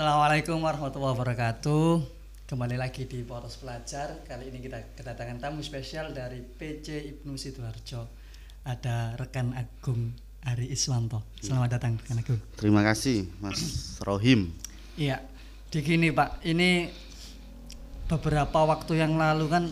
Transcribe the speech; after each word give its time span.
Assalamualaikum 0.00 0.64
warahmatullahi 0.64 1.12
wabarakatuh. 1.12 2.00
Kembali 2.48 2.80
lagi 2.80 3.04
di 3.04 3.20
Poros 3.20 3.60
Pelajar. 3.60 4.24
Kali 4.24 4.48
ini 4.48 4.64
kita 4.64 4.96
kedatangan 4.96 5.36
tamu 5.36 5.60
spesial 5.60 6.16
dari 6.16 6.40
PC 6.40 7.04
Ibnu 7.04 7.36
Sidoarjo. 7.36 8.08
Ada 8.64 9.20
rekan 9.20 9.52
Agung 9.52 10.16
Ari 10.48 10.72
Iswanto. 10.72 11.20
Selamat 11.44 11.76
datang 11.76 12.00
rekan 12.00 12.16
Agung. 12.16 12.40
Terima 12.56 12.80
kasih 12.80 13.28
Mas 13.44 13.60
Rohim. 14.00 14.56
Iya. 14.96 15.20
Di 15.68 15.84
gini 15.84 16.08
Pak, 16.08 16.48
ini 16.48 16.88
beberapa 18.08 18.72
waktu 18.72 19.04
yang 19.04 19.20
lalu 19.20 19.52
kan 19.52 19.68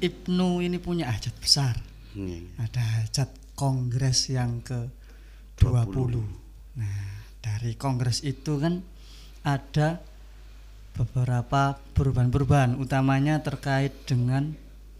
Ibnu 0.00 0.64
ini 0.64 0.80
punya 0.80 1.12
hajat 1.12 1.36
besar. 1.36 1.76
Iya. 2.16 2.40
Ada 2.56 3.04
hajat 3.04 3.30
kongres 3.52 4.32
yang 4.32 4.64
ke 4.64 4.88
20. 5.60 6.24
Nah, 6.80 7.20
dari 7.44 7.76
kongres 7.76 8.24
itu 8.24 8.56
kan 8.64 8.96
ada 9.42 10.02
beberapa 10.98 11.78
perubahan-perubahan 11.94 12.74
utamanya 12.78 13.38
terkait 13.38 13.94
dengan 14.02 14.54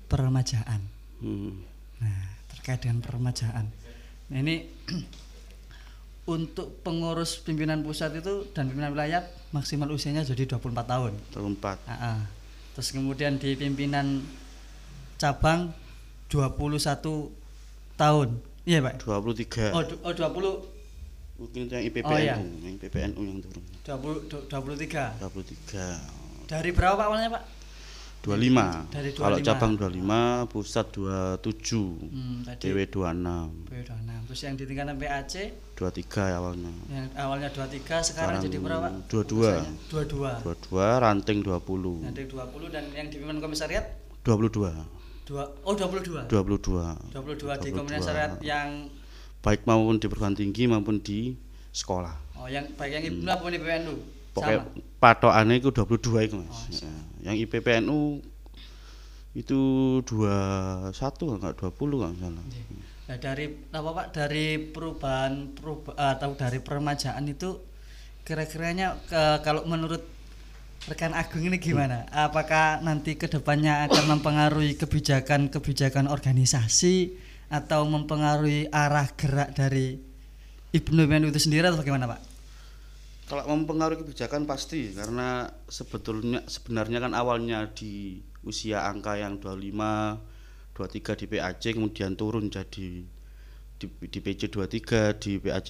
peremajaan. 0.06 0.80
Hmm. 1.18 1.58
Nah, 1.98 2.22
terkait 2.54 2.86
dengan 2.86 3.02
peremajaan. 3.02 3.66
Nah, 4.30 4.38
ini 4.38 4.70
untuk 6.34 6.84
pengurus 6.86 7.42
pimpinan 7.42 7.82
pusat 7.82 8.14
itu 8.14 8.46
dan 8.54 8.70
pimpinan 8.70 8.94
wilayah 8.94 9.26
maksimal 9.50 9.90
usianya 9.90 10.22
jadi 10.22 10.46
24 10.54 10.86
tahun. 10.86 11.12
Terempat. 11.34 11.78
Ah, 11.90 12.14
ah. 12.14 12.20
Terus 12.78 12.94
kemudian 12.94 13.42
di 13.42 13.58
pimpinan 13.58 14.22
cabang 15.18 15.74
21 16.30 16.78
tahun. 17.98 18.28
Iya, 18.68 18.78
Pak. 18.86 19.02
23. 19.02 19.74
Oh, 19.74 19.82
oh 20.06 20.12
20 20.14 20.77
Mungkin 21.38 21.60
itu 21.64 21.72
yang 21.72 21.84
IPPNU, 21.86 22.10
Oh, 22.10 22.18
iya. 22.18 22.34
yang 22.34 22.74
IPPNU 22.76 23.20
yang 23.22 23.38
turun. 23.38 23.62
20 23.86 24.26
du- 24.26 24.44
23. 24.50 25.14
23. 25.22 25.86
Dari 26.44 26.70
berapa 26.74 26.98
Pak 26.98 27.06
awalnya, 27.06 27.30
Pak? 27.30 27.44
25. 28.18 28.90
Dari 28.90 29.10
Kalau 29.14 29.38
25. 29.38 29.46
cabang 29.46 29.72
25, 29.78 30.18
pusat 30.50 30.86
27. 30.90 32.10
Hmm, 32.10 32.42
tadi 32.42 32.66
DW 32.66 32.78
26. 32.90 33.46
B26. 33.70 34.10
Terus 34.26 34.40
yang 34.42 34.54
di 34.58 34.64
tingkatan 34.66 34.96
PAC 34.98 35.32
23 35.78 36.34
awalnya. 36.34 36.72
yang 36.90 37.06
awalnya 37.14 37.48
23 37.48 38.02
sekarang, 38.02 38.42
jadi 38.42 38.58
berapa? 38.58 38.90
Pak? 38.90 39.06
22. 39.06 39.62
22. 39.88 40.42
22 40.42 40.98
ranting 40.98 41.38
20. 41.46 42.02
Nanti 42.02 42.26
20 42.26 42.66
dan 42.68 42.84
yang 42.90 43.06
di 43.06 43.16
pimpinan 43.16 43.38
komisariat 43.38 43.86
22. 44.26 44.74
dua 45.22 45.44
oh 45.62 45.74
22. 45.76 46.26
22. 46.26 47.14
22 47.14 47.54
di 47.54 47.70
22. 47.70 47.78
komisariat 47.78 48.32
yang 48.42 48.90
Baik 49.48 49.64
maupun 49.64 49.96
di 49.96 50.06
perguruan 50.06 50.36
tinggi 50.36 50.68
maupun 50.68 51.00
di 51.00 51.32
sekolah. 51.72 52.36
oh 52.36 52.44
yang 52.46 52.68
baik 52.76 52.92
yang 52.92 53.04
Ibnu 53.08 53.24
apa 53.26 53.48
nih 53.48 53.56
PNU? 53.58 53.94
Pokoknya 54.30 54.60
Sama. 54.60 55.00
patokannya 55.00 55.54
itu 55.56 55.68
22 55.72 56.20
itu 56.22 56.36
Mas. 56.36 56.52
Oh, 56.52 56.64
Ya. 56.68 56.92
Yang 57.24 57.36
IPPNU 57.48 58.00
itu 59.32 59.58
21 60.04 60.92
enggak 61.32 61.54
20 61.56 61.96
enggak 61.96 62.12
salah. 62.20 62.44
Nah, 63.08 63.16
dari 63.16 63.44
apa 63.72 63.90
Pak 63.90 64.06
dari 64.12 64.46
perubahan 64.60 65.32
peruba, 65.50 65.96
atau 65.96 66.36
dari 66.36 66.60
peremajaan 66.60 67.24
itu 67.24 67.56
kira-kiranya 68.22 69.00
ke- 69.02 69.40
kalau 69.40 69.64
menurut 69.64 70.04
rekan 70.84 71.16
Agung 71.16 71.40
ini 71.42 71.56
gimana? 71.56 72.04
Apakah 72.08 72.84
nanti 72.84 73.16
ke 73.16 73.26
depannya 73.26 73.88
akan 73.88 74.04
mempengaruhi 74.12 74.76
kebijakan-kebijakan 74.76 76.04
organisasi 76.06 77.16
atau 77.48 77.88
mempengaruhi 77.88 78.68
arah 78.68 79.08
gerak 79.16 79.56
dari 79.56 79.96
Ibnu 80.68 81.08
PNU 81.08 81.32
itu 81.32 81.40
sendiri 81.48 81.72
atau 81.72 81.80
bagaimana 81.80 82.04
Pak? 82.04 82.20
Kalau 83.28 83.44
mempengaruhi 83.48 84.04
kebijakan 84.04 84.48
pasti 84.48 84.92
karena 84.96 85.48
sebetulnya 85.68 86.44
sebenarnya 86.48 87.04
kan 87.04 87.12
awalnya 87.12 87.68
di 87.72 88.24
usia 88.44 88.88
angka 88.88 89.20
yang 89.20 89.36
25, 89.36 90.76
23 90.76 91.20
di 91.20 91.26
PAC 91.28 91.64
kemudian 91.76 92.16
turun 92.16 92.48
jadi 92.48 93.04
di, 93.78 93.86
di 94.10 94.18
PC 94.18 94.48
23, 94.50 95.20
di 95.20 95.32
PAC 95.38 95.68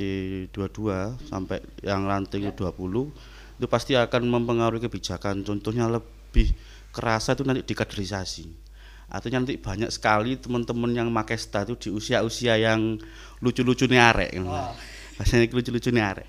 22 0.55 1.29
sampai 1.29 1.59
yang 1.83 2.07
ranting 2.07 2.49
20 2.51 3.59
itu 3.59 3.67
pasti 3.67 3.99
akan 3.99 4.23
mempengaruhi 4.31 4.87
kebijakan. 4.87 5.43
Contohnya 5.43 5.91
lebih 5.91 6.55
kerasa 6.95 7.35
itu 7.35 7.43
nanti 7.43 7.67
di 7.67 7.75
kaderisasi. 7.75 8.47
Artinya 9.09 9.41
nanti 9.41 9.57
banyak 9.57 9.89
sekali 9.89 10.37
teman-teman 10.37 10.93
yang 10.93 11.09
make 11.09 11.33
sta 11.41 11.65
itu 11.65 11.75
di 11.81 11.89
usia-usia 11.89 12.61
yang 12.61 13.01
lucu-lucu 13.41 13.89
nih 13.89 14.01
arek. 14.01 14.31
Bahasanya 15.17 15.49
lucu-lucu 15.49 15.89
nih 15.89 16.05
arek. 16.05 16.29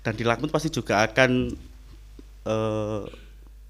Dan 0.00 0.16
di 0.16 0.24
Lakmut 0.24 0.48
pasti 0.48 0.72
juga 0.72 1.04
akan 1.04 1.30
eh, 2.48 3.04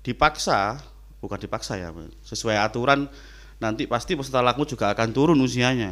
dipaksa 0.06 0.78
bukan 1.18 1.42
dipaksa 1.42 1.74
ya 1.74 1.90
sesuai 2.22 2.54
aturan 2.60 3.10
nanti 3.58 3.90
pasti 3.90 4.14
peserta 4.14 4.44
Lakmut 4.44 4.70
juga 4.70 4.94
akan 4.94 5.08
turun 5.10 5.38
usianya. 5.42 5.90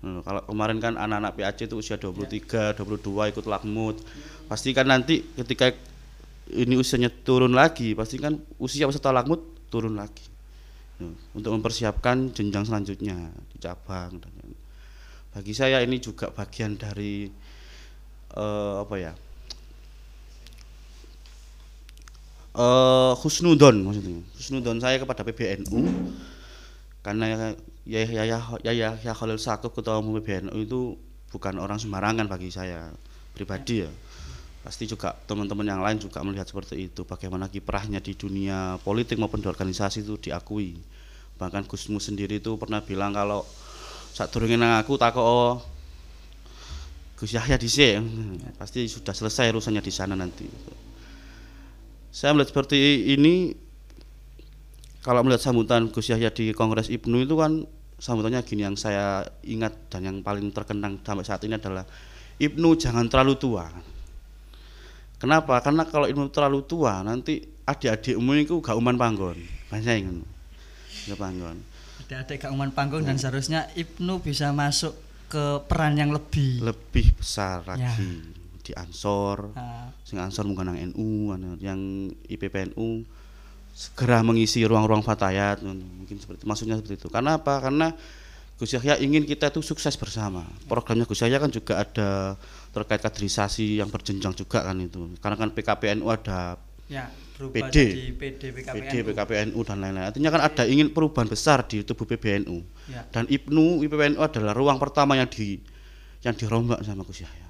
Nah, 0.00 0.20
kalau 0.24 0.42
kemarin 0.48 0.80
kan 0.80 0.94
anak-anak 0.96 1.32
PAC 1.36 1.68
itu 1.68 1.76
usia 1.76 2.00
23, 2.00 2.76
22 2.76 3.32
ikut 3.36 3.44
Lakmut 3.48 4.00
pasti 4.48 4.72
kan 4.72 4.88
nanti 4.88 5.20
ketika 5.36 5.72
ini 6.50 6.74
usianya 6.76 7.12
turun 7.12 7.52
lagi 7.52 7.92
pasti 7.92 8.16
kan 8.16 8.36
usia 8.58 8.88
peserta 8.88 9.12
Lakmut 9.12 9.70
turun 9.70 9.94
lagi 10.00 10.29
untuk 11.34 11.50
mempersiapkan 11.56 12.32
jenjang 12.36 12.64
selanjutnya 12.68 13.32
di 13.50 13.58
cabang 13.58 14.20
bagi 15.30 15.54
saya 15.54 15.78
ini 15.80 16.02
juga 16.02 16.34
bagian 16.34 16.74
dari 16.74 17.30
eh, 18.34 18.74
apa 18.82 18.94
ya 18.98 19.12
eh 22.50 23.12
husnudon 23.14 23.86
maksudnya 23.86 24.20
husnudon 24.34 24.78
saya 24.82 24.98
kepada 24.98 25.22
PBNU 25.22 25.86
karena 27.00 27.24
ya 27.30 27.36
ya 27.86 28.24
ya 28.26 28.38
ya 28.60 28.72
ya, 28.74 28.88
ya 29.00 29.12
Khalil 29.14 29.38
Sakuf 29.40 29.72
ketua 29.72 30.02
umum 30.02 30.18
PBNU 30.18 30.58
itu 30.58 30.98
bukan 31.30 31.62
orang 31.62 31.78
sembarangan 31.78 32.26
bagi 32.26 32.50
saya 32.50 32.90
pribadi 33.32 33.86
ya 33.86 33.90
pasti 34.60 34.84
juga 34.84 35.16
teman-teman 35.24 35.64
yang 35.64 35.80
lain 35.80 35.96
juga 35.96 36.20
melihat 36.20 36.44
seperti 36.44 36.92
itu 36.92 37.08
bagaimana 37.08 37.48
kiprahnya 37.48 37.96
di 37.96 38.12
dunia 38.12 38.76
politik 38.84 39.16
maupun 39.16 39.40
di 39.40 39.48
organisasi 39.48 40.04
itu 40.04 40.20
diakui. 40.20 40.76
Bahkan 41.40 41.64
Gusmu 41.64 41.96
sendiri 41.96 42.36
itu 42.44 42.60
pernah 42.60 42.84
bilang 42.84 43.16
kalau 43.16 43.48
saat 44.12 44.28
turunnya 44.28 44.60
nang 44.60 44.76
aku 44.76 45.00
takut 45.00 45.24
oh, 45.24 45.64
Gus 47.16 47.32
Yahya 47.32 47.56
dhisik. 47.56 48.00
Pasti 48.60 48.84
sudah 48.88 49.16
selesai 49.16 49.48
urusannya 49.52 49.80
di 49.80 49.92
sana 49.92 50.12
nanti. 50.12 50.44
Saya 52.12 52.36
melihat 52.36 52.52
seperti 52.52 53.12
ini 53.12 53.56
kalau 55.00 55.24
melihat 55.24 55.40
sambutan 55.40 55.88
Gus 55.88 56.12
Yahya 56.12 56.28
di 56.28 56.52
Kongres 56.52 56.92
Ibnu 56.92 57.24
itu 57.24 57.36
kan 57.40 57.64
sambutannya 57.96 58.44
gini 58.44 58.68
yang 58.68 58.76
saya 58.76 59.24
ingat 59.44 59.88
dan 59.88 60.04
yang 60.04 60.16
paling 60.20 60.52
terkenang 60.52 61.00
sampai 61.00 61.24
saat 61.24 61.40
ini 61.44 61.56
adalah 61.56 61.84
Ibnu 62.40 62.76
jangan 62.76 63.08
terlalu 63.08 63.36
tua. 63.36 63.68
Kenapa? 65.20 65.60
Karena 65.60 65.84
kalau 65.84 66.08
Ibnu 66.08 66.32
terlalu 66.32 66.64
tua 66.64 67.04
nanti 67.04 67.44
adik-adikmu 67.68 68.32
itu 68.40 68.56
gak 68.64 68.74
uman 68.74 68.96
panggon. 68.96 69.36
Bahasa 69.68 69.92
ngono. 70.00 70.24
Gak 71.06 71.20
panggon. 71.20 71.56
Ada-ada 72.08 72.34
keumuman 72.40 72.72
panggung 72.74 73.06
dan 73.06 73.20
seharusnya 73.20 73.70
Ibnu 73.76 74.24
bisa 74.24 74.50
masuk 74.50 74.96
ke 75.30 75.62
peran 75.70 75.94
yang 75.94 76.10
lebih 76.10 76.58
Lebih 76.58 77.14
besar 77.14 77.62
lagi 77.62 78.18
di 78.66 78.72
Ansor. 78.74 79.54
Ah, 79.54 79.94
Sing 80.02 80.18
Ansor 80.18 80.42
mungkin 80.42 80.74
yang 80.74 80.90
NU, 80.90 81.30
anu, 81.30 81.54
yang 81.62 82.10
IPPNU 82.26 83.06
segera 83.70 84.26
mengisi 84.26 84.66
ruang-ruang 84.66 85.00
fatayat 85.00 85.62
mungkin 85.62 86.18
seperti 86.18 86.42
maksudnya 86.44 86.76
seperti 86.76 87.00
itu 87.00 87.08
karena 87.08 87.38
apa 87.38 87.62
karena 87.62 87.94
Gus 88.60 88.76
Yahya 88.76 89.00
ingin 89.00 89.24
kita 89.24 89.48
itu 89.48 89.64
sukses 89.64 89.96
bersama. 89.96 90.44
Programnya 90.68 91.08
Gus 91.08 91.24
Yahya 91.24 91.40
kan 91.40 91.48
juga 91.48 91.80
ada 91.80 92.36
terkait 92.76 93.00
kaderisasi 93.00 93.80
yang 93.80 93.88
berjenjang 93.88 94.36
juga 94.36 94.60
kan 94.60 94.76
itu. 94.76 95.16
Karena 95.16 95.40
kan 95.40 95.48
PKPNU 95.56 96.04
ada 96.12 96.60
ya 96.84 97.08
PD. 97.40 98.12
PD 98.20 98.52
PKPNU. 98.52 98.76
PD 98.76 98.92
PKPNU 99.00 99.60
dan 99.64 99.80
lain-lain. 99.80 100.12
Artinya 100.12 100.28
kan 100.28 100.44
ada 100.44 100.68
ingin 100.68 100.92
perubahan 100.92 101.24
besar 101.24 101.64
di 101.64 101.80
tubuh 101.88 102.04
PBNU 102.04 102.60
Ya. 102.92 103.08
dan 103.08 103.24
IPNU 103.32 103.80
IPPNU 103.80 104.20
adalah 104.20 104.52
ruang 104.52 104.76
pertama 104.76 105.16
yang 105.16 105.32
di 105.32 105.56
yang 106.20 106.36
dirombak 106.36 106.84
sama 106.84 107.00
Gus 107.08 107.24
Yahya. 107.24 107.48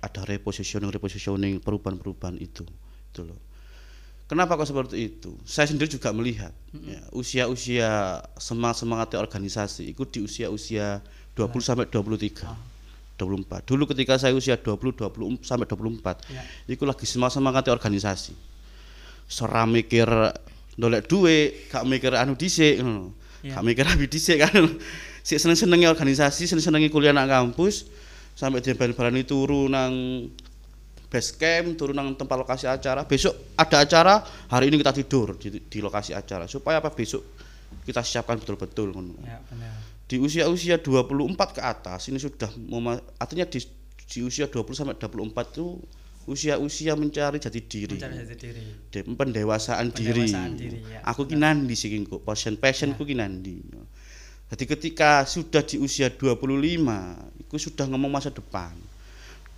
Ada 0.00 0.24
repositioning 0.24 0.88
repositioning 0.88 1.60
perubahan-perubahan 1.60 2.40
itu. 2.40 2.64
Itu 3.12 3.28
loh 3.28 3.53
kenapa 4.24 4.56
kok 4.56 4.68
seperti 4.68 4.96
itu? 5.12 5.36
Saya 5.44 5.68
sendiri 5.68 5.88
juga 5.88 6.10
melihat 6.10 6.52
ya, 6.74 7.00
usia-usia 7.12 8.20
semangat 8.36 8.80
semangat 8.82 9.08
organisasi 9.16 9.92
itu 9.92 10.02
di 10.08 10.24
usia-usia 10.24 11.00
20 11.34 11.50
sampai 11.60 11.86
23 11.90 12.74
24 13.14 13.62
dulu 13.70 13.86
ketika 13.94 14.18
saya 14.18 14.34
usia 14.34 14.58
20 14.58 14.74
20 14.98 15.38
sampai 15.46 15.66
24 15.70 16.18
Ya. 16.34 16.42
itu 16.66 16.82
lagi 16.82 17.06
semangat 17.06 17.38
semangat 17.38 17.64
organisasi. 17.70 18.34
Seram 19.30 19.70
mikir 19.70 20.04
dolek 20.74 21.06
duit 21.06 21.70
gak 21.70 21.86
mikir 21.86 22.12
anu 22.18 22.34
dhisik 22.34 22.82
ngono 22.82 23.14
Ya. 23.44 23.60
gak 23.60 23.64
mikir 23.64 23.84
abi 23.86 24.06
dhisik 24.10 24.40
kan. 24.42 24.56
Sik 25.26 25.40
seneng-senenge 25.40 25.88
organisasi 25.88 26.44
seneng-senenge 26.44 26.92
kuliah 26.92 27.14
nang 27.16 27.24
kampus 27.30 27.88
sampai 28.36 28.60
dia 28.60 28.76
barani 28.76 29.24
turu 29.24 29.70
nang 29.72 29.92
base 31.14 31.38
camp 31.38 31.78
turun 31.78 31.94
nang 31.94 32.10
tempat 32.18 32.34
lokasi 32.34 32.66
acara 32.66 33.06
besok 33.06 33.54
ada 33.54 33.86
acara 33.86 34.18
hari 34.50 34.66
ini 34.66 34.82
kita 34.82 34.90
tidur 34.90 35.38
di, 35.38 35.62
di 35.62 35.78
lokasi 35.78 36.10
acara 36.10 36.50
supaya 36.50 36.82
apa 36.82 36.90
besok 36.90 37.22
kita 37.86 38.02
siapkan 38.02 38.42
betul-betul. 38.42 38.90
Ya, 39.22 39.38
benar. 39.46 39.74
di 40.10 40.16
usia-usia 40.18 40.82
24 40.82 41.54
ke 41.54 41.62
atas 41.62 42.10
ini 42.10 42.18
sudah 42.18 42.50
artinya 43.18 43.46
di, 43.46 43.62
di 44.10 44.18
usia 44.26 44.50
20 44.50 44.74
sampai 44.74 44.98
24 44.98 45.54
itu 45.54 45.78
usia-usia 46.24 46.96
mencari 46.96 47.36
jati 47.36 47.60
diri 47.60 47.96
Mencari 48.00 48.16
jati 48.24 48.34
diri. 48.40 48.62
De- 48.88 49.04
pendewasaan, 49.04 49.92
diri. 49.92 50.24
Pendewasaan 50.24 50.50
diri, 50.56 50.78
ya. 50.88 51.00
Aku 51.04 51.28
ki 51.28 51.36
nandi 51.36 51.76
sih 51.76 51.92
kok, 52.08 52.24
passion 52.24 52.56
passionku 52.56 53.04
ki 53.04 53.14
nandi. 53.16 53.60
Jadi 54.48 54.64
ketika 54.64 55.24
sudah 55.28 55.64
di 55.64 55.76
usia 55.80 56.08
25, 56.08 57.44
itu 57.44 57.56
sudah 57.60 57.84
ngomong 57.88 58.08
masa 58.12 58.32
depan. 58.32 58.72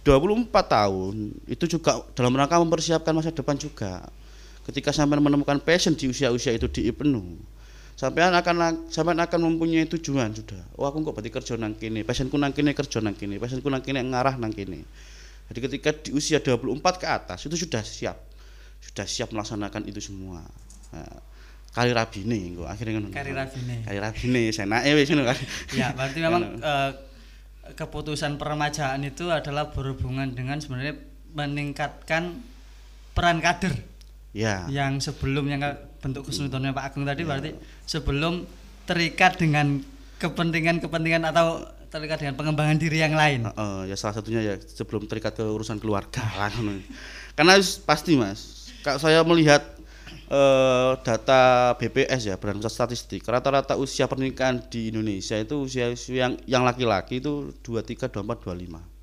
24 0.06 0.54
tahun 0.54 1.34
itu 1.50 1.64
juga 1.66 1.98
dalam 2.14 2.30
rangka 2.38 2.62
mempersiapkan 2.62 3.10
masa 3.10 3.34
depan 3.34 3.58
juga. 3.58 4.06
Ketika 4.62 4.94
sampai 4.94 5.18
menemukan 5.18 5.58
passion 5.58 5.98
di 5.98 6.06
usia-usia 6.06 6.54
itu 6.54 6.70
di 6.70 6.86
penuh, 6.94 7.34
sampean 7.98 8.30
akan 8.34 8.86
sampean 8.86 9.18
akan 9.18 9.50
mempunyai 9.50 9.90
tujuan 9.90 10.30
sudah. 10.30 10.62
Oh 10.78 10.86
aku 10.86 11.02
kok 11.10 11.14
berarti 11.18 11.30
kerja 11.34 11.54
nang 11.58 11.74
kene, 11.74 12.06
passionku 12.06 12.38
nang 12.38 12.54
kene 12.54 12.70
kerja 12.70 13.02
nang 13.02 13.18
kene, 13.18 13.42
passionku 13.42 13.66
nang 13.66 13.82
kene 13.82 14.06
ngarah 14.06 14.38
nang 14.38 14.54
kene. 14.54 14.86
Jadi 15.50 15.58
ketika 15.58 15.90
di 15.90 16.10
usia 16.14 16.38
24 16.38 17.02
ke 17.02 17.06
atas 17.06 17.42
itu 17.46 17.58
sudah 17.58 17.82
siap. 17.82 18.18
Sudah 18.82 19.06
siap 19.06 19.34
melaksanakan 19.34 19.90
itu 19.90 19.98
semua. 19.98 20.42
Nah, 20.94 21.18
kali 21.74 21.90
rabine 21.90 22.54
kok 22.54 22.66
akhirnya 22.70 22.92
ngono. 22.98 23.08
Karir 23.10 23.34
Rabine. 23.34 23.82
Kali 23.82 23.98
rabine 23.98 24.42
senake 24.54 24.90
wis 24.94 25.10
ngono 25.10 25.24
kan. 25.26 25.38
Ya, 25.74 25.90
berarti 25.94 26.18
memang 26.22 26.42
keputusan 27.74 28.38
peremajaan 28.38 29.02
itu 29.02 29.32
adalah 29.32 29.74
berhubungan 29.74 30.30
dengan 30.36 30.62
sebenarnya 30.62 31.00
meningkatkan 31.34 32.38
peran 33.16 33.40
kader 33.42 33.74
Ya. 34.36 34.68
yang 34.68 35.00
sebelum 35.00 35.48
yang 35.48 35.64
bentuk 36.04 36.28
kesulitannya 36.28 36.76
Pak 36.76 36.92
Agung 36.92 37.08
tadi 37.08 37.24
berarti 37.24 37.56
sebelum 37.88 38.44
terikat 38.84 39.40
dengan 39.40 39.80
kepentingan-kepentingan 40.20 41.24
atau 41.32 41.64
terikat 41.88 42.20
dengan 42.20 42.36
pengembangan 42.36 42.76
diri 42.76 43.00
yang 43.00 43.16
lain. 43.16 43.48
Heeh, 43.48 43.88
ya 43.88 43.96
salah 43.96 44.20
satunya 44.20 44.44
ya 44.44 44.54
sebelum 44.60 45.08
terikat 45.08 45.40
ke 45.40 45.44
urusan 45.44 45.80
keluarga 45.80 46.20
lah. 46.36 46.52
Karena 47.32 47.56
pasti 47.88 48.12
Mas, 48.20 48.68
kalau 48.84 49.00
saya 49.00 49.24
melihat 49.24 49.75
eh, 50.26 50.92
data 51.02 51.42
BPS 51.78 52.22
ya 52.26 52.34
Badan 52.36 52.58
Pusat 52.58 52.72
Statistik 52.72 53.22
rata-rata 53.26 53.78
usia 53.78 54.10
pernikahan 54.10 54.58
di 54.66 54.90
Indonesia 54.90 55.38
itu 55.38 55.62
usia, 55.62 55.90
usia 55.90 56.26
yang 56.26 56.32
yang 56.46 56.62
laki-laki 56.66 57.18
itu 57.22 57.54
23 57.62 58.10
24 58.10 58.42
25 58.42 58.96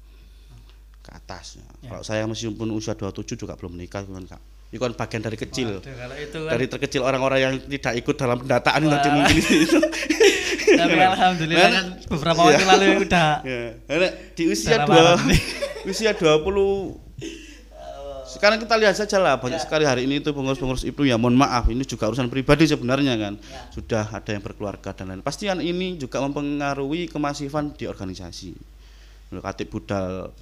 ke 1.04 1.12
atas 1.12 1.60
ya. 1.60 1.68
Ya. 1.84 1.90
Kalau 1.92 2.04
saya 2.04 2.24
meskipun 2.24 2.68
usia 2.72 2.96
27 2.96 3.36
juga 3.36 3.60
belum 3.60 3.76
menikah 3.76 4.04
kan 4.08 4.24
Kak. 4.24 4.42
Itu 4.74 4.82
kan 4.82 4.96
bagian 4.98 5.22
dari 5.22 5.38
kecil. 5.38 5.78
Waduh, 5.78 5.94
kalau 5.94 6.16
itu 6.18 6.38
kan 6.42 6.52
Dari 6.58 6.66
terkecil 6.66 7.02
orang-orang 7.06 7.40
yang 7.44 7.54
tidak 7.70 7.94
ikut 7.94 8.16
dalam 8.18 8.38
pendataan 8.42 8.82
Wah. 8.88 8.92
tadi 8.98 9.08
mungkin 9.14 9.36
itu. 9.38 9.80
tapi 10.80 10.98
alhamdulillah 10.98 11.70
kan 11.70 11.86
beberapa 12.10 12.40
waktu 12.50 12.64
Iya. 12.66 12.72
lalu 12.74 12.86
udah 13.06 13.30
Ya, 13.46 14.10
di 14.34 14.44
usia 14.50 14.78
dua, 14.90 15.14
usia 15.92 16.12
20 16.18 16.34
sekarang 18.34 18.58
kita 18.58 18.76
lihat 18.82 18.96
saja 18.98 19.22
lah 19.22 19.38
banyak 19.38 19.62
sekali 19.62 19.86
hari 19.86 20.10
ini 20.10 20.18
itu 20.18 20.34
pengurus-pengurus 20.34 20.82
itu 20.82 21.06
ya 21.06 21.22
mohon 21.22 21.38
maaf 21.38 21.70
ini 21.70 21.86
juga 21.86 22.10
urusan 22.10 22.28
pribadi 22.34 22.66
sebenarnya 22.66 23.14
kan. 23.22 23.34
Sudah 23.70 24.10
ada 24.10 24.30
yang 24.34 24.42
berkeluarga 24.42 24.90
dan 24.98 25.14
lain 25.14 25.22
pasti 25.22 25.46
kan 25.46 25.62
ini 25.62 26.02
juga 26.02 26.18
mempengaruhi 26.26 27.14
kemasifan 27.14 27.78
di 27.78 27.86
organisasi. 27.86 28.58
Katip 29.34 29.70
budal 29.74 30.34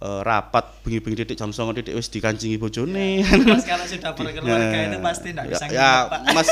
eh, 0.00 0.20
rapat 0.24 0.84
bengi-bengi 0.84 1.24
titik 1.24 1.36
jam 1.36 1.52
songo 1.52 1.72
titik 1.72 1.96
wis 1.96 2.12
dikancingi 2.12 2.60
bojone. 2.60 3.24
Mas 3.48 3.64
kalau 3.64 3.88
sudah 3.88 4.12
berkeluarga 4.18 4.78
itu 4.92 4.98
pasti 5.00 5.28
tidak 5.32 5.44
bisa 5.52 5.64
ya, 5.68 5.68
nginep, 5.68 5.80
ya 5.80 5.92
Pak. 6.12 6.20
Mas 6.36 6.48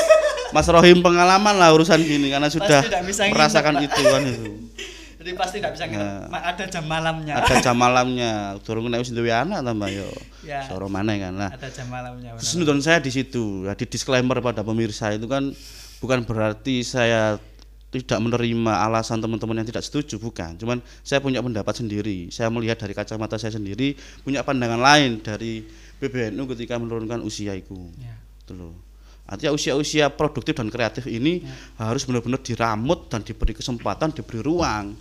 Mas 0.53 0.67
Rohim 0.69 1.01
pengalaman 1.05 1.57
lah 1.57 1.73
urusan 1.73 2.01
gini 2.01 2.33
karena 2.33 2.49
sudah 2.49 2.81
nginep, 2.81 3.33
merasakan 3.33 3.81
itu 3.85 4.01
kan 4.01 4.21
itu 4.25 4.51
Jadi 5.25 5.33
pasti 5.33 5.57
tidak 5.57 5.73
bisa 5.73 5.89
nginep. 5.89 6.05
Nah. 6.05 6.29
Ma- 6.29 6.45
Ada 6.45 6.63
jam 6.69 6.85
malamnya. 6.85 7.33
ada 7.35 7.55
jam 7.57 7.73
malamnya 7.81 8.31
durung 8.61 8.85
nek 8.85 9.01
wis 9.01 9.09
duwe 9.09 9.33
anak 9.33 9.59
tambah 9.59 9.89
yo 9.89 10.05
Ya. 10.45 10.61
soro 10.61 10.85
maneh 10.85 11.17
kan 11.17 11.33
lah 11.33 11.49
Ada 11.49 11.65
jam 11.67 11.89
malamnya. 11.89 12.37
benar. 12.37 12.77
Saya 12.77 13.01
di 13.01 13.09
situ 13.09 13.65
ya, 13.65 13.73
di 13.73 13.83
disclaimer 13.83 14.37
pada 14.37 14.61
pemirsa 14.61 15.09
itu 15.09 15.25
kan 15.25 15.49
bukan 15.97 16.21
berarti 16.21 16.85
saya 16.85 17.41
tidak 17.87 18.19
menerima 18.19 18.73
alasan 18.83 19.17
teman-teman 19.17 19.55
yang 19.55 19.65
tidak 19.65 19.81
setuju 19.81 20.19
bukan 20.19 20.53
cuman 20.53 20.77
saya 20.99 21.17
punya 21.17 21.39
pendapat 21.39 21.73
sendiri 21.73 22.27
saya 22.27 22.51
melihat 22.51 22.75
dari 22.77 22.91
kacamata 22.91 23.39
saya 23.39 23.49
sendiri 23.51 23.95
punya 24.19 24.43
pandangan 24.43 24.77
lain 24.77 25.17
dari 25.17 25.63
PBNU 25.95 26.43
ketika 26.51 26.75
menurunkan 26.75 27.23
usia 27.23 27.55
itu 27.55 27.87
Ya. 27.95 28.13
gitu 28.37 28.53
loh 28.53 28.75
artinya 29.23 29.49
usia-usia 29.49 30.11
produktif 30.11 30.53
dan 30.53 30.67
kreatif 30.67 31.07
ini 31.07 31.47
harus 31.75 32.03
benar-benar 32.03 32.37
diramut 32.39 33.07
dan 33.07 33.23
diberi 33.23 33.55
kesempatan 33.55 34.11
diberi 34.11 34.43
ruang 34.43 34.93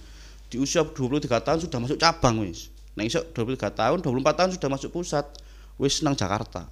di 0.54 0.62
usia 0.62 0.86
23 0.86 1.26
tahun 1.26 1.58
sudah 1.66 1.78
masuk 1.82 1.98
cabang 1.98 2.46
wis. 2.46 2.70
Nah 2.94 3.02
iso 3.02 3.26
23 3.34 3.74
tahun 3.74 3.98
24 4.06 4.38
tahun 4.38 4.50
sudah 4.54 4.68
masuk 4.70 4.94
pusat. 4.94 5.26
Wis 5.74 6.06
nang 6.06 6.14
Jakarta. 6.14 6.70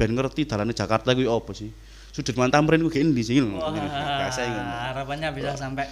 Ben 0.00 0.16
ngerti 0.16 0.48
dalane 0.48 0.72
Jakarta 0.72 1.12
kuwi 1.12 1.28
apa 1.28 1.52
sih? 1.52 1.68
Sudirman 2.16 2.48
Tamrin 2.48 2.80
kuwi 2.80 3.04
endi 3.04 3.20
sih 3.20 3.36
ngono. 3.44 3.60
Wah, 3.60 4.32
harapannya 4.96 5.28
bisa 5.36 5.52
sampai 5.52 5.84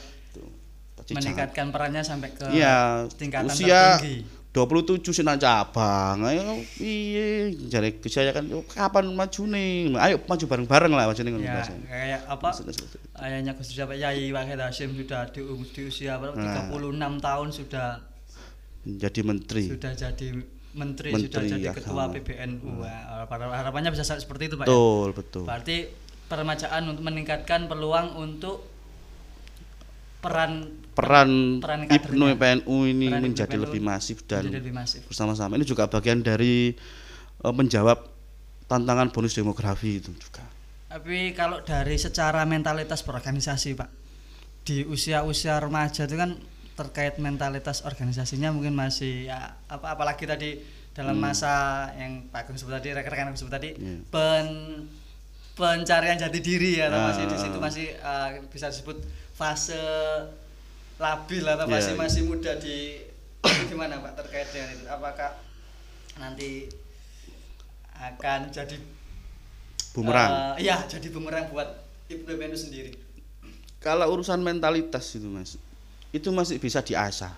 Tadi 0.99 1.15
meningkatkan 1.15 1.69
perannya 1.69 2.01
sampai 2.01 2.33
ke 2.33 2.49
Iya, 2.49 3.07
tingkatan 3.13 3.53
usia 3.53 4.01
tertinggi. 4.01 4.25
27 4.59 5.15
sih 5.15 5.23
nang 5.23 5.39
cabang. 5.39 6.27
Ayo 6.27 6.59
piye 6.75 7.55
jare 7.71 7.95
saya 8.11 8.35
kan 8.35 8.43
"Yo, 8.51 8.67
kapan 8.67 9.15
majune? 9.15 9.95
Ayo 9.95 10.19
maju 10.27 10.45
bareng-bareng 10.45 10.91
lah 10.91 11.07
macam 11.07 11.23
ngono 11.23 11.47
Ya, 11.47 11.63
kayak 11.63 12.21
apa? 12.27 12.49
Ayahnya 13.15 13.53
Gus 13.55 13.71
siapa? 13.71 13.95
Yai 13.95 14.35
Wahid 14.35 14.59
Hashim 14.59 14.99
sudah 14.99 15.31
di, 15.31 15.41
um- 15.41 15.63
di 15.63 15.83
usia 15.87 16.19
berapa? 16.19 16.35
Nah. 16.35 16.67
36 16.67 17.23
tahun 17.23 17.49
sudah 17.55 17.89
Jadi 18.83 19.21
menteri. 19.23 19.65
sudah 19.69 19.93
jadi 19.93 20.27
menteri, 20.75 21.11
Menteri 21.11 21.27
sudah 21.29 21.43
jadi 21.45 21.67
agama. 21.71 21.77
ketua 21.79 22.03
PBNU. 22.15 22.69
Wah, 22.83 23.27
har- 23.27 23.55
harapannya 23.63 23.91
bisa 23.91 24.03
seperti 24.07 24.51
itu, 24.51 24.57
Pak. 24.57 24.65
ya? 24.65 24.69
Betul, 24.71 25.09
betul. 25.15 25.45
Berarti 25.47 25.77
peremajaan 26.27 26.83
untuk 26.87 27.05
meningkatkan 27.05 27.67
peluang 27.67 28.15
untuk 28.15 28.67
peran 30.19 30.83
Peran 30.99 31.31
peran 31.63 31.87
Ibnu. 31.87 32.35
PNU 32.35 32.77
ini 32.91 33.07
Peran 33.07 33.23
menjadi 33.23 33.55
PNU 33.55 33.65
lebih 33.71 33.81
masif 33.81 34.27
dan 34.27 34.43
menjadi 34.43 34.59
lebih 34.59 34.75
masif. 34.75 35.01
bersama-sama 35.07 35.55
ini 35.55 35.63
juga 35.63 35.87
bagian 35.87 36.21
dari 36.21 36.75
eh, 37.39 37.55
menjawab 37.55 38.03
tantangan 38.67 39.15
bonus 39.15 39.39
demografi 39.39 40.03
itu 40.03 40.11
juga. 40.19 40.43
Tapi 40.91 41.33
kalau 41.39 41.63
dari 41.63 41.95
secara 41.97 42.43
mentalitas 42.49 43.05
berorganisasi, 43.05 43.77
Pak, 43.77 43.89
di 44.65 44.83
usia-usia 44.85 45.61
remaja 45.63 46.05
itu 46.05 46.17
kan 46.17 46.35
terkait 46.75 47.19
mentalitas 47.19 47.83
organisasinya 47.83 48.55
mungkin 48.55 48.75
masih 48.75 49.27
ya 49.27 49.55
apa 49.67 49.95
apalagi 49.95 50.25
tadi 50.25 50.59
dalam 50.95 51.15
masa 51.15 51.87
yang 51.95 52.27
Pak 52.27 52.47
Agung 52.51 52.59
sebut 52.59 52.75
tadi, 52.75 52.91
rekan-rekan 52.91 53.31
sebut 53.39 53.55
tadi, 53.55 53.71
Hmm. 53.79 53.87
Iya. 53.87 53.99
pen 54.11 54.47
pencarian 55.55 56.19
jati 56.19 56.39
diri 56.39 56.79
ya, 56.79 56.87
atau 56.91 57.01
masih 57.07 57.25
di 57.27 57.37
situ 57.39 57.59
masih 57.59 57.87
eh, 57.95 58.29
bisa 58.51 58.67
disebut 58.67 58.99
fase 59.35 59.79
labil 60.99 61.45
atau 61.47 61.67
Iya, 61.67 61.75
masih 61.79 61.95
iya. 61.95 62.01
masih 62.03 62.23
muda 62.27 62.53
di 62.59 62.77
gimana 63.71 64.03
Pak 64.03 64.13
terkait 64.25 64.49
dengan 64.51 64.75
itu? 64.75 64.85
Apakah 64.91 65.31
nanti 66.19 66.67
akan 67.99 68.51
jadi 68.51 68.77
Bumerang. 69.95 70.55
Eh, 70.61 70.69
Iya, 70.69 70.87
jadi 70.87 71.11
bumerang 71.11 71.51
buat 71.51 71.67
Ibnu 72.07 72.33
Benu 72.39 72.55
sendiri. 72.55 72.95
Kalau 73.83 74.07
urusan 74.15 74.39
mentalitas 74.39 75.11
itu 75.19 75.27
Mas, 75.27 75.59
itu 76.15 76.29
masih 76.31 76.63
bisa 76.63 76.79
diasah. 76.83 77.35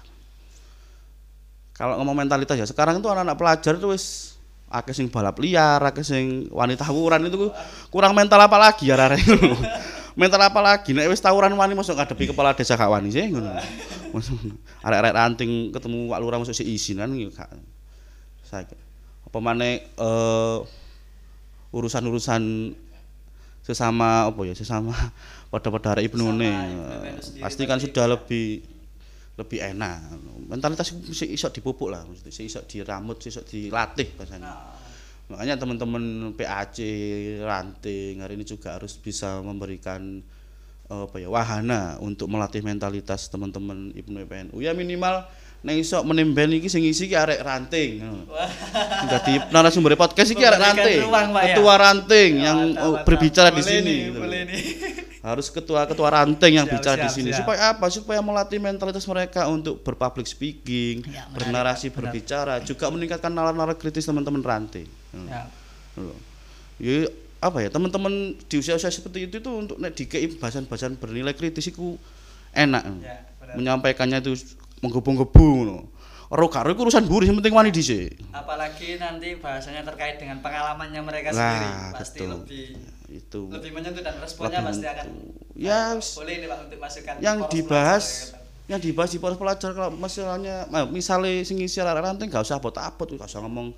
Kalau 1.72 1.96
ngomong 2.00 2.26
mentalitas 2.26 2.60
ya, 2.60 2.68
sekarang 2.68 3.00
itu 3.00 3.08
anak-anak 3.08 3.36
pelajar 3.40 3.80
itu 3.80 3.88
wis 3.88 4.36
akeh 4.68 4.92
sing 4.92 5.08
balap 5.08 5.40
liar, 5.40 5.80
akeh 5.80 6.04
sing 6.04 6.52
wanita 6.52 6.84
tawuran 6.84 7.24
itu 7.24 7.48
kurang 7.88 8.12
mental 8.12 8.40
apa 8.44 8.60
lagi 8.60 8.92
ya 8.92 9.00
rare. 9.00 9.16
mental 10.18 10.40
apa 10.42 10.60
lagi? 10.62 10.90
Nek 10.94 11.10
wis 11.10 11.22
tawuran 11.22 11.54
wani 11.54 11.74
masuk 11.74 11.94
ngadepi 11.98 12.30
kepala 12.30 12.54
desa 12.54 12.78
gak 12.78 12.90
wani 12.90 13.10
sih 13.10 13.30
ngono. 13.30 13.50
Arek-arek 14.82 15.12
ranting 15.14 15.70
ketemu 15.70 16.10
Pak 16.10 16.20
Lurah 16.22 16.38
masuk 16.42 16.54
si 16.54 16.64
izin 16.66 16.98
kan 16.98 17.10
gak. 17.10 17.50
Saya 18.46 18.66
apa 19.26 19.38
maneh 19.38 19.86
eh 19.86 20.58
urusan-urusan 21.70 22.74
sesama 23.62 24.26
apa 24.26 24.40
ya 24.42 24.58
sesama 24.58 24.90
pada-pada 25.54 25.94
arek 25.94 26.10
ibnu 26.10 26.34
ne 26.34 26.50
Benu 26.50 27.22
sendiri 27.22 27.42
pasti 27.46 27.62
kan 27.68 27.78
sudah 27.78 28.10
lebih 28.10 28.58
lebih 29.38 29.58
enak. 29.62 30.18
Mentalitas 30.50 30.90
itu 30.90 31.14
mesti 31.14 31.26
iso 31.30 31.46
dipupuk 31.54 31.94
lah 31.94 32.02
mesti 32.02 32.42
iso 32.42 32.66
diramut 32.66 33.22
iso 33.22 33.46
dilatih 33.46 34.18
bahasanya 34.18 34.79
makanya 35.30 35.54
teman-teman 35.56 36.34
PAC 36.34 36.82
ranting 37.40 38.18
hari 38.18 38.34
ini 38.34 38.42
juga 38.42 38.74
harus 38.74 38.98
bisa 38.98 39.38
memberikan 39.40 40.20
apa 40.90 41.22
ya 41.22 41.30
wahana 41.30 42.02
untuk 42.02 42.26
melatih 42.26 42.66
mentalitas 42.66 43.30
teman-teman 43.30 43.94
Ibnu 43.94 44.26
PNU 44.26 44.58
ya 44.58 44.74
minimal 44.74 45.22
nek 45.60 45.76
iso 45.76 46.00
menemben 46.02 46.56
iki 46.56 46.72
sing 46.72 46.80
isi 46.88 47.04
iki 47.04 47.12
arek 47.12 47.44
ranting. 47.44 48.00
Dadi 49.12 49.44
narasumber 49.52 49.92
podcast 49.92 50.32
iki 50.32 50.40
arek 50.40 50.56
ranting. 50.56 51.04
ruang, 51.04 51.36
ya? 51.36 51.52
Ketua 51.52 51.74
ranting 51.76 52.30
yang 52.40 52.58
Mantap, 52.72 52.84
oh, 52.88 52.94
berbicara 53.04 53.48
di 53.52 53.60
sini. 53.60 54.08
gitu. 54.08 54.20
Harus 55.20 55.52
ketua-ketua 55.52 56.08
ranting 56.16 56.56
yang 56.56 56.64
Siap, 56.64 56.74
bicara 56.80 56.96
di 56.96 57.08
siap, 57.12 57.16
sini. 57.20 57.28
siap. 57.28 57.44
Supaya 57.44 57.76
apa? 57.76 57.86
Supaya 57.92 58.24
melatih 58.24 58.56
mentalitas 58.56 59.04
mereka 59.04 59.52
untuk 59.52 59.84
berpublic 59.84 60.24
speaking, 60.24 61.04
Ya, 61.04 61.28
menarik, 61.28 61.36
bernarasi, 61.36 61.86
benar. 61.92 61.96
berbicara, 62.08 62.54
juga 62.64 62.88
meningkatkan 62.88 63.28
nalar-nalar 63.28 63.76
kritis 63.76 64.08
teman-teman 64.08 64.40
ranting. 64.40 64.88
Ya. 65.14 65.46
Loh. 65.98 66.16
Ya 66.80 67.06
apa 67.40 67.64
ya 67.64 67.68
teman-teman 67.72 68.36
di 68.36 68.54
usia-usia 68.60 68.92
seperti 68.92 69.24
itu 69.26 69.40
tuh 69.40 69.56
untuk 69.56 69.76
nek 69.80 69.96
dikei 69.96 70.28
bahasan-bahasan 70.36 71.00
bernilai 71.00 71.32
kritis 71.32 71.68
iku 71.68 71.96
enak. 72.52 72.84
Ya, 73.00 73.24
benar. 73.40 73.54
Menyampaikannya 73.56 74.20
itu 74.20 74.36
menggebu-gebu 74.80 75.44
ngono. 75.60 75.78
Ora 76.30 76.46
karo 76.46 76.70
iku 76.70 76.86
urusan 76.86 77.10
buri 77.10 77.26
yang 77.26 77.42
penting 77.42 77.50
wani 77.50 77.74
dhisik. 77.74 78.14
Apalagi 78.30 79.02
nanti 79.02 79.34
bahasanya 79.42 79.82
terkait 79.82 80.22
dengan 80.22 80.38
pengalamannya 80.38 81.02
mereka 81.02 81.34
Lah, 81.34 81.42
sendiri 81.42 81.70
pasti 81.98 82.18
betul. 82.22 82.28
lebih 82.30 82.66
Itu 83.10 83.40
lebih 83.50 83.70
menyentuh 83.74 84.06
dan 84.06 84.14
responnya 84.22 84.62
Lebih 84.62 84.70
pasti 84.70 84.86
akan. 84.86 85.06
Ya, 85.58 85.98
Ayo, 85.98 85.98
s- 85.98 86.14
boleh 86.14 86.34
nih 86.38 86.46
Pak 86.46 86.58
untuk 86.62 86.78
masukkan 86.78 87.14
yang 87.18 87.38
dibahas 87.50 88.04
pelajar, 88.30 88.70
yang 88.70 88.80
dibahas 88.80 89.10
di 89.10 89.18
poros 89.18 89.38
pelajar 89.42 89.70
kalau 89.74 89.90
masalahnya 89.90 90.70
nah, 90.70 90.86
misalnya 90.86 91.42
sing 91.42 91.58
isi 91.58 91.82
ranting 91.82 92.30
gak 92.30 92.46
usah 92.46 92.62
abot-abot 92.62 93.10
gak 93.18 93.26
usah 93.26 93.42
ngomong 93.42 93.74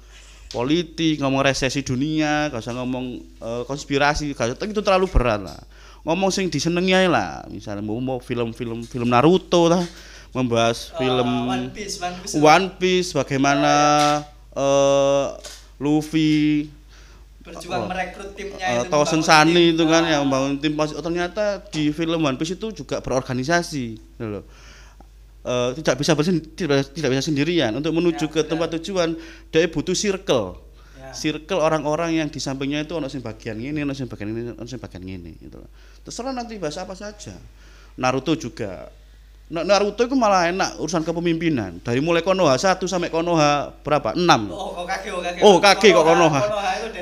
politik 0.52 1.18
ngomong 1.18 1.42
resesi 1.42 1.80
dunia 1.80 2.52
gak 2.52 2.61
usah 2.61 2.76
ngomong 2.76 3.04
eh, 3.40 3.62
konspirasi 3.64 4.37
gak 4.37 4.52
usah. 4.52 4.56
Itu 4.68 4.85
terlalu 4.85 5.09
berat 5.09 5.40
lah. 5.40 5.61
Ngomong 6.04 6.28
sing 6.28 6.52
disenengi 6.52 6.92
ae 6.92 7.09
lah. 7.09 7.42
Misalnya 7.49 7.80
mau 7.80 7.97
mau 7.99 8.21
film-film 8.21 8.85
film 8.85 9.09
Naruto 9.09 9.73
lah 9.73 9.82
membahas 10.37 10.92
Eh, 10.97 11.09
film 11.09 11.28
One 11.49 11.68
Piece 11.73 11.97
One 12.00 12.16
Piece. 12.21 12.35
One 12.37 12.66
Piece 12.76 13.09
bagaimana 13.16 13.73
eh 14.52 15.26
Luffy 15.80 16.68
berjuang 17.42 17.85
oh, 17.85 17.90
merekrut 17.90 18.38
timnya 18.38 18.87
Eh, 18.87 18.87
itu 18.87 19.23
Sani 19.25 19.50
tim. 19.50 19.75
itu 19.75 19.85
kan 19.90 20.06
Ah, 20.06 20.11
yang 20.14 20.23
membangun 20.30 20.62
tim. 20.62 20.73
Pas 20.78 20.94
oh, 20.94 21.02
ternyata 21.02 21.59
di 21.75 21.90
film 21.90 22.23
One 22.23 22.38
Piece 22.38 22.54
itu 22.54 22.71
juga 22.71 23.02
berorganisasi 23.02 23.87
gitu 23.99 24.26
loh. 24.28 24.44
Eh, 25.43 25.71
tidak 25.83 25.99
bisa 25.99 26.15
bersen, 26.15 26.39
tidak, 26.55 26.87
tidak 26.95 27.11
bisa 27.11 27.23
sendirian 27.27 27.75
untuk 27.75 27.91
menuju 27.91 28.25
Ya, 28.25 28.31
ke 28.31 28.41
benar. 28.41 28.51
tempat 28.55 28.69
tujuan 28.79 29.19
dia 29.51 29.67
butuh 29.67 29.91
circle 29.91 30.55
ya. 30.95 31.11
circle 31.11 31.59
orang-orang 31.59 32.15
yang 32.15 32.31
di 32.31 32.39
sampingnya 32.39 32.87
itu 32.87 32.95
ono 32.95 33.11
sing 33.11 33.19
bagian 33.19 33.59
ini 33.59 33.83
ono 33.83 33.91
sing 33.91 34.07
bagian 34.07 34.31
ini 34.31 34.55
ono 34.55 34.63
sing 34.65 34.79
bagian 34.79 35.03
ini 35.03 35.35
gitu 35.37 35.59
terserah 36.01 36.31
nanti 36.31 36.63
bahas 36.63 36.79
apa 36.79 36.95
saja 36.95 37.35
Naruto 37.93 38.39
juga 38.39 38.87
Na- 39.51 39.67
Naruto 39.67 40.01
itu 40.01 40.15
malah 40.15 40.47
enak 40.47 40.79
urusan 40.79 41.03
kepemimpinan 41.03 41.83
dari 41.83 41.99
mulai 41.99 42.23
Konoha 42.23 42.55
1 42.55 42.79
sampai 42.81 43.11
Konoha 43.11 43.75
berapa 43.83 44.15
6 44.15 44.23
Oh, 44.47 44.79
Hokage. 44.79 45.11
Oh, 45.43 45.59
kok 45.93 46.07
Konoha. 46.07 46.41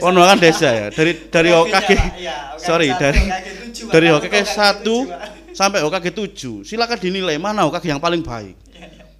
Konoha 0.00 0.26
kan 0.26 0.38
desa 0.40 0.72
ya. 0.72 0.86
Dari 0.88 1.28
dari. 1.28 1.52
Pak. 1.52 1.92
Iya, 2.16 2.56
Sorry, 2.56 2.88
satu, 2.88 2.98
dari 2.98 3.20
dari 3.84 4.06
Naruto 4.08 4.24
Hokage 4.26 4.42
Hokage 5.52 5.56
1 5.56 5.56
tujuh, 5.56 5.56
Pak. 5.56 5.58
sampai 5.58 5.78
Hokage 5.82 6.10
7. 6.10 6.68
Silakan 6.68 6.98
dinilai 6.98 7.36
mana 7.36 7.66
Hokage 7.66 7.90
yang 7.90 8.00
paling 8.00 8.22
baik. 8.22 8.54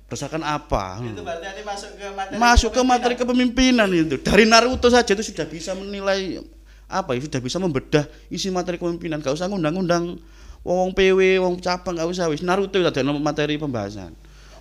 Berdasarkan 0.06 0.42
apa? 0.42 0.98
Itu 1.06 1.22
berarti 1.22 1.44
nanti 1.46 1.62
masuk 1.62 1.90
ke 1.94 2.06
materi 2.10 2.34
Masuk 2.34 2.70
ke 2.74 2.82
materi 2.82 3.14
kepemimpinan. 3.14 3.86
itu. 3.94 4.18
Dari 4.18 4.42
Naruto 4.42 4.90
saja 4.90 5.14
itu 5.14 5.22
sudah 5.22 5.46
bisa 5.46 5.70
menilai 5.78 6.42
apa 6.90 7.14
ya 7.14 7.22
sudah 7.22 7.38
bisa 7.38 7.62
membedah 7.62 8.02
isi 8.26 8.50
materi 8.50 8.74
kepemimpinan 8.74 9.22
gak 9.22 9.38
usah 9.38 9.46
ngundang-undang 9.46 10.18
wong 10.66 10.90
PW 10.90 11.38
wong 11.38 11.62
cabang 11.62 11.94
gak 11.94 12.10
usah 12.10 12.26
wis 12.26 12.42
Naruto 12.42 12.82
itu 12.82 12.90
ada 12.90 13.06
materi 13.14 13.54
pembahasan 13.54 14.10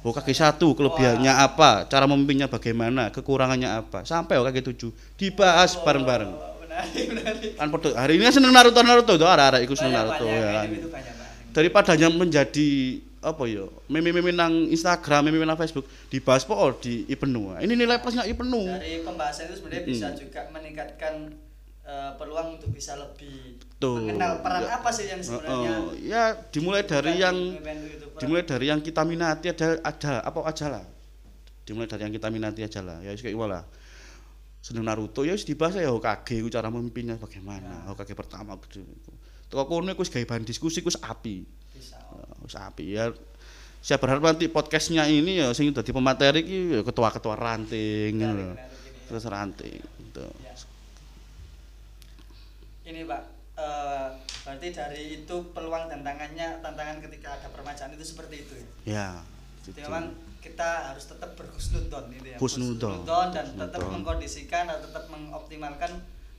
Hokage 0.05 0.37
satu 0.37 0.77
kelebihannya 0.77 1.33
apa 1.33 1.89
cara 1.89 2.05
memimpinnya 2.05 2.45
bagaimana 2.45 3.09
kekurangannya 3.09 3.81
apa 3.81 4.05
sampai 4.05 4.37
Hokage 4.37 4.61
tujuh 4.61 4.93
dibahas 5.17 5.73
bareng-bareng 5.81 6.29
Oh, 6.29 6.61
menarik, 6.61 7.05
menarik. 7.09 7.51
kan 7.57 7.67
podo 7.73 7.97
hari 7.97 8.21
ini 8.21 8.29
seneng 8.29 8.53
Naruto 8.53 8.79
Naruto 8.85 9.17
itu 9.17 9.25
ada 9.25 9.57
ikut 9.57 9.73
seneng 9.73 9.97
Naruto 9.97 10.23
banyak, 10.23 10.37
ya 10.37 10.49
kan 10.53 10.67
Pak. 11.59 11.85
daripadanya 11.91 12.07
menjadi 12.09 12.69
apa 13.19 13.43
ya 13.45 13.67
meme-meme 13.85 14.31
nang 14.31 14.65
Instagram 14.65 15.27
meme 15.27 15.43
nang 15.43 15.59
Facebook 15.59 15.83
dibahas 16.07 16.47
po 16.47 16.55
oh, 16.55 16.71
di 16.71 17.03
Ibnu 17.05 17.59
ini 17.59 17.75
nilai 17.75 17.99
plusnya 17.99 18.23
Ibnu 18.23 18.79
Dari 18.79 19.03
pembahasan 19.03 19.51
itu 19.51 19.59
sebenarnya 19.59 19.83
Mm. 19.83 19.91
bisa 19.91 20.07
juga 20.15 20.41
meningkatkan 20.49 21.13
eh, 21.83 22.11
peluang 22.15 22.55
untuk 22.55 22.69
bisa 22.69 22.95
lebih 22.95 23.59
Tuh. 23.75 23.99
mengenal 23.99 24.39
peran 24.39 24.61
Ya. 24.61 24.77
apa 24.77 24.89
sih 24.89 25.09
yang 25.09 25.19
sebenarnya 25.19 25.73
Oh, 25.75 25.91
ya 25.97 26.23
dimulai 26.47 26.85
dari 26.85 27.17
yang 27.17 27.35
dimulai 28.15 28.43
dari 28.45 28.65
yang 28.67 28.79
kita 28.79 29.03
minati 29.03 29.51
ada 29.51 29.83
ada 29.83 30.23
apa 30.23 30.39
aja 30.45 30.65
lah 30.69 30.85
dimulai 31.65 31.85
dari 31.85 32.07
yang 32.07 32.13
kita 32.13 32.29
minati 32.29 32.61
aja 32.61 32.79
lah 32.79 33.03
ya 33.03 33.11
kayak 33.13 33.33
gimana 33.33 33.67
seneng 34.59 34.83
Naruto 34.85 35.23
ya 35.23 35.33
wis 35.33 35.47
dibahas 35.47 35.79
ya 35.79 35.91
Hokage 35.91 36.43
ku 36.43 36.51
cara 36.51 36.67
memimpinnya 36.67 37.15
bagaimana 37.15 37.87
Hokage 37.89 38.13
pertama 38.13 38.59
gitu 38.59 38.83
Toko 39.49 39.65
kono 39.65 39.89
iku 39.95 40.05
wis 40.05 40.11
gawe 40.13 40.25
bahan 40.27 40.45
diskusi 40.45 40.83
ku 40.83 40.91
api 40.91 41.59
Eh, 41.79 42.43
wis 42.43 42.55
api 42.57 42.85
ya 42.97 43.13
saya 43.79 43.95
berharap 43.95 44.35
nanti 44.35 44.51
podcastnya 44.51 45.07
ini 45.07 45.39
ya 45.39 45.55
sing 45.55 45.71
dadi 45.71 45.95
pemateri 45.95 46.43
iki 46.43 46.57
ya 46.75 46.81
ketua-ketua 46.83 47.39
ranting 47.39 48.11
ngono 48.19 48.33
lho. 48.35 48.47
Ini. 48.51 49.07
terus 49.07 49.23
ranting 49.25 49.79
gitu. 49.79 50.27
Ya. 50.43 50.53
Ini 52.91 53.07
Pak, 53.07 53.21
eh, 53.55 54.07
berarti 54.43 54.67
dari 54.75 55.01
itu 55.23 55.35
peluang 55.55 55.87
tantangannya, 55.87 56.59
tantangan 56.59 56.99
ketika 57.07 57.39
ada 57.39 57.47
permajaan 57.49 57.95
itu 57.95 58.03
seperti 58.03 58.35
itu 58.43 58.53
ya. 58.59 58.67
ya 58.83 59.07
gitu. 59.63 59.79
memang 59.87 60.11
kita 60.39 60.69
harus 60.87 61.05
tetap 61.05 61.35
berhusnudon 61.35 62.09
itu 62.09 62.27
ya. 62.29 62.37
Husnudon. 62.37 62.91
Husnudon 62.97 63.27
dan 63.29 63.45
tetap 63.49 63.75
Husnudon. 63.77 63.93
mengkondisikan 63.93 64.65
atau 64.65 64.81
tetap 64.85 65.05
mengoptimalkan 65.07 65.91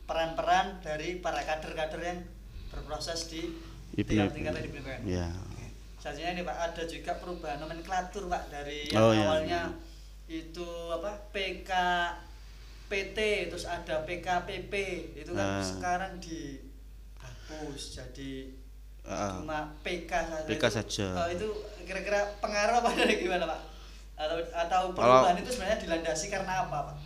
peran-peran 0.04 0.80
dari 0.80 1.16
para 1.16 1.40
kader-kader 1.40 2.00
yang 2.00 2.20
berproses 2.68 3.28
di 3.28 3.46
tingkat 3.94 4.32
tingkat 4.32 4.52
di 4.58 4.70
BPN. 4.70 5.00
ya 5.04 5.28
Oke. 5.28 5.66
Selanjutnya 5.98 6.32
nih 6.32 6.44
Pak, 6.44 6.56
ada 6.64 6.82
juga 6.84 7.12
perubahan 7.14 7.58
nomenklatur 7.58 8.24
Pak 8.26 8.48
dari 8.48 8.88
yang 8.88 8.98
Oh, 8.98 9.12
iya, 9.12 9.22
awalnya 9.22 9.60
itu 10.26 10.64
apa 10.88 11.12
PK 11.30 11.70
PT 12.86 13.18
terus 13.46 13.66
ada 13.66 14.02
PKPP 14.02 14.74
itu 15.16 15.30
kan 15.30 15.46
Ah. 15.52 15.62
sekarang 15.62 16.12
dihapus 16.18 17.82
jadi 17.92 18.32
Ah. 19.02 19.36
cuma 19.36 19.58
PK 19.80 20.10
saja. 20.12 20.46
PK 20.46 20.60
Itu, 20.60 20.70
saja. 20.70 21.06
eh, 21.24 21.28
itu 21.34 21.46
kira-kira 21.82 22.20
pengaruh 22.38 22.78
apa 22.78 22.90
dari 22.98 23.14
gimana 23.18 23.44
Pak? 23.44 23.60
Atau 24.20 24.36
atau 24.52 24.80
Kalau- 24.92 25.24
perubahan 25.24 25.40
itu 25.40 25.50
sebenarnya 25.56 25.78
dilandasi 25.80 26.26
karena 26.28 26.68
apa 26.68 26.92
Pak? 26.92 26.96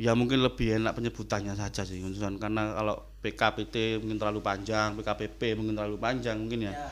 ya 0.00 0.16
mungkin 0.16 0.40
lebih 0.40 0.80
enak 0.80 0.96
penyebutannya 0.96 1.52
saja 1.52 1.84
sih 1.84 2.00
karena 2.40 2.72
kalau 2.72 3.04
PKPT 3.20 4.00
mungkin 4.00 4.16
terlalu 4.16 4.40
panjang 4.40 4.96
PKPP 4.96 5.60
mungkin 5.60 5.76
terlalu 5.76 6.00
panjang 6.00 6.40
mungkin 6.40 6.64
ya. 6.64 6.72
Ya. 6.72 6.88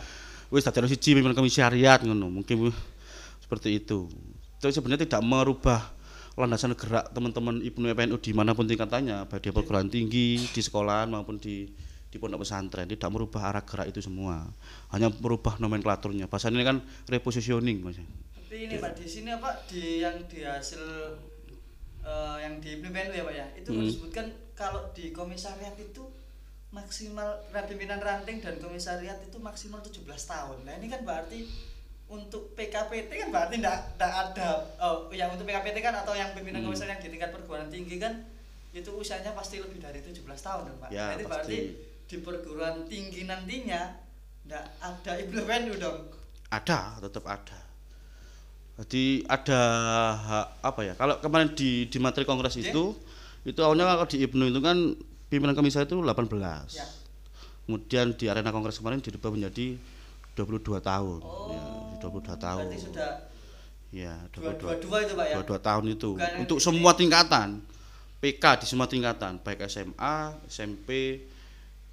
wis 0.52 0.60
dadi 0.60 0.84
ono 0.84 0.88
siji 0.92 1.16
pimpinan 1.16 1.32
komisariat 1.32 2.04
ngono 2.04 2.28
mungkin 2.28 2.68
seperti 3.40 3.80
itu. 3.80 4.12
Itu 4.60 4.68
sebenarnya 4.68 5.08
tidak 5.08 5.24
merubah 5.24 5.88
landasan 6.36 6.76
gerak 6.76 7.08
teman-teman 7.16 7.64
Ibnu 7.64 7.88
PNU 7.96 8.16
di 8.20 8.32
mana 8.36 8.52
pun 8.52 8.68
tingkatannya 8.68 9.24
baik 9.24 9.40
di 9.40 9.50
perguruan 9.56 9.88
tinggi 9.88 10.44
di 10.44 10.60
sekolahan 10.60 11.08
maupun 11.08 11.40
di 11.40 11.64
di 12.08 12.16
pondok 12.16 12.44
pesantren. 12.44 12.88
Tidak 12.88 13.08
merubah 13.08 13.52
arah 13.52 13.64
gerak 13.64 13.88
itu 13.88 14.04
semua. 14.04 14.48
Hanya 14.92 15.08
merubah 15.20 15.56
nomenklaturnya. 15.60 16.28
Bahasa 16.28 16.48
ini 16.52 16.64
kan 16.64 16.80
repositioning 17.08 17.84
mas 17.84 18.00
Tapi 18.48 18.64
ini 18.64 18.80
Pak 18.80 18.96
di 18.96 19.04
sini 19.04 19.28
apa 19.28 19.52
di 19.68 20.00
yang 20.00 20.16
di 20.24 20.40
hasil 20.40 20.80
eh, 22.00 22.36
yang 22.40 22.56
di 22.56 22.80
PPNU 22.80 23.12
ya 23.12 23.20
Pak 23.22 23.34
ya 23.34 23.46
itu 23.54 23.68
Hmm. 23.68 23.84
disebutkan 23.84 24.26
kalau 24.56 24.88
di 24.90 25.12
komisariat 25.12 25.76
itu 25.76 26.00
maksimal 26.68 27.28
nah, 27.48 27.64
pimpinan 27.64 28.00
ranting 28.00 28.40
dan 28.40 28.56
komisariat 28.56 29.20
itu 29.20 29.36
maksimal 29.36 29.84
17 29.84 30.00
tahun. 30.24 30.64
Nah 30.64 30.74
ini 30.74 30.88
kan 30.88 31.04
berarti 31.04 31.44
untuk 32.08 32.56
PKPT 32.56 33.20
kan 33.20 33.28
berarti 33.28 33.60
tidak 33.60 33.84
ada 34.00 34.64
oh 34.80 35.12
yang 35.12 35.28
untuk 35.28 35.44
PKPT 35.44 35.84
kan 35.84 35.92
atau 35.94 36.16
yang 36.16 36.32
pimpinan 36.32 36.64
Hmm. 36.64 36.72
komisariat 36.72 36.96
yang 36.96 37.04
di 37.04 37.10
tingkat 37.10 37.28
perguruan 37.30 37.68
tinggi 37.68 38.00
kan 38.00 38.24
itu 38.70 38.88
usianya 38.88 39.36
pasti 39.36 39.60
lebih 39.60 39.76
dari 39.76 40.00
17 40.00 40.24
tahun 40.24 40.62
dong 40.66 40.80
Pak. 40.80 40.88
Ya, 40.88 41.12
Jadi 41.12 41.20
pasti. 41.20 41.28
berarti 41.28 41.58
di 42.08 42.16
perguruan 42.18 42.88
tinggi 42.88 43.28
nantinya 43.28 43.92
tidak 44.40 44.64
ada 44.80 45.12
PNU 45.20 45.76
dong. 45.76 45.98
ada 46.48 46.96
tetap 46.96 47.28
ada 47.28 47.67
jadi 48.78 49.26
ada 49.26 49.60
apa 50.62 50.80
ya? 50.86 50.94
Kalau 50.94 51.18
kemarin 51.18 51.50
di 51.52 51.90
di 51.90 51.98
materi 51.98 52.22
kongres 52.22 52.54
Oke. 52.54 52.70
itu 52.70 52.94
itu 53.42 53.60
awalnya 53.62 53.90
kalau 53.90 54.06
di 54.06 54.22
Ibnu 54.22 54.44
itu 54.54 54.60
kan 54.62 54.94
pimpinan 55.26 55.58
komisaris 55.58 55.90
itu 55.90 55.98
18 55.98 56.78
Ya. 56.78 56.86
kemudian 57.66 58.16
di 58.16 58.24
arena 58.30 58.54
kongres 58.54 58.78
kemarin 58.78 59.02
dirubah 59.02 59.34
menjadi 59.34 59.76
22 60.38 60.78
tahun. 60.78 61.18
Oh. 61.20 61.50
ya 61.50 61.62
22 62.00 62.38
tahun. 62.38 62.64
Berarti 62.70 62.78
sudah 62.78 63.10
ya 63.88 64.14
dua 64.30 64.52
22 64.54 64.62
dua 64.62 64.74
dua 64.78 64.98
itu 65.02 65.12
pak 65.18 65.26
ya? 65.26 65.34
22 65.42 65.66
tahun 65.68 65.84
itu. 65.90 66.10
Bukan 66.14 66.32
untuk 66.46 66.58
semua 66.62 66.92
tingkatan. 66.94 67.48
PK 68.18 68.44
di 68.62 68.66
semua 68.66 68.86
tingkatan. 68.90 69.42
Baik 69.42 69.66
SMA 69.70 70.14
SMP 70.46 71.22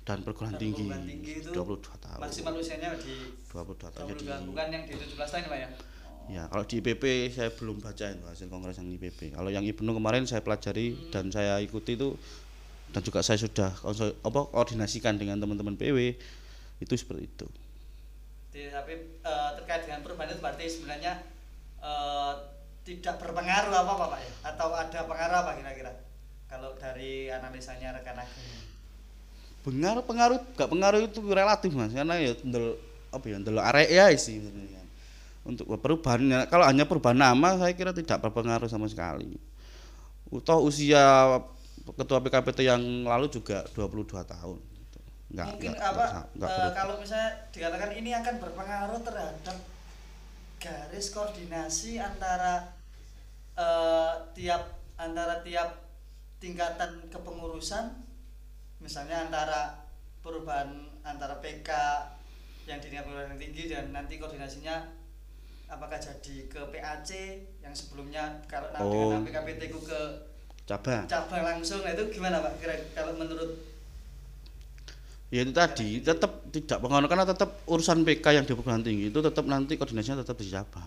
dan 0.05 0.21
perguruan 0.21 0.53
tinggi, 0.53 0.85
tinggi 0.85 1.33
itu 1.41 1.49
22 1.49 1.81
tahun. 1.97 2.21
maksimal 2.21 2.53
usianya 2.61 2.93
di 3.01 3.13
22 3.49 3.89
tahun. 3.89 4.05
22 4.13 4.21
jadi 4.21 4.45
bukan 4.45 4.65
yang 4.69 4.83
di 4.85 4.93
17 4.93 5.17
tahun 5.17 5.41
ya 5.41 5.49
pak 5.49 5.57
ya 5.57 5.69
Ya, 6.25 6.49
kalau 6.49 6.65
di 6.65 6.81
IPP 6.81 7.29
saya 7.29 7.53
belum 7.53 7.85
baca 7.85 8.05
itu 8.09 8.25
hasil 8.25 8.49
kongres 8.49 8.81
yang 8.81 8.89
IPP. 8.97 9.37
Kalau 9.37 9.53
yang 9.53 9.61
IPNU 9.61 9.93
kemarin 9.93 10.25
saya 10.25 10.41
pelajari 10.41 10.97
dan 11.13 11.29
saya 11.29 11.61
ikuti 11.61 11.93
itu 11.93 12.17
dan 12.89 13.05
juga 13.05 13.21
saya 13.21 13.37
sudah 13.37 13.69
apa 14.25 14.39
koordinasikan 14.49 15.21
dengan 15.21 15.37
teman-teman 15.37 15.77
PW 15.77 16.17
itu 16.81 16.93
seperti 16.97 17.29
itu. 17.29 17.47
Jadi, 18.55 18.71
tapi 18.71 18.93
eh, 19.21 19.49
terkait 19.61 19.85
dengan 19.85 20.01
perubahan 20.01 20.31
itu 20.33 20.41
berarti 20.41 20.65
sebenarnya 20.65 21.13
eh, 21.83 22.33
tidak 22.87 23.21
berpengaruh 23.21 23.73
apa 23.73 23.91
apa 23.93 24.05
pak 24.15 24.19
ya? 24.21 24.31
Atau 24.49 24.67
ada 24.73 24.99
pengaruh 25.05 25.37
apa 25.45 25.51
kira-kira? 25.61 25.91
Kalau 26.49 26.71
dari 26.77 27.27
analisanya 27.29 27.97
rekan 27.99 28.21
Agung. 28.21 28.49
Pengaruh 29.65 30.03
pengaruh 30.05 30.39
gak 30.53 30.69
pengaruh 30.69 31.01
itu 31.01 31.19
relatif 31.25 31.73
Mas 31.73 31.89
karena 31.89 32.21
ya 32.21 32.37
ndel 32.45 32.77
apa 33.09 33.25
ya 33.25 33.37
ndel 33.41 33.57
arek 33.57 33.89
ya 33.89 34.13
sih 34.13 34.37
sebenarnya. 34.37 34.84
Untuk 35.45 35.69
perubahannya 35.69 36.49
kalau 36.49 36.65
hanya 36.65 36.83
perubahan 36.83 37.15
nama 37.15 37.53
saya 37.55 37.71
kira 37.71 37.93
tidak 37.93 38.17
berpengaruh 38.19 38.65
sama 38.65 38.89
sekali. 38.89 39.37
Utoh 40.27 40.65
usia 40.65 41.37
ketua 41.85 42.17
PKPT 42.19 42.65
yang 42.65 42.81
lalu 43.05 43.29
juga 43.29 43.61
22 43.71 44.25
tahun. 44.25 44.57
gitu. 44.57 44.99
Nggak, 45.31 45.45
Mungkin 45.53 45.71
nggak- 45.71 45.85
apa 45.85 46.03
nggak- 46.03 46.27
nggak 46.33 46.49
eh, 46.49 46.55
berubah. 46.57 46.73
kalau 46.73 46.95
misalnya 46.97 47.29
dikatakan 47.49 47.91
ini 47.93 48.09
akan 48.11 48.35
berpengaruh 48.39 48.99
terhadap 48.99 49.57
garis 50.57 51.07
koordinasi 51.09 52.01
antara 52.01 52.73
eh, 53.53 54.13
tiap 54.33 54.65
antara 54.97 55.39
tiap 55.39 55.85
tingkatan 56.37 57.05
kepengurusan 57.07 57.93
misalnya 58.77 59.23
antara 59.23 59.85
perubahan 60.19 60.73
antara 61.01 61.37
PK 61.37 61.69
yang 62.65 62.81
di 62.81 62.89
tingkat 62.89 63.05
perguruan 63.05 63.37
tinggi 63.37 63.69
dan 63.69 63.93
nanti 63.93 64.17
koordinasinya 64.17 65.04
apakah 65.65 65.97
jadi 65.97 66.35
ke 66.45 66.61
PAC 66.71 67.09
yang 67.59 67.73
sebelumnya 67.73 68.41
kalau 68.45 68.69
Oh. 68.77 69.11
dengan 69.13 69.25
PKPT 69.25 69.61
ku 69.73 69.79
ke 69.81 69.99
cabang. 70.65 71.05
cabang 71.05 71.41
langsung 71.41 71.81
nah 71.81 71.91
itu 71.93 72.03
gimana 72.09 72.41
Pak 72.41 72.53
kira 72.61 72.75
kalau 72.93 73.17
menurut 73.17 73.75
Ya 75.33 75.41
itu 75.41 75.51
tadi 75.51 75.99
tetap 75.99 76.47
tidak 76.53 76.77
pengaruh 76.79 77.09
karena 77.09 77.25
tetap 77.25 77.59
urusan 77.65 78.05
PK 78.05 78.25
yang 78.39 78.45
di 78.45 78.53
perguruan 78.53 78.85
tinggi 78.85 79.09
itu 79.09 79.19
tetap 79.19 79.43
nanti 79.49 79.73
koordinasinya 79.75 80.21
tetap 80.21 80.37
di 80.37 80.47
cabang. 80.47 80.85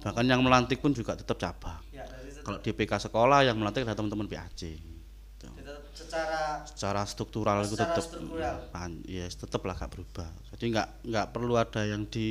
Bahkan 0.00 0.24
yang 0.26 0.40
melantik 0.40 0.80
pun 0.80 0.96
juga 0.96 1.12
tetap 1.12 1.36
cabang. 1.36 1.76
ya 1.92 2.02
Kalau 2.40 2.58
di 2.58 2.72
PK 2.72 3.12
sekolah 3.12 3.44
yang 3.44 3.60
melantik 3.60 3.84
adalah 3.84 4.00
teman-teman 4.00 4.26
PAC. 4.26 4.80
Gitu. 4.80 5.48
tetap 5.60 5.84
secara 5.92 6.40
Secara 6.64 7.02
struktural 7.04 7.62
itu 7.68 7.76
tetap 7.76 8.00
struktural. 8.00 8.56
ya 9.04 9.28
tetap 9.28 9.60
lah 9.62 9.76
gak 9.76 9.92
berubah. 9.92 10.28
Jadi 10.56 10.64
nggak 10.72 10.88
nggak 11.06 11.26
perlu 11.30 11.54
ada 11.60 11.82
yang 11.84 12.08
di 12.08 12.28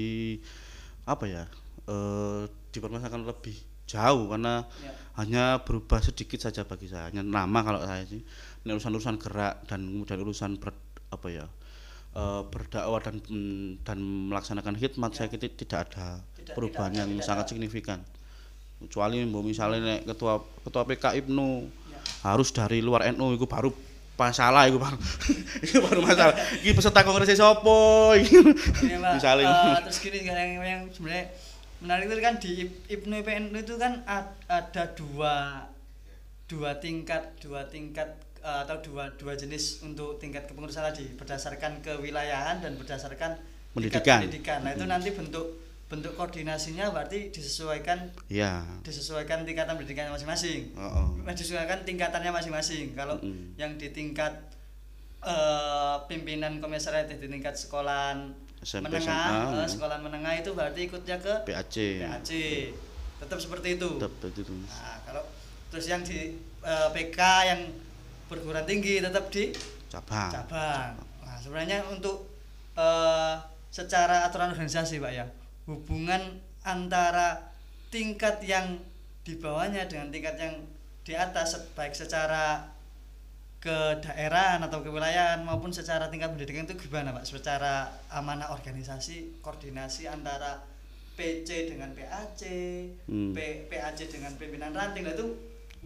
apa 1.05 1.25
ya 1.27 1.43
eh 1.87 2.43
dipermasalahkan 2.69 3.25
lebih 3.25 3.57
jauh 3.89 4.29
karena 4.29 4.61
ya, 4.77 4.93
hanya 5.17 5.43
berubah 5.65 5.97
sedikit 5.99 6.37
saja 6.37 6.61
bagi 6.61 6.85
saya. 6.85 7.09
Hanya 7.09 7.25
nama 7.25 7.65
kalau 7.65 7.81
saya 7.81 8.05
sih. 8.05 8.21
Ini 8.61 8.77
urusan-urusan 8.77 9.17
gerak 9.17 9.65
dan 9.65 9.81
kemudian 9.89 10.19
urusan 10.21 10.51
ber, 10.61 10.77
apa 11.09 11.27
ya 11.33 11.45
eh, 12.13 12.41
berdakwah 12.45 13.01
dan 13.01 13.17
mm, 13.17 13.81
dan 13.81 13.97
melaksanakan 14.29 14.77
hikmat 14.77 15.11
saya 15.17 15.33
kira 15.33 15.49
tidak 15.49 15.89
ada 15.89 16.21
Tidak- 16.37 16.53
perubahan 16.53 16.93
tidak- 16.93 17.01
yang 17.01 17.09
tidak 17.17 17.25
sangat 17.25 17.45
ada. 17.47 17.51
signifikan. 17.57 17.99
Kecuali 18.79 19.25
misalnya 19.25 19.79
nek 19.81 20.01
ketua 20.07 20.39
ketua 20.63 20.83
PK 20.85 21.25
Ibnu 21.25 21.47
ya. 21.89 21.99
harus 22.29 22.53
dari 22.53 22.79
luar 22.79 23.09
NU 23.11 23.33
itu 23.33 23.49
baru 23.49 23.73
masalah 24.19 24.67
itu 24.67 24.75
baru 24.75 24.97
itu 25.63 25.79
baru 25.79 26.03
masalah 26.03 26.35
ini 26.59 26.71
peserta 26.71 27.01
kongres 27.01 27.31
sopo 27.33 28.11
Misalnya. 29.15 29.47
eh, 29.47 29.79
terus 29.81 29.99
gini 29.99 30.19
kan 30.21 30.35
yang, 30.35 30.51
yang 30.59 30.81
sebenarnya 30.89 31.25
menarik 31.79 32.05
itu 32.05 32.15
kan 32.19 32.35
di 32.35 32.49
IP- 32.59 32.79
IPNU 32.91 33.15
IPNU 33.17 33.57
itu 33.57 33.75
kan 33.75 34.03
ad- 34.05 34.35
ada 34.45 34.83
dua 34.91 35.63
dua 36.45 36.75
tingkat 36.75 37.39
dua 37.39 37.63
tingkat 37.65 38.09
eh, 38.39 38.59
atau 38.61 38.75
dua 38.81 39.15
dua 39.15 39.33
jenis 39.33 39.79
untuk 39.81 40.17
tingkat 40.17 40.43
kepengurusan 40.43 40.83
tadi 40.83 41.07
berdasarkan 41.13 41.79
kewilayahan 41.79 42.59
dan 42.59 42.75
berdasarkan 42.75 43.39
Pendidikan. 43.69 44.19
pendidikan. 44.19 44.59
Nah, 44.59 44.73
itu 44.73 44.83
nanti 44.83 45.09
bentuk 45.11 45.45
bentuk 45.89 46.13
koordinasinya 46.13 46.93
berarti 46.93 47.33
disesuaikan 47.33 48.13
ya 48.29 48.61
disesuaikan 48.85 49.41
tingkatan 49.41 49.73
pendidikannya 49.73 50.13
masing-masing. 50.13 50.69
oh, 50.77 50.85
oh. 50.85 51.07
Disesuaikan 51.33 51.81
tingkatannya 51.81 52.29
masing-masing. 52.29 52.93
Kalau 52.93 53.17
Mm-mm. 53.17 53.57
yang 53.57 53.73
di 53.73 53.89
tingkat 53.89 54.37
eh, 55.25 55.95
pimpinan 56.05 56.61
komisariat 56.61 57.09
di 57.09 57.17
tingkat 57.17 57.57
sekolahan 57.57 58.37
SMP, 58.61 59.01
menengah, 59.01 59.01
SMA, 59.01 59.65
eh, 59.65 59.67
sekolahan 59.67 60.01
menengah 60.05 60.33
itu 60.37 60.53
berarti 60.53 60.85
ikutnya 60.85 61.17
ke 61.17 61.33
PAC 61.49 61.75
PAC. 62.05 62.31
Tetap 63.19 63.39
seperti 63.41 63.81
itu. 63.81 63.89
tetap 63.97 64.29
itu 64.29 64.45
Nah, 64.45 64.97
kalau 65.09 65.23
terus 65.73 65.89
yang 65.89 66.05
di 66.05 66.37
eh, 66.61 66.89
PK 66.93 67.19
yang 67.49 67.61
perguruan 68.29 68.69
tinggi 68.69 69.01
tetap 69.01 69.33
di 69.33 69.49
cabang 69.89 70.29
cabang. 70.29 71.01
Nah, 71.25 71.37
sebenarnya 71.41 71.81
untuk 71.89 72.29
eh, 72.77 73.33
secara 73.73 74.29
aturan 74.29 74.53
organisasi, 74.53 75.01
Pak 75.01 75.11
ya, 75.13 75.25
hubungan 75.69 76.41
antara 76.65 77.53
tingkat 77.93 78.41
yang 78.41 78.81
di 79.21 79.37
bawahnya 79.37 79.85
dengan 79.85 80.09
tingkat 80.09 80.41
yang 80.41 80.57
di 81.05 81.13
atas 81.13 81.61
baik 81.77 81.93
secara 81.93 82.73
kedaerahan 83.61 84.63
atau 84.65 84.81
kewilayahan 84.81 85.45
maupun 85.45 85.69
secara 85.69 86.09
tingkat 86.09 86.33
pendidikan 86.33 86.65
itu 86.65 86.89
gimana, 86.89 87.13
Pak? 87.13 87.27
Secara 87.27 87.91
amanah 88.09 88.49
organisasi, 88.55 89.43
koordinasi 89.45 90.09
antara 90.09 90.63
PC 91.19 91.69
dengan 91.69 91.91
PAC, 91.93 92.41
Hmm. 93.05 93.35
P- 93.35 93.67
PAC 93.67 94.07
dengan 94.07 94.31
pimpinan 94.39 94.71
ranting 94.71 95.03
nah, 95.03 95.13
itu 95.13 95.35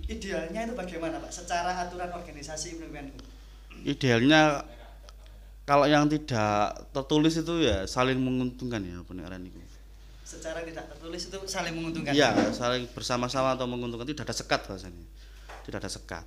idealnya 0.05 0.69
itu 0.69 0.73
bagaimana, 0.77 1.17
Pak? 1.17 1.33
Secara 1.33 1.75
aturan 1.83 2.13
organisasi 2.13 2.77
pimpinan 2.77 3.09
idealnya 3.81 4.61
kalau 5.65 5.87
yang 5.89 6.05
tidak 6.05 6.77
tertulis 6.93 7.39
itu 7.39 7.65
ya 7.65 7.89
saling 7.89 8.19
menguntungkan 8.19 8.83
ya 8.83 9.01
pendengaran 9.01 9.41
itu. 9.47 9.57
Secara 10.33 10.65
tidak 10.65 10.89
tertulis 10.89 11.21
itu 11.29 11.37
saling 11.45 11.73
menguntungkan. 11.77 12.13
Iya, 12.17 12.33
saling 12.49 12.89
bersama-sama 12.89 13.53
atau 13.53 13.69
menguntungkan 13.69 14.09
tidak 14.09 14.25
ada 14.29 14.35
sekat 14.35 14.65
bahasanya. 14.65 15.05
Tidak 15.63 15.77
ada 15.77 15.91
sekat. 15.91 16.25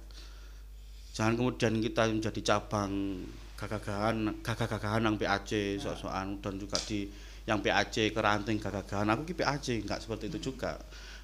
Jangan 1.17 1.35
kemudian 1.35 1.81
kita 1.83 2.07
menjadi 2.13 2.41
cabang 2.45 3.25
gagah-gagahan 3.57 4.45
gagah-gagahan 4.45 5.03
yang 5.03 5.17
PAC 5.17 5.81
sok-sokan 5.81 6.45
dan 6.45 6.55
juga 6.61 6.77
di 6.85 7.09
yang 7.49 7.65
PAC 7.65 8.13
keranting 8.13 8.61
gagah-gagahan 8.61 9.09
aku 9.17 9.33
ki 9.33 9.35
PAC 9.41 9.81
enggak 9.83 10.05
seperti 10.05 10.29
itu 10.29 10.53
juga. 10.53 10.77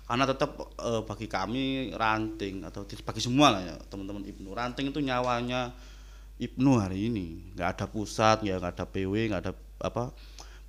Karena 0.09 0.25
tetap 0.25 0.57
eh, 0.81 1.03
bagi 1.05 1.29
kami 1.29 1.93
ranting 1.93 2.65
atau 2.65 2.83
bagi 2.85 3.21
semua 3.21 3.53
lah 3.53 3.63
ya 3.63 3.77
teman-teman 3.87 4.25
Ibnu 4.25 4.51
ranting 4.57 4.91
itu 4.91 5.01
nyawanya 5.05 5.73
Ibnu 6.41 6.81
hari 6.81 7.13
ini 7.13 7.53
nggak 7.55 7.69
ada 7.79 7.87
pusat 7.87 8.41
ya 8.43 8.57
nggak 8.59 8.73
ada 8.81 8.87
PW 8.89 9.13
nggak 9.31 9.43
ada 9.45 9.53
apa 9.83 10.11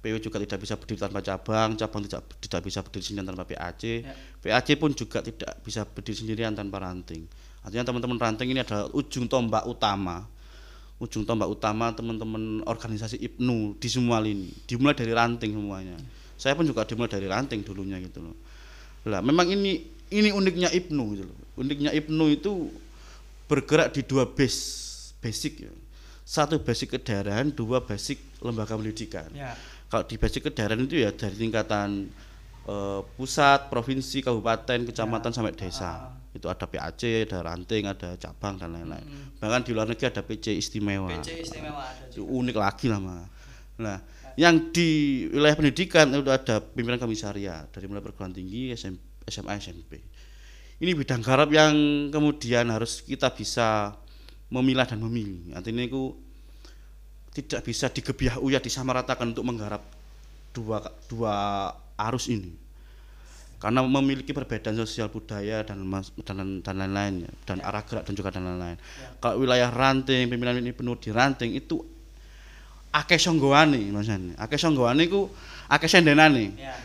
PW 0.03 0.19
juga 0.19 0.35
tidak 0.43 0.59
bisa 0.59 0.75
berdiri 0.75 0.99
tanpa 0.99 1.23
cabang 1.23 1.79
cabang 1.79 2.03
tidak 2.03 2.27
tidak 2.43 2.61
bisa 2.67 2.83
berdiri 2.83 3.03
sendirian 3.07 3.27
tanpa 3.31 3.47
PAC 3.47 3.83
Ya. 4.03 4.11
PAC 4.43 4.75
pun 4.75 4.91
juga 4.91 5.23
tidak 5.23 5.63
bisa 5.63 5.87
berdiri 5.87 6.17
sendirian 6.19 6.51
tanpa 6.51 6.83
ranting. 6.83 7.23
Artinya 7.63 7.87
teman-teman 7.87 8.19
ranting 8.19 8.51
ini 8.51 8.59
adalah 8.59 8.91
ujung 8.91 9.31
tombak 9.31 9.63
utama. 9.63 10.27
Ujung 10.99 11.23
tombak 11.23 11.47
utama 11.47 11.95
teman-teman 11.95 12.59
organisasi 12.67 13.23
Ibnu 13.23 13.79
di 13.79 13.87
semua 13.87 14.19
lini. 14.19 14.51
Dimulai 14.67 14.91
dari 14.91 15.15
ranting 15.15 15.55
semuanya. 15.55 15.95
Saya 16.35 16.59
pun 16.59 16.67
juga 16.67 16.83
dimulai 16.83 17.07
dari 17.07 17.31
ranting 17.31 17.63
dulunya 17.63 17.95
gitu 18.03 18.19
loh. 18.19 18.35
Lah 19.07 19.23
memang 19.23 19.47
ini 19.47 19.87
ini 20.11 20.29
uniknya 20.35 20.67
Ibnu 20.67 21.03
gitu 21.15 21.23
loh. 21.23 21.39
Uniknya 21.55 21.95
Ibnu 21.95 22.27
itu 22.35 22.67
bergerak 23.47 23.95
di 23.95 24.03
dua 24.03 24.27
base 24.27 24.59
basic 25.23 25.63
ya. 25.63 25.73
Satu 26.23 26.59
basic 26.59 26.91
kedaerahan 26.99 27.51
dua 27.51 27.83
basic 27.83 28.19
lembaga 28.43 28.75
pendidikan. 28.75 29.31
Ya. 29.31 29.55
Kalau 29.93 30.09
di 30.09 30.17
basic 30.17 30.49
kedaerahan 30.49 30.81
itu 30.81 31.05
ya 31.05 31.13
dari 31.13 31.37
tingkatan 31.37 32.09
eh, 32.63 33.01
pusat, 33.13 33.67
provinsi, 33.69 34.23
kabupaten, 34.25 34.89
kecamatan 34.89 35.29
Ya. 35.29 35.35
sampai 35.35 35.53
desa. 35.53 36.09
Ah. 36.09 36.15
Itu 36.33 36.49
ada 36.49 36.65
PAC, 36.65 37.29
ada 37.29 37.45
ranting, 37.45 37.85
ada 37.85 38.17
cabang 38.17 38.57
dan 38.57 38.73
lain-lain. 38.73 39.05
Mm. 39.05 39.37
Bahkan 39.37 39.61
di 39.67 39.71
luar 39.75 39.85
negeri 39.85 40.09
ada 40.09 40.25
PC 40.25 40.57
istimewa. 40.57 41.11
PC 41.13 41.43
istimewa 41.45 41.83
ada 41.85 42.09
Itu 42.09 42.25
juga. 42.25 42.41
unik 42.41 42.55
lagi 42.57 42.85
lah 42.89 42.99
Mas. 43.03 43.27
Nah, 43.77 43.97
yang 44.33 44.73
di 44.73 44.89
wilayah 45.29 45.53
pendidikan 45.53 46.09
itu 46.09 46.31
ada 46.31 46.57
pimpinan 46.57 46.97
komisariat 46.97 47.69
dari 47.69 47.85
mulai 47.85 48.01
perguruan 48.01 48.33
tinggi, 48.33 48.73
SM, 48.73 48.95
SMA, 49.29 49.61
SMP. 49.61 50.01
Ini 50.81 50.97
bidang 50.97 51.21
garap 51.21 51.53
yang 51.53 51.75
kemudian 52.09 52.65
harus 52.71 53.05
kita 53.05 53.29
bisa 53.29 53.93
memilah 54.49 54.89
dan 54.89 55.03
memilih. 55.03 55.53
Artinya 55.53 55.85
itu 55.85 56.17
tidak 57.33 57.65
bisa 57.65 57.89
digebiah 57.89 58.37
uyah 58.37 58.61
disamaratakan 58.61 59.33
untuk 59.33 59.45
menggarap 59.45 59.81
dua 60.53 60.85
dua 61.09 61.33
arus 61.97 62.29
ini 62.29 62.53
karena 63.57 63.79
memiliki 63.79 64.35
perbedaan 64.35 64.75
sosial 64.75 65.07
budaya 65.07 65.63
dan 65.63 65.79
mas, 65.87 66.11
dan 66.27 66.59
dan 66.59 66.75
lain-lain 66.83 67.23
ya, 67.23 67.31
dan 67.47 67.57
arah 67.63 67.79
gerak 67.87 68.03
dan 68.03 68.11
juga 68.11 68.27
dan 68.35 68.43
lain-lain. 68.43 68.75
Kalau 69.23 69.39
wilayah 69.39 69.71
ranting 69.71 70.27
pimpinan 70.27 70.59
ini 70.59 70.75
penuh 70.75 70.99
di 70.99 71.15
ranting 71.15 71.55
itu 71.55 71.79
akeh 72.91 73.15
songgoane 73.15 73.79
Mas 73.95 74.11
Hani. 74.11 74.35
Akeh 74.35 74.59
songgoane 74.59 75.07
iku 75.07 75.31
akeh 75.71 75.87
sendenane. 75.87 76.51
Ya. 76.59 76.75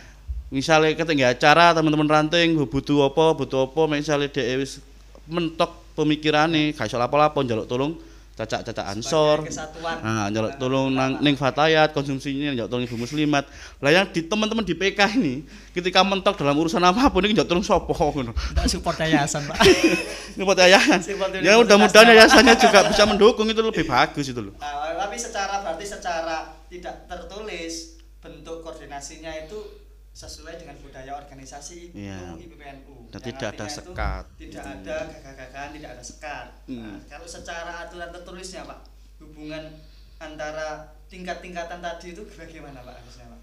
misalnya 0.48 0.96
ketika 0.96 1.28
acara 1.28 1.76
teman-teman 1.76 2.08
ranting 2.08 2.56
butuh 2.56 3.10
apa 3.10 3.36
butuh 3.36 3.68
apa 3.68 3.82
misalnya 3.84 4.32
dia 4.32 4.56
wis 4.56 4.80
mentok 5.28 5.76
pemikirannya 5.92 6.72
gak 6.72 6.88
iso 6.88 6.96
lapo-lapo 6.96 7.44
njaluk 7.44 7.68
tolong 7.68 8.00
cacak-cacak 8.38 8.86
ansor. 8.94 9.42
Nah, 9.82 10.30
tolong 10.54 10.94
nang 10.94 11.18
ning 11.18 11.34
fatayat 11.34 11.90
konsumsinya 11.90 12.54
njaluk 12.54 12.70
tolong 12.70 12.84
ibu 12.86 12.96
muslimat. 13.02 13.50
Lah 13.82 13.90
yang 13.90 14.06
di 14.14 14.22
teman-teman 14.22 14.62
di 14.62 14.78
PK 14.78 15.18
ini 15.18 15.42
ketika 15.74 16.06
mentok 16.06 16.38
dalam 16.38 16.54
urusan 16.54 16.78
apa 16.78 17.10
pun 17.10 17.26
ini 17.26 17.34
njaluk 17.34 17.50
tolong 17.50 17.66
ngono. 17.66 18.32
Tidak 18.32 18.66
support 18.70 18.96
yayasan, 19.02 19.42
Pak. 19.50 19.58
Buat 20.46 20.58
yayasan. 20.62 21.00
Support 21.02 21.42
Ya 21.42 21.58
mudah-mudahan 21.58 22.14
yayasannya 22.14 22.54
juga 22.54 22.86
bisa 22.86 23.02
mendukung 23.10 23.50
itu 23.50 23.58
lebih 23.58 23.82
bagus 23.90 24.30
itu 24.30 24.38
loh. 24.38 24.54
Nah, 24.62 24.94
tapi 24.94 25.18
secara 25.18 25.66
berarti 25.66 25.86
secara 25.88 26.54
tidak 26.70 27.10
tertulis 27.10 27.98
bentuk 28.22 28.62
koordinasinya 28.62 29.34
itu 29.46 29.87
sesuai 30.18 30.58
dengan 30.58 30.74
budaya 30.82 31.14
organisasi. 31.14 31.94
IPU 31.94 32.42
IPPNU. 32.42 32.94
Dan 33.14 33.20
Yang 33.22 33.26
tidak 33.30 33.48
ada 33.54 33.66
sekat. 33.70 34.24
Tidak 34.34 34.64
Hmm. 34.66 34.74
ada 34.82 34.96
gagah-gagahan, 35.06 35.68
tidak 35.78 35.90
ada 35.94 36.02
sekat. 36.02 36.46
Nah, 36.66 36.74
Hmm. 36.74 36.98
kalau 37.06 37.28
secara 37.30 37.86
aturan 37.86 38.10
tertulisnya, 38.10 38.66
Pak, 38.66 38.80
hubungan 39.22 39.78
antara 40.18 40.90
tingkat-tingkatan 41.06 41.78
tadi 41.78 42.18
itu 42.18 42.26
bagaimana, 42.34 42.82
Pak? 42.82 42.94
Harusnya, 42.98 43.30
Pak? 43.30 43.40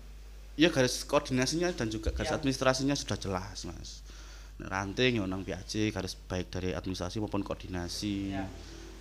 Ya 0.56 0.68
garis 0.68 1.08
koordinasinya 1.08 1.72
dan 1.72 1.88
juga 1.88 2.12
garis 2.12 2.32
Ya. 2.32 2.36
administrasinya 2.36 2.96
sudah 2.96 3.16
jelas, 3.16 3.64
Mas. 3.64 4.04
Nah, 4.60 4.68
ranting 4.68 5.20
ya 5.20 5.24
nang 5.28 5.44
PAC 5.44 5.92
garis 5.92 6.16
baik 6.28 6.52
dari 6.52 6.76
administrasi 6.76 7.24
maupun 7.24 7.44
koordinasi. 7.44 8.36
Ya. 8.36 8.48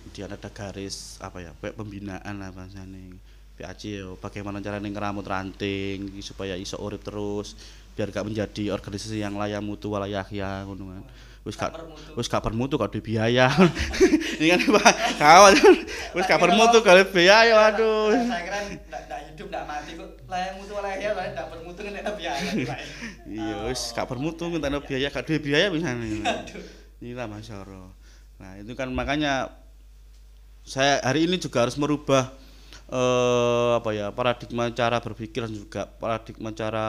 Kemudian 0.03 0.31
ada 0.31 0.47
garis 0.47 1.19
apa 1.19 1.43
ya, 1.43 1.51
pembinaan 1.59 2.39
lah 2.39 2.51
bahasane. 2.55 3.19
PAC 3.55 3.81
yo 3.95 4.19
bagaimana 4.19 4.59
caranya 4.59 4.91
ngeramut 4.91 5.23
ranting 5.23 6.11
supaya 6.19 6.59
iso 6.59 6.75
urip 6.83 6.99
terus 7.03 7.55
biar 7.95 8.11
gak 8.11 8.27
menjadi 8.27 8.75
organisasi 8.75 9.23
yang 9.23 9.39
layak 9.39 9.63
mutu 9.63 9.87
walayahya 9.87 10.67
ngono 10.67 10.91
kan. 10.91 11.03
Wis 11.47 11.55
gak 11.55 11.77
wis 12.19 12.27
gak 12.27 12.43
bermutu 12.43 12.75
gak 12.75 12.91
duwe 12.91 13.05
biaya. 13.05 13.47
Ini 14.41 14.57
kan 14.57 14.59
Pak, 14.65 14.95
kawat. 15.15 15.53
Wis 16.11 16.25
gak 16.27 16.41
bermutu 16.43 16.83
gak 16.83 16.95
duwe 16.99 17.07
biaya 17.15 17.53
waduh. 17.55 18.11
Saya 18.11 18.41
kira 18.43 18.59
enggak 18.67 19.19
hidup 19.31 19.47
enggak 19.47 19.63
mati 19.63 19.91
kok. 19.95 20.09
Layak 20.25 20.51
mutu 20.59 20.73
layak 20.75 20.99
ya, 20.99 21.11
layak 21.15 21.47
bermutu 21.53 21.79
kan 21.79 21.93
enak 21.95 22.15
biaya. 22.19 22.41
Iya, 23.25 23.55
wis 23.71 23.81
gak 23.95 24.07
bermutu 24.11 24.43
ngentekno 24.51 24.83
biaya, 24.83 25.07
gak 25.07 25.23
duwe 25.23 25.39
biaya 25.39 25.67
misalnya. 25.71 26.07
Aduh. 26.43 26.65
Inilah 26.99 27.25
Mas 27.31 27.47
Yoro. 27.47 27.93
Nah, 28.35 28.59
itu 28.59 28.75
kan 28.75 28.91
makanya 28.91 29.55
saya 30.65 30.99
hari 31.05 31.29
ini 31.29 31.37
juga 31.37 31.63
harus 31.63 31.77
merubah 31.77 32.33
eh 32.85 33.71
apa 33.75 33.89
ya, 33.91 34.13
paradigma 34.13 34.69
cara 34.69 35.01
berpikir 35.01 35.45
dan 35.45 35.53
juga 35.53 35.89
paradigma 35.89 36.53
cara 36.53 36.85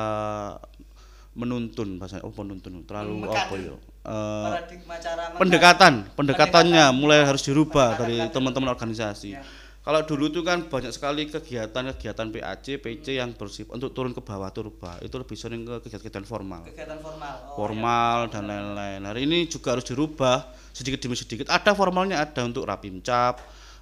menuntun 1.36 2.00
bahasa 2.00 2.20
oh 2.24 2.32
menuntun 2.32 2.84
terlalu 2.88 3.20
Memekan. 3.20 3.44
apa 3.44 3.54
ya? 3.56 3.74
Eh, 4.06 4.44
Paradigma 4.46 4.94
cara 4.96 5.22
pendekatan, 5.36 5.92
pendekatannya 6.14 6.84
Pendekatan. 6.88 7.00
mulai 7.00 7.26
harus 7.26 7.42
dirubah 7.42 7.98
dari 7.98 8.22
teman-teman 8.30 8.70
organisasi. 8.72 9.36
Ya. 9.36 9.42
Kalau 9.82 10.02
dulu 10.02 10.34
itu 10.34 10.42
kan 10.42 10.66
banyak 10.66 10.90
sekali 10.90 11.30
kegiatan-kegiatan 11.30 12.26
PAC, 12.34 12.82
PC 12.82 13.22
yang 13.22 13.30
bersifat 13.38 13.78
untuk 13.78 13.94
turun 13.94 14.10
ke 14.10 14.18
bawah 14.18 14.50
turba, 14.50 14.98
itu 14.98 15.14
lebih 15.14 15.38
sering 15.38 15.62
ke 15.62 15.78
kegiatan-kegiatan 15.86 16.26
formal. 16.26 16.66
kegiatan 16.66 16.98
formal. 16.98 17.34
Oh, 17.54 17.54
formal 17.54 18.16
ya. 18.26 18.30
dan 18.34 18.42
lain-lain. 18.50 19.00
Hari 19.06 19.20
ini 19.30 19.38
juga 19.46 19.78
harus 19.78 19.86
dirubah 19.86 20.42
sedikit 20.74 20.98
demi 20.98 21.14
sedikit. 21.14 21.46
Ada 21.46 21.70
formalnya 21.78 22.18
ada 22.18 22.42
untuk 22.42 22.66
rapimcap, 22.66 23.38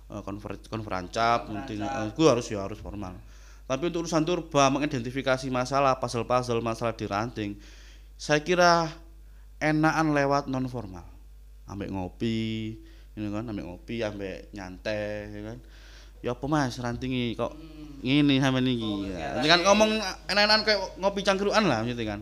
konfer 0.06 0.60
konferancap, 0.68 1.48
mungkin 1.48 1.80
eh, 1.80 2.06
itu 2.12 2.22
harus 2.28 2.46
ya 2.46 2.60
harus 2.62 2.76
formal. 2.76 3.16
Tapi 3.64 3.88
untuk 3.88 4.04
urusan 4.04 4.22
turba 4.22 4.68
mengidentifikasi 4.68 5.48
masalah, 5.48 5.96
puzzle-puzzle 5.96 6.60
masalah 6.60 6.92
di 6.92 7.08
ranting, 7.08 7.50
saya 8.14 8.38
kira 8.38 8.92
enakan 9.56 10.12
lewat 10.12 10.44
non 10.46 10.68
formal. 10.68 11.04
Ambek 11.64 11.88
ngopi, 11.88 12.76
ini 13.16 13.26
kan, 13.32 13.48
ambek 13.48 13.64
ngopi, 13.64 14.04
ambek 14.04 14.52
nyantai, 14.52 15.32
ya 15.32 15.40
kan. 15.48 15.58
Ya 16.20 16.30
apa 16.32 16.44
Mas 16.48 16.76
rantingi 16.76 17.36
kok 17.36 17.52
Hmm. 17.52 18.00
ngini 18.00 18.36
sama 18.40 18.60
Oh, 18.60 18.64
niki. 18.64 19.08
iya. 19.08 19.16
Ya. 19.16 19.28
Ini 19.40 19.48
kan 19.48 19.60
ngomong 19.64 19.90
enak-enakan 20.28 20.62
kayak 20.64 20.80
ngopi 21.00 21.20
cangkruan 21.20 21.64
lah 21.64 21.80
gitu 21.84 22.00
kan 22.04 22.20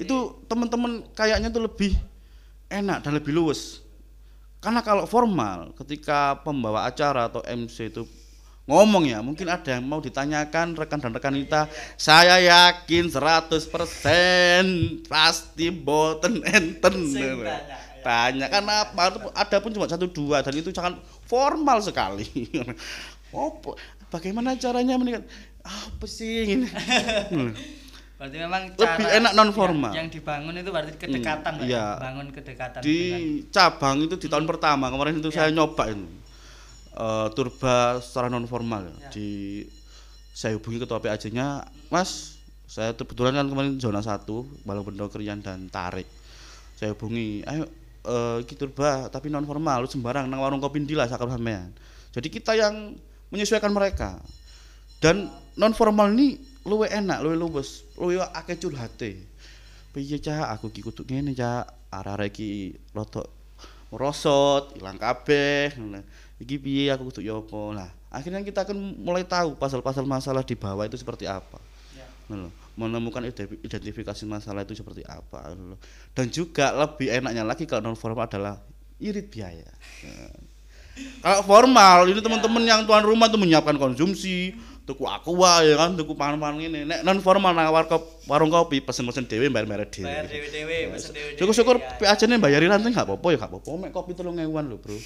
itu 0.00 0.16
teman-teman 0.48 1.04
kayaknya 1.12 1.52
tuh 1.52 1.62
lebih 1.62 1.94
enak 2.66 3.04
dan 3.04 3.12
lebih 3.14 3.30
luwes 3.30 3.81
karena 4.62 4.80
kalau 4.80 5.04
formal 5.10 5.74
ketika 5.74 6.38
pembawa 6.46 6.86
acara 6.86 7.26
atau 7.26 7.42
MC 7.42 7.90
itu 7.90 8.06
ngomong 8.62 9.10
ya 9.10 9.18
mungkin 9.18 9.50
ada 9.50 9.74
yang 9.74 9.82
mau 9.82 9.98
ditanyakan 9.98 10.78
rekan 10.78 11.02
dan 11.02 11.10
rekan 11.10 11.34
kita 11.34 11.66
saya 11.98 12.38
yakin 12.38 13.10
100% 13.10 13.58
pasti 15.10 15.66
boten 15.74 16.46
enten. 16.46 16.94
Tanya, 17.10 17.42
ya. 17.42 17.58
tanya 18.06 18.46
karena 18.46 18.86
apa 18.86 19.18
ada 19.34 19.56
pun 19.58 19.74
cuma 19.74 19.90
satu 19.90 20.06
dua 20.06 20.46
dan 20.46 20.54
itu 20.54 20.70
sangat 20.70 20.94
formal 21.26 21.82
sekali. 21.82 22.30
Opo, 23.34 23.74
bagaimana 24.14 24.54
caranya 24.54 24.94
menikah 24.94 25.26
apa 25.66 26.06
sih 26.06 26.54
ini 26.54 26.66
Berarti 28.22 28.38
memang 28.38 28.62
Lebih 28.70 29.06
enak 29.18 29.32
non 29.34 29.50
ya, 29.50 29.52
formal. 29.52 29.90
yang 29.90 30.06
dibangun 30.06 30.54
itu 30.54 30.70
berarti 30.70 30.94
kedekatan, 30.94 31.52
iya. 31.66 31.74
ya? 31.74 31.86
Bangun 31.98 32.30
kedekatan 32.30 32.78
di 32.78 32.94
dengan- 33.10 33.50
cabang 33.50 33.96
itu 33.98 34.14
di 34.14 34.28
tahun 34.30 34.46
pertama 34.46 34.86
kemarin 34.88 35.18
itu 35.18 35.26
Iya. 35.26 35.36
saya 35.36 35.50
nyoba 35.50 35.90
itu 35.90 36.06
Eh, 36.92 37.28
turba 37.32 37.98
secara 37.98 38.28
non 38.28 38.44
formal 38.44 38.84
Ya. 39.00 39.08
di 39.10 39.64
saya 40.30 40.54
hubungi 40.54 40.76
ketua 40.76 41.00
PAJ 41.00 41.32
nya 41.32 41.64
mas 41.88 42.36
saya 42.68 42.92
kebetulan 42.92 43.32
kan 43.32 43.48
kemarin 43.48 43.80
zona 43.80 44.04
satu 44.04 44.44
Balong 44.62 44.84
Bendo 44.84 45.08
Krian 45.08 45.40
dan 45.40 45.66
Tarik 45.66 46.04
saya 46.76 46.92
hubungi 46.92 47.42
ayo 47.42 47.64
eh 48.04 48.44
iki 48.44 48.54
turba 48.54 49.08
tapi 49.08 49.32
non 49.32 49.42
formal 49.42 49.82
lu 49.82 49.88
sembarang 49.88 50.28
nang 50.28 50.44
warung 50.44 50.60
kopi 50.60 50.84
ndi 50.84 50.92
lah 50.92 51.08
sakal 51.08 51.32
sampean 51.32 51.72
jadi 52.12 52.28
kita 52.28 52.52
yang 52.54 52.92
menyesuaikan 53.32 53.72
mereka 53.72 54.20
dan 55.00 55.32
non 55.56 55.72
formal 55.72 56.12
ini 56.12 56.36
luwe 56.62 56.86
enak 56.88 57.18
luwe 57.22 57.36
luwes 57.38 57.86
luwe 57.98 58.18
akeh 58.20 58.58
curhate. 58.58 59.18
Piye 59.92 60.16
cak? 60.18 60.56
Aku 60.58 60.72
ki 60.72 60.80
kudu 60.80 61.04
ngene 61.04 61.34
cak. 61.36 61.68
Arek-arek 61.92 62.32
iki 62.32 62.50
rada 62.96 63.20
merosot 63.92 64.72
ilang 64.80 64.96
kabeh 64.96 65.76
iki 66.40 66.56
piye 66.56 66.88
aku 66.88 67.12
kudu 67.12 67.20
ya 67.20 67.36
apa? 67.36 67.60
Lah 67.76 67.90
akhirnya 68.08 68.40
kita 68.40 68.64
akan 68.64 69.04
mulai 69.04 69.24
tahu 69.28 69.56
pasal-pasal 69.60 70.08
masalah 70.08 70.40
di 70.40 70.56
bawah 70.56 70.88
itu 70.88 70.96
seperti 70.96 71.28
apa. 71.28 71.60
Ya. 71.92 72.08
menemukan 72.72 73.20
ide- 73.28 73.60
identifikasi 73.60 74.24
masalah 74.24 74.64
itu 74.64 74.72
seperti 74.72 75.04
apa 75.04 75.52
dan 76.16 76.26
juga 76.32 76.72
lebih 76.72 77.12
enaknya 77.12 77.44
lagi 77.44 77.68
kalau 77.68 77.92
non 77.92 77.98
formal 78.00 78.24
adalah 78.24 78.56
irit 78.96 79.28
biaya. 79.28 79.68
Kalau 81.24 81.40
formal 81.48 82.04
ini 82.04 82.20
teman-teman 82.20 82.68
yang 82.68 82.84
tuan 82.84 83.00
rumah 83.00 83.24
tuh 83.32 83.40
menyiapkan 83.40 83.80
konsumsi 83.80 84.52
tuku 84.82 85.06
aqua 85.06 85.62
ya 85.62 85.78
kan 85.78 85.94
tuku 85.94 86.10
pangan-pangan 86.18 86.58
ini 86.58 86.82
nek 86.82 87.06
non 87.06 87.22
formal 87.22 87.54
nang 87.54 87.70
warung 88.26 88.50
kopi 88.50 88.82
pesen-pesen 88.82 89.30
dhewe 89.30 89.46
bayar-bayar 89.46 89.86
dhewe 89.86 90.06
Bayar 90.10 90.26
dewe-dewe, 90.26 90.78
pesen 90.90 91.10
dewe-dewe. 91.14 91.38
Syukur-syukur 91.38 91.76
ya. 91.78 92.14
PAC 92.14 92.26
ne 92.26 92.42
bayari 92.42 92.66
ranting 92.66 92.90
gak 92.90 93.06
apa-apa 93.06 93.26
ya 93.30 93.38
gak 93.38 93.50
apa-apa. 93.50 93.70
Mek 93.78 93.90
kopi 93.94 94.12
3000-an 94.18 94.64
lho, 94.66 94.76
Bro. 94.82 94.98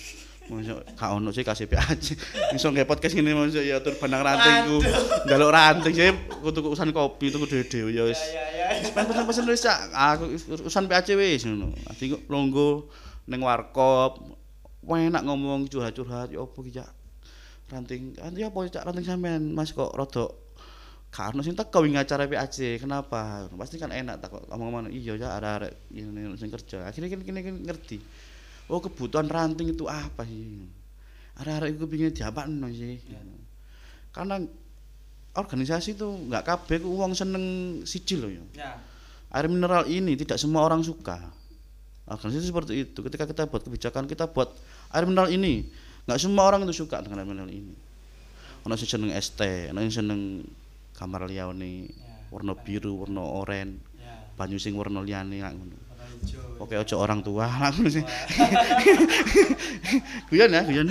Masa 0.46 0.80
gak 0.80 1.10
ono 1.12 1.28
sih 1.28 1.44
kasih 1.44 1.68
PAC. 1.68 2.16
Iso 2.56 2.72
nge 2.72 2.88
podcast 2.88 3.12
ngene 3.12 3.36
masa 3.36 3.60
ya 3.60 3.84
tur 3.84 4.00
bandang 4.00 4.24
ranting 4.24 4.56
ku. 4.64 4.76
Njaluk 5.28 5.50
ranting 5.52 5.92
sih 5.92 6.08
tuku 6.40 6.66
urusan 6.72 6.96
kopi 6.96 7.28
tuku 7.28 7.44
dhewe-dhewe 7.44 7.92
ya 7.92 8.08
wis. 8.08 8.20
Ya 8.32 8.48
ya 8.48 8.66
ya. 8.80 9.04
Pesen-pesen 9.04 9.44
wis 9.44 9.60
Cak. 9.60 9.92
aku 9.92 10.24
urusan 10.64 10.88
PAC 10.88 11.12
wis 11.20 11.44
ngono. 11.44 11.76
Ati 11.84 12.16
kok 12.16 12.24
longgo 12.32 12.88
ning 13.28 13.44
warkop. 13.44 14.24
Enak 14.86 15.26
ngomong 15.26 15.68
curhat-curhat 15.68 16.32
ya 16.32 16.40
apa 16.40 16.58
ki 16.64 16.72
Cak. 16.72 16.95
Ranting, 17.66 18.14
anti 18.22 18.46
apa 18.46 18.58
Cak? 18.70 18.86
Ranting 18.86 19.06
sampean? 19.06 19.42
Mas 19.50 19.74
kok 19.74 19.90
rada 19.94 20.30
karena 21.16 21.40
sing 21.40 21.56
teko 21.56 21.80
wingi 21.80 21.96
acara 21.96 22.28
PAC 22.28 22.76
kenapa? 22.76 23.48
Pasti 23.56 23.80
kan 23.80 23.88
enak 23.88 24.20
tak 24.20 24.36
kok 24.36 24.44
ngomong-ngomong 24.52 24.92
iya 24.92 25.16
ya 25.16 25.32
ada 25.32 25.56
arek 25.56 25.88
ini 25.96 26.28
sing 26.36 26.52
kerja. 26.52 26.84
Akhirnya 26.84 27.08
kini 27.08 27.24
kini 27.24 27.40
ngerti 27.64 27.98
oh 28.68 28.84
kebutuhan 28.84 29.24
ranting 29.24 29.72
itu 29.72 29.88
apa 29.88 30.28
sih? 30.28 30.68
Ada 31.40 31.64
arek 31.64 31.80
iku 31.80 31.88
pingin 31.88 32.12
diapakno 32.12 32.68
sih. 32.68 33.00
Karena 34.12 34.44
organisasi 35.40 35.96
itu 35.96 36.04
nggak 36.04 36.44
kabeh 36.44 36.84
ku 36.84 37.00
wong 37.00 37.16
seneng 37.16 37.44
siji 37.88 38.20
loh 38.20 38.28
ya. 38.28 38.44
Ya. 38.52 38.72
air 39.32 39.48
mineral 39.48 39.88
ini 39.88 40.20
tidak 40.20 40.36
semua 40.36 40.68
orang 40.68 40.84
suka. 40.84 41.16
Organisasi 42.12 42.52
seperti 42.52 42.72
itu 42.76 42.98
ketika 43.00 43.24
kita 43.24 43.48
buat 43.48 43.64
kebijakan 43.64 44.04
kita 44.04 44.28
buat 44.28 44.52
air 44.92 45.08
mineral 45.08 45.32
ini 45.32 45.64
nggak 46.06 46.16
semua 46.16 46.42
orang 46.46 46.62
itu 46.62 46.72
suka 46.76 47.00
dengan 47.00 47.22
mineral 47.22 47.46
ini 47.46 47.72
ono 48.62 48.72
sing 48.74 48.88
seneng 48.88 49.10
ST 49.12 49.38
ono 49.70 49.78
sing 49.82 49.94
seneng 50.00 50.20
kamar 50.92 51.26
liyane 51.26 51.90
Ya. 51.90 52.12
warna 52.30 52.52
biru 52.54 52.98
warna 52.98 53.20
oranye 53.22 53.78
Ya. 53.96 54.12
banyu 54.34 54.56
sing 54.56 54.74
warna 54.74 55.00
liyane 55.00 55.38
lak 55.38 55.52
ngono 55.52 55.76
oke 56.56 56.72
ojo 56.74 56.94
orang 56.96 57.20
tua 57.20 57.44
lak 57.60 57.70
ngono 57.74 57.88
sih 57.88 58.02
guyon 60.28 60.50
ya 60.50 60.60
guyon 60.62 60.86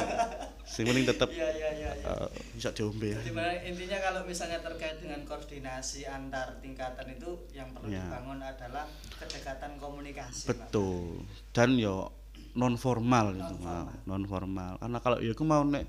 sing 0.70 0.86
penting 0.86 1.04
tetep 1.04 1.28
Iya 1.28 1.48
iya 1.50 1.68
iya. 1.74 1.90
iya. 1.98 2.06
eh, 2.06 2.26
bisa 2.54 2.70
diombe 2.70 3.10
mana- 3.28 3.58
intinya 3.60 3.98
kalau 4.00 4.20
misalnya 4.22 4.58
terkait 4.60 4.96
dengan 4.98 5.20
koordinasi 5.24 6.06
antar 6.06 6.56
tingkatan 6.60 7.06
itu 7.10 7.28
yang 7.50 7.68
perlu 7.70 7.90
Ya. 7.90 8.00
dibangun 8.00 8.38
adalah 8.38 8.86
kedekatan 9.12 9.76
komunikasi. 9.76 10.46
Pak. 10.46 10.70
betul 10.70 11.26
dan 11.50 11.74
yo 11.74 12.14
non 12.52 12.74
formal 12.74 13.32
itu 13.32 13.54
Non-formal. 13.56 13.86
non 14.04 14.22
formal 14.24 14.72
karena 14.78 14.98
kalau 14.98 15.16
ya 15.18 15.32
aku 15.32 15.44
mau 15.44 15.62
nek 15.62 15.86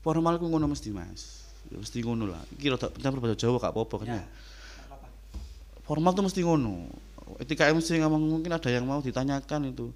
formal 0.00 0.36
aku 0.36 0.46
ngono 0.46 0.68
mesti 0.68 0.90
mas 0.90 1.48
ya, 1.68 1.78
mesti 1.78 1.98
ngono 2.00 2.28
lah 2.28 2.42
kira 2.56 2.76
tak 2.76 2.92
campur 2.98 3.20
bahasa 3.20 3.38
Jawa 3.38 3.56
gak 3.58 3.72
apa-apa 3.72 3.94
kan 4.02 4.08
Ya. 4.08 4.14
ya. 4.18 4.24
formal 5.82 6.12
tuh 6.12 6.24
mesti 6.24 6.40
ngono 6.40 6.88
etika 7.40 7.68
mesti 7.68 7.96
ngomong 7.98 8.22
mungkin 8.38 8.52
ada 8.52 8.68
yang 8.68 8.84
mau 8.84 9.00
ditanyakan 9.00 9.72
itu 9.72 9.88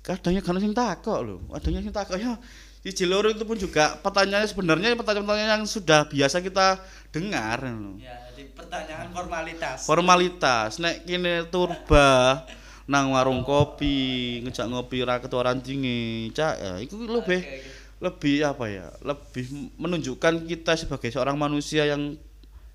kadangnya 0.00 0.40
kan 0.40 0.56
sing 0.56 0.72
takok 0.72 1.18
loh 1.20 1.40
adanya 1.52 1.82
sing 1.82 1.92
takok 1.92 2.16
ya 2.16 2.38
di 2.80 2.94
Jiloro 2.94 3.26
itu 3.28 3.42
pun 3.42 3.58
juga 3.58 3.98
pertanyaannya 3.98 4.46
sebenarnya 4.46 4.94
pertanyaan-pertanyaan 4.94 5.58
yang 5.58 5.66
sudah 5.66 6.06
biasa 6.06 6.38
kita 6.38 6.78
dengar. 7.10 7.66
Ya, 7.98 8.14
jadi 8.30 8.46
pertanyaan 8.54 9.10
formalitas. 9.10 9.78
formalitas 9.82 10.78
nek 10.78 11.02
kene 11.02 11.50
turba 11.50 12.46
nang 12.86 13.10
warung 13.10 13.42
kopi 13.42 14.38
ngejak 14.46 14.70
ngopi 14.70 15.02
ra 15.02 15.18
ketua 15.18 15.50
rantinge 15.50 16.30
cak 16.30 16.54
ya 16.54 16.72
iku 16.78 17.02
lebih 17.02 17.42
oke. 17.42 17.58
lebih 17.98 18.36
apa 18.46 18.64
ya 18.70 18.86
lebih 19.02 19.74
menunjukkan 19.74 20.46
kita 20.46 20.78
sebagai 20.78 21.10
seorang 21.10 21.34
manusia 21.34 21.82
yang 21.82 22.14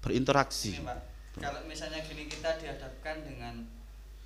berinteraksi 0.04 0.76
Ini 0.76 0.84
Pak, 0.84 1.00
kalau 1.40 1.62
misalnya 1.64 2.04
gini 2.04 2.28
kita 2.28 2.60
dihadapkan 2.60 3.24
dengan 3.24 3.64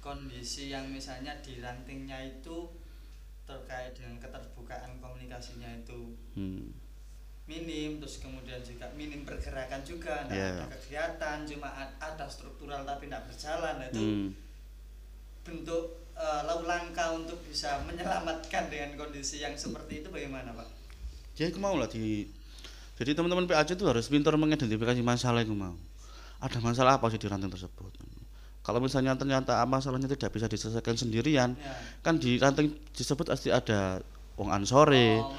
kondisi 0.01 0.73
yang 0.73 0.89
misalnya 0.89 1.37
di 1.45 1.61
rantingnya 1.61 2.17
itu 2.25 2.69
terkait 3.45 3.93
dengan 3.93 4.17
keterbukaan 4.17 4.97
komunikasinya 4.97 5.69
itu 5.85 6.17
hmm. 6.33 6.65
minim 7.45 8.01
terus 8.01 8.17
kemudian 8.17 8.57
juga 8.65 8.89
minim 8.97 9.21
pergerakan 9.21 9.85
juga 9.85 10.25
Yeah. 10.33 10.65
ada 10.65 10.65
kegiatan 10.73 11.45
cuma 11.45 11.69
ada 12.01 12.25
struktural 12.25 12.81
tapi 12.81 13.05
tidak 13.05 13.29
berjalan 13.29 13.75
Nah, 13.77 13.87
itu 13.93 14.01
Hmm. 14.01 14.44
Bentuk 15.45 15.83
eh, 16.17 16.41
lalu 16.43 16.65
langkah 16.65 17.13
untuk 17.13 17.37
bisa 17.45 17.79
menyelamatkan 17.85 18.67
dengan 18.67 18.97
kondisi 18.97 19.39
yang 19.39 19.53
seperti 19.53 20.01
itu 20.01 20.09
bagaimana 20.09 20.51
pak? 20.51 20.67
jadi 21.37 21.53
aku 21.53 21.59
mau 21.61 21.77
lah 21.77 21.85
di 21.85 22.25
jadi 22.95 23.11
teman-teman 23.11 23.43
PAC 23.43 23.75
itu 23.75 23.83
harus 23.85 24.07
pintar 24.07 24.33
mengidentifikasi 24.39 25.03
masalah 25.03 25.43
itu 25.43 25.53
mau 25.53 25.75
ada 26.39 26.57
masalah 26.59 26.97
apa 26.97 27.07
sih 27.07 27.19
di 27.19 27.27
ranting 27.27 27.51
tersebut 27.51 27.91
kalau 28.65 28.81
misalnya 28.81 29.13
ternyata 29.13 29.61
masalahnya 29.69 30.09
tidak 30.09 30.33
bisa 30.33 30.49
diselesaikan 30.49 30.97
sendirian 30.97 31.53
Ya. 31.59 31.75
kan 32.01 32.17
di 32.17 32.41
ranting 32.41 32.73
tersebut 32.95 33.29
pasti 33.29 33.53
ada 33.53 34.01
wong 34.35 34.49
ansore 34.49 35.21
Oh, 35.21 35.31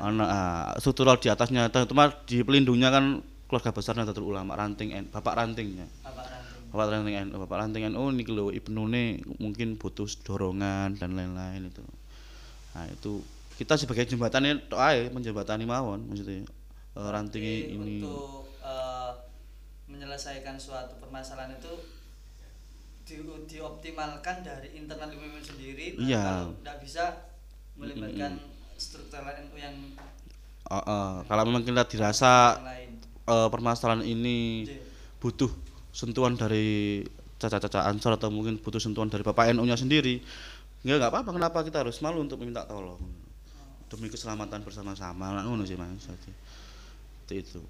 anak 0.00 0.28
ah, 0.32 0.72
struktural 0.80 1.20
di 1.20 1.28
atasnya 1.28 1.68
terutama 1.68 2.08
di 2.24 2.40
pelindungnya 2.40 2.88
kan 2.88 3.20
keluarga 3.50 3.74
besar 3.74 3.98
Nahdlatul 3.98 4.30
Ulama 4.30 4.56
ranting 4.56 4.94
N, 4.96 5.10
bapak 5.12 5.34
rantingnya 5.36 5.84
Bapak 6.00 6.24
ranting. 6.24 6.39
Bapak 6.70 6.86
ranting 6.94 7.16
NU 7.26 7.36
bapak 7.42 7.56
ranting 7.60 7.82
NU 7.90 8.02
ini 8.14 8.22
lho 8.24 8.54
ibnu 8.54 8.86
mungkin 9.42 9.74
butuh 9.76 10.06
dorongan 10.22 10.94
dan 10.96 11.18
lain-lain 11.18 11.68
itu. 11.68 11.82
Nah 12.74 12.86
itu 12.86 13.20
kita 13.60 13.76
sebagai 13.76 14.08
jembatannya 14.08 14.72
doa 14.72 14.96
menjembatani 15.12 15.68
mawon 15.68 16.08
maksudnya 16.08 16.48
eh, 16.96 17.08
ranting 17.12 17.44
Jadi 17.44 17.76
ini. 17.76 17.94
untuk 18.00 18.48
eh, 18.64 19.12
menyelesaikan 19.90 20.56
suatu 20.56 20.96
permasalahan 20.96 21.60
itu 21.60 21.74
di, 23.04 23.20
dioptimalkan 23.20 24.40
dari 24.40 24.80
internal 24.80 25.12
UMM 25.12 25.44
sendiri 25.44 25.98
nah, 25.98 26.06
Iya. 26.08 26.22
kalau 26.24 26.54
tidak 26.56 26.76
bisa 26.80 27.04
melibatkan 27.76 28.32
struktural 28.80 29.28
NU 29.44 29.56
yang 29.60 29.76
eh, 30.70 30.74
eh, 30.80 31.12
kalau 31.28 31.42
memang 31.44 31.60
kita 31.60 31.84
dirasa 31.84 32.56
eh, 33.28 33.48
permasalahan 33.52 34.06
ini 34.08 34.64
Jadi, 34.64 34.80
butuh 35.20 35.52
sentuhan 36.00 36.32
dari 36.32 37.04
caca-caca 37.36 37.84
ansor 37.92 38.16
atau 38.16 38.32
mungkin 38.32 38.56
butuh 38.56 38.80
sentuhan 38.80 39.12
dari 39.12 39.20
bapak 39.20 39.52
NU 39.52 39.68
nya 39.68 39.76
sendiri. 39.76 40.24
Ya 40.80 40.96
nggak 40.96 41.12
apa-apa. 41.12 41.36
Kenapa 41.36 41.60
kita 41.60 41.84
harus 41.84 42.00
malu 42.00 42.24
untuk 42.24 42.40
meminta 42.40 42.64
tolong? 42.64 43.00
Demi 43.92 44.08
keselamatan 44.08 44.64
bersama-sama. 44.64 45.36
Lah 45.36 45.44
ngono 45.44 45.68
sih 45.68 45.76
mas. 45.76 46.08
Itu. 47.28 47.60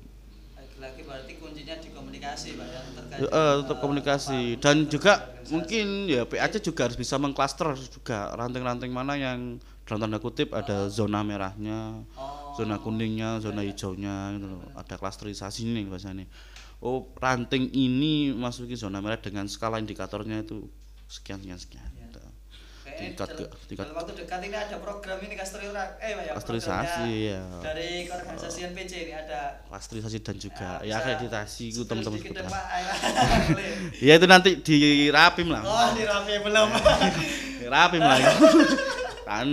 Lagi-lagi 0.55 1.03
berarti 1.05 1.33
kuncinya 1.43 1.75
di 1.77 1.91
komunikasi 1.91 2.55
pak 2.55 2.67
yang 2.71 2.87
terkait 2.97 3.19
Eh, 3.19 3.27
dengan, 3.29 3.61
tetap 3.67 3.77
eh, 3.77 3.83
komunikasi. 3.83 4.41
apa, 4.55 4.61
dan 4.63 4.77
juga 4.87 5.13
mungkin 5.51 5.87
ya 6.07 6.23
PAC 6.25 6.63
juga 6.63 6.87
harus 6.87 6.97
bisa 6.97 7.21
mengklaster 7.21 7.75
juga 7.77 8.31
ranting-ranting 8.39 8.89
mana 8.89 9.19
yang 9.19 9.61
dalam 9.85 10.07
tanda 10.07 10.23
kutip 10.23 10.55
ada 10.55 10.87
zona 10.87 11.21
merahnya 11.27 12.07
oh, 12.15 12.55
zona 12.55 12.79
kuningnya, 12.79 13.43
zona 13.43 13.67
iya. 13.67 13.75
hijaunya 13.75 14.39
gitu 14.39 14.47
loh. 14.47 14.63
Ada 14.79 14.95
klasterisasi 14.97 15.67
nih 15.67 15.85
bahasanya. 15.91 16.25
Oh, 16.81 17.13
ranting 17.15 17.69
ini 17.71 18.33
masuki 18.33 18.73
zona 18.73 18.99
merah 18.99 19.17
dengan 19.17 19.45
skala 19.45 19.77
indikatornya 19.77 20.41
itu 20.41 20.65
sekian 21.07 21.37
sekian 21.39 21.59
sekian. 21.59 21.85
Iya. 21.87 22.09
Tingkat 22.91 23.29
ke- 23.33 23.49
tingkat- 23.67 23.87
dalam 23.87 23.97
waktu 23.97 24.13
dekat 24.15 24.41
ini 24.43 24.53
ada 24.53 24.77
program 24.77 25.17
ini 25.21 25.33
kasterisasi 25.33 25.81
eh 26.01 27.33
ya, 27.33 27.41
ya. 27.41 27.43
dari 27.63 28.05
organisasi 28.05 28.61
NPC 28.67 28.93
ini 29.03 29.15
ada 29.15 29.57
Klasterisasi 29.65 30.21
dan 30.21 30.37
juga 30.37 30.81
Ya, 30.81 30.85
ya, 30.85 30.95
akreditasi 30.99 31.65
itu 31.71 31.85
teman-teman. 31.85 32.21
Ya 34.01 34.13
itu 34.17 34.27
nanti 34.27 34.51
dirapim 34.59 35.49
lah. 35.49 35.63
oh 35.65 35.89
di 35.93 36.05
rapi 36.05 36.35
belum 36.41 36.69
Dirapim 37.61 38.03
lah. 38.03 38.19
kan. 39.31 39.47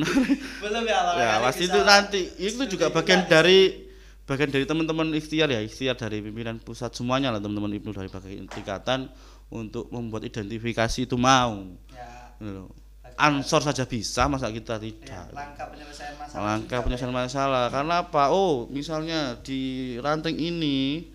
belum 0.60 0.84
ya 0.84 1.00
ya 1.14 1.32
pasti 1.40 1.64
itu 1.66 1.80
nanti 1.80 2.22
itu 2.40 2.58
juga 2.68 2.90
bagian 2.90 3.28
dari 3.28 3.87
bagian 4.28 4.52
dari 4.52 4.68
teman-teman 4.68 5.08
ikhtiar 5.16 5.48
ya 5.48 5.64
ikhtiar 5.64 5.96
dari 5.96 6.20
pimpinan 6.20 6.60
pusat 6.60 6.92
semuanya 6.92 7.32
lah 7.32 7.40
teman-teman 7.40 7.72
ibnu 7.74 7.96
dari 7.96 8.12
bagian 8.12 8.46
tingkatan 8.46 9.08
untuk 9.48 9.88
membuat 9.88 10.28
identifikasi 10.28 11.08
itu 11.08 11.16
mau. 11.16 11.64
Ya, 11.90 12.36
Gitu 12.38 12.52
loh. 12.52 12.70
Ansor 13.18 13.66
saja 13.66 13.88
bisa 13.88 14.30
masa 14.30 14.52
kita 14.54 14.78
ya, 14.78 14.84
tidak? 14.94 15.26
langkah 15.34 15.66
penyelesaian 15.74 16.14
masalah 16.22 16.44
langkah 16.46 16.78
juga, 16.78 16.86
penyelesaian 16.86 17.10
ya. 17.10 17.18
masalah. 17.18 17.64
Karena 17.74 17.96
apa? 18.06 18.24
Oh 18.30 18.68
misalnya 18.70 19.20
di 19.42 19.60
ranting 19.98 20.38
ini 20.38 21.08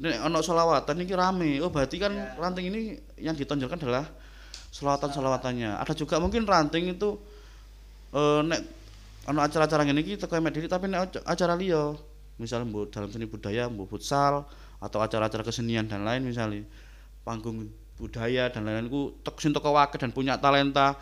ini 0.00 0.16
ono 0.26 0.40
solawatan 0.42 0.96
ini 0.98 1.12
rame. 1.14 1.50
Oh 1.62 1.70
berarti 1.70 2.02
kan 2.02 2.10
Ya. 2.10 2.34
ranting 2.34 2.72
ini 2.72 2.80
yang 3.20 3.36
ditonjolkan 3.38 3.78
adalah 3.78 4.10
solawatan 4.72 5.12
solawatannya 5.12 5.76
ada 5.76 5.92
juga 5.94 6.16
mungkin 6.18 6.42
ranting 6.48 6.98
itu 6.98 7.14
eh 8.10 8.40
nek 8.42 8.60
ono 9.28 9.38
acara-acara 9.38 9.86
teko 10.16 10.34
emek 10.34 10.52
diri 10.56 10.66
tapi 10.66 10.90
nek 10.90 11.00
aca- 11.10 11.24
acara 11.26 11.54
liya 11.54 11.94
misalnya 12.40 12.64
mbok 12.66 12.88
dalam 12.88 13.12
seni 13.12 13.28
budaya 13.28 13.68
mbok 13.68 13.92
futsal 13.92 14.48
atau 14.80 14.98
acara-acara 14.98 15.44
kesenian 15.44 15.84
dan 15.84 16.02
lain 16.02 16.24
misalnya 16.24 16.64
panggung 17.20 17.68
budaya 18.00 18.48
dan 18.48 18.64
lain-lain 18.64 18.88
ku 18.88 19.12
tek 19.20 19.36
sing 19.36 19.52
teko 19.52 19.76
dan 19.76 20.08
punya 20.08 20.40
talenta 20.40 20.96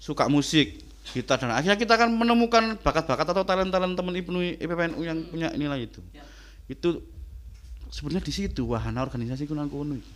suka 0.00 0.32
musik 0.32 0.80
gitar 1.12 1.36
dan 1.36 1.52
akhirnya 1.52 1.76
kita 1.76 1.92
akan 1.92 2.08
menemukan 2.08 2.80
bakat-bakat 2.80 3.26
atau 3.28 3.44
talent-talent 3.44 3.92
teman 3.92 4.16
IPNU 4.16 4.56
IPPNU 4.56 5.00
yang 5.04 5.18
punya 5.28 5.52
nilai 5.52 5.84
itu 5.84 6.00
Ya. 6.16 6.24
itu 6.72 7.04
sebenarnya 7.92 8.24
di 8.24 8.32
situ 8.32 8.64
wahana 8.64 9.04
organisasi 9.04 9.44
ku 9.44 9.52
nang 9.52 9.68
kono 9.68 10.00
iki. 10.00 10.12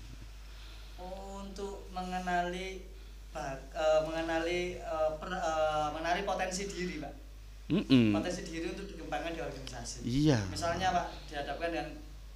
Oh, 0.96 1.44
untuk 1.44 1.84
mengenali 1.92 2.80
bak- 3.28 3.68
eh, 3.76 4.00
mengenali 4.08 4.80
eh, 4.80 5.10
per- 5.20 5.36
eh, 5.36 5.88
mengenali 5.92 6.24
potensi 6.24 6.64
diri 6.64 6.96
pak 6.96 7.12
Mm-mm. 7.66 8.14
potensi 8.14 8.46
diri 8.46 8.70
untuk 8.70 8.86
dikembangkan 8.86 9.34
di 9.34 9.42
organisasi. 9.42 10.06
Iya. 10.06 10.38
Misalnya 10.46 10.94
pak 10.94 11.06
dihadapkan 11.26 11.74
dengan 11.74 11.88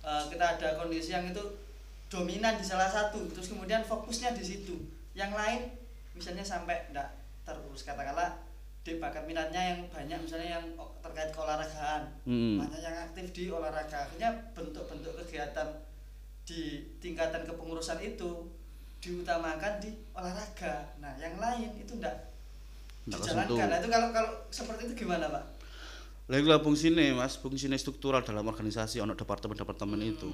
eh, 0.03 0.23
kita 0.27 0.45
ada 0.59 0.69
kondisi 0.75 1.15
yang 1.15 1.31
itu 1.31 1.45
dominan 2.11 2.59
di 2.59 2.67
salah 2.67 2.91
satu 2.91 3.31
terus 3.31 3.55
kemudian 3.55 3.87
fokusnya 3.87 4.35
di 4.35 4.43
situ. 4.43 4.75
Yang 5.15 5.33
lain 5.39 5.61
misalnya 6.19 6.43
sampai 6.43 6.91
tidak 6.91 7.15
terurus 7.47 7.87
katakanlah 7.87 8.43
di 8.83 8.99
bakat 8.99 9.23
minatnya 9.29 9.77
yang 9.77 9.81
banyak 9.87 10.19
misalnya 10.19 10.59
yang 10.59 10.67
terkait 10.99 11.31
keolahragaan. 11.31 12.11
Mm-mm. 12.27 12.67
banyak 12.67 12.83
yang 12.83 12.99
aktif 13.07 13.31
di 13.31 13.45
olahraga. 13.55 14.11
Akhirnya 14.11 14.35
bentuk-bentuk 14.51 15.15
kegiatan 15.23 15.69
di 16.43 16.83
tingkatan 16.99 17.47
kepengurusan 17.47 18.03
itu 18.03 18.51
diutamakan 18.99 19.79
di 19.79 19.95
olahraga. 20.11 20.91
Nah 20.99 21.15
yang 21.23 21.39
lain 21.39 21.79
itu 21.79 21.95
tidak 21.95 22.30
Nggak 22.30 22.30
dijalankan 23.07 23.69
nah 23.71 23.79
itu 23.81 23.89
kalau 23.89 24.09
kalau 24.13 24.31
seperti 24.51 24.91
itu 24.91 25.07
gimana 25.07 25.29
pak 25.29 25.45
lagi 26.31 26.47
lah 26.47 26.63
fungsine 26.63 27.11
mas 27.13 27.35
fungsine 27.35 27.75
struktural 27.75 28.23
dalam 28.23 28.47
organisasi 28.47 29.03
ono 29.03 29.19
departemen-departemen 29.19 29.99
Hmm. 29.99 30.13
itu 30.15 30.31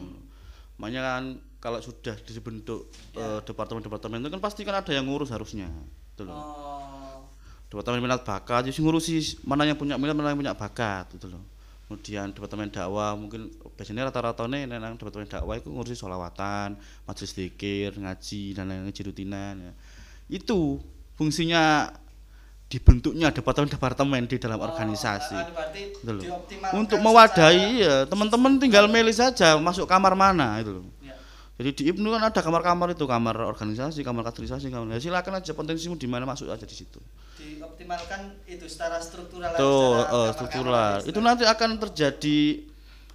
makanya 0.77 1.01
kan 1.09 1.25
kalau 1.57 1.81
sudah 1.81 2.13
dibentuk 2.21 2.93
Ya. 3.17 3.41
eh, 3.41 3.41
departemen-departemen 3.49 4.21
itu 4.21 4.29
kan 4.29 4.41
pasti 4.45 4.61
kan 4.61 4.77
ada 4.77 4.93
yang 4.93 5.09
ngurus 5.09 5.33
harusnya 5.33 5.73
loh. 6.21 6.29
oh 6.29 7.25
departemen 7.73 7.99
minat 8.05 8.23
bakat 8.23 8.69
jadi 8.69 8.79
ngurusi 8.79 9.43
mana 9.49 9.65
yang 9.65 9.75
punya 9.81 9.97
minat 9.97 10.13
mana 10.15 10.37
yang 10.37 10.39
punya 10.39 10.55
bakat 10.55 11.09
gitu 11.17 11.33
loh 11.33 11.43
kemudian 11.89 12.35
departemen 12.35 12.69
dakwah 12.69 13.15
mungkin 13.17 13.49
biasanya 13.79 14.11
rata-rata 14.11 14.45
nih 14.51 14.67
nang 14.69 14.99
departemen 14.99 15.27
dakwah 15.27 15.55
itu 15.57 15.71
ngurusi 15.71 15.97
sholawatan 15.97 16.77
majelis 17.09 17.33
zikir 17.33 17.95
ngaji 17.97 18.43
dan 18.53 18.69
lain-lain 18.69 18.93
rutinan 18.93 19.55
ya. 19.59 19.73
itu 20.29 20.83
fungsinya 21.17 21.89
dibentuknya 22.67 23.31
departemen-departemen 23.31 24.27
di 24.27 24.43
dalam 24.43 24.59
Oh, 24.59 24.67
organisasi. 24.67 25.39
anu 25.39 25.55
berarti 25.55 25.83
Gitu 25.95 26.11
loh. 26.11 26.25
Untuk 26.75 26.99
mewadahi 26.99 27.79
ya, 27.79 27.95
teman-teman 28.05 28.59
tinggal 28.59 28.91
milih 28.91 29.15
saja 29.15 29.55
masuk 29.57 29.87
kamar 29.87 30.19
mana 30.19 30.59
itu 30.59 30.75
loh. 30.75 30.85
Ya. 30.99 31.15
Jadi 31.57 31.71
di 31.73 31.83
IPNU 31.95 32.11
kan 32.13 32.27
ada 32.27 32.41
kamar-kamar 32.43 32.93
itu, 32.93 33.07
kamar 33.07 33.39
organisasi, 33.39 34.03
kamar 34.03 34.27
kaderisasi, 34.27 34.67
kamar. 34.69 34.93
Ya, 34.93 35.01
silakan 35.01 35.39
aja 35.39 35.55
potensimu 35.55 35.95
di 35.95 36.05
mana 36.05 36.27
masuk 36.27 36.51
aja 36.51 36.67
di 36.67 36.75
situ. 36.75 36.99
dioptimalkan 37.37 38.43
itu 38.49 38.67
secara 38.67 38.99
struktural 38.99 39.55
Tuh, 39.55 39.63
secara 39.63 40.11
kamar-kamar 40.11 40.35
struktural. 40.35 40.95
itu. 40.99 41.09
Itu 41.15 41.21
nanti 41.23 41.45
akan 41.47 41.71
terjadi 41.79 42.39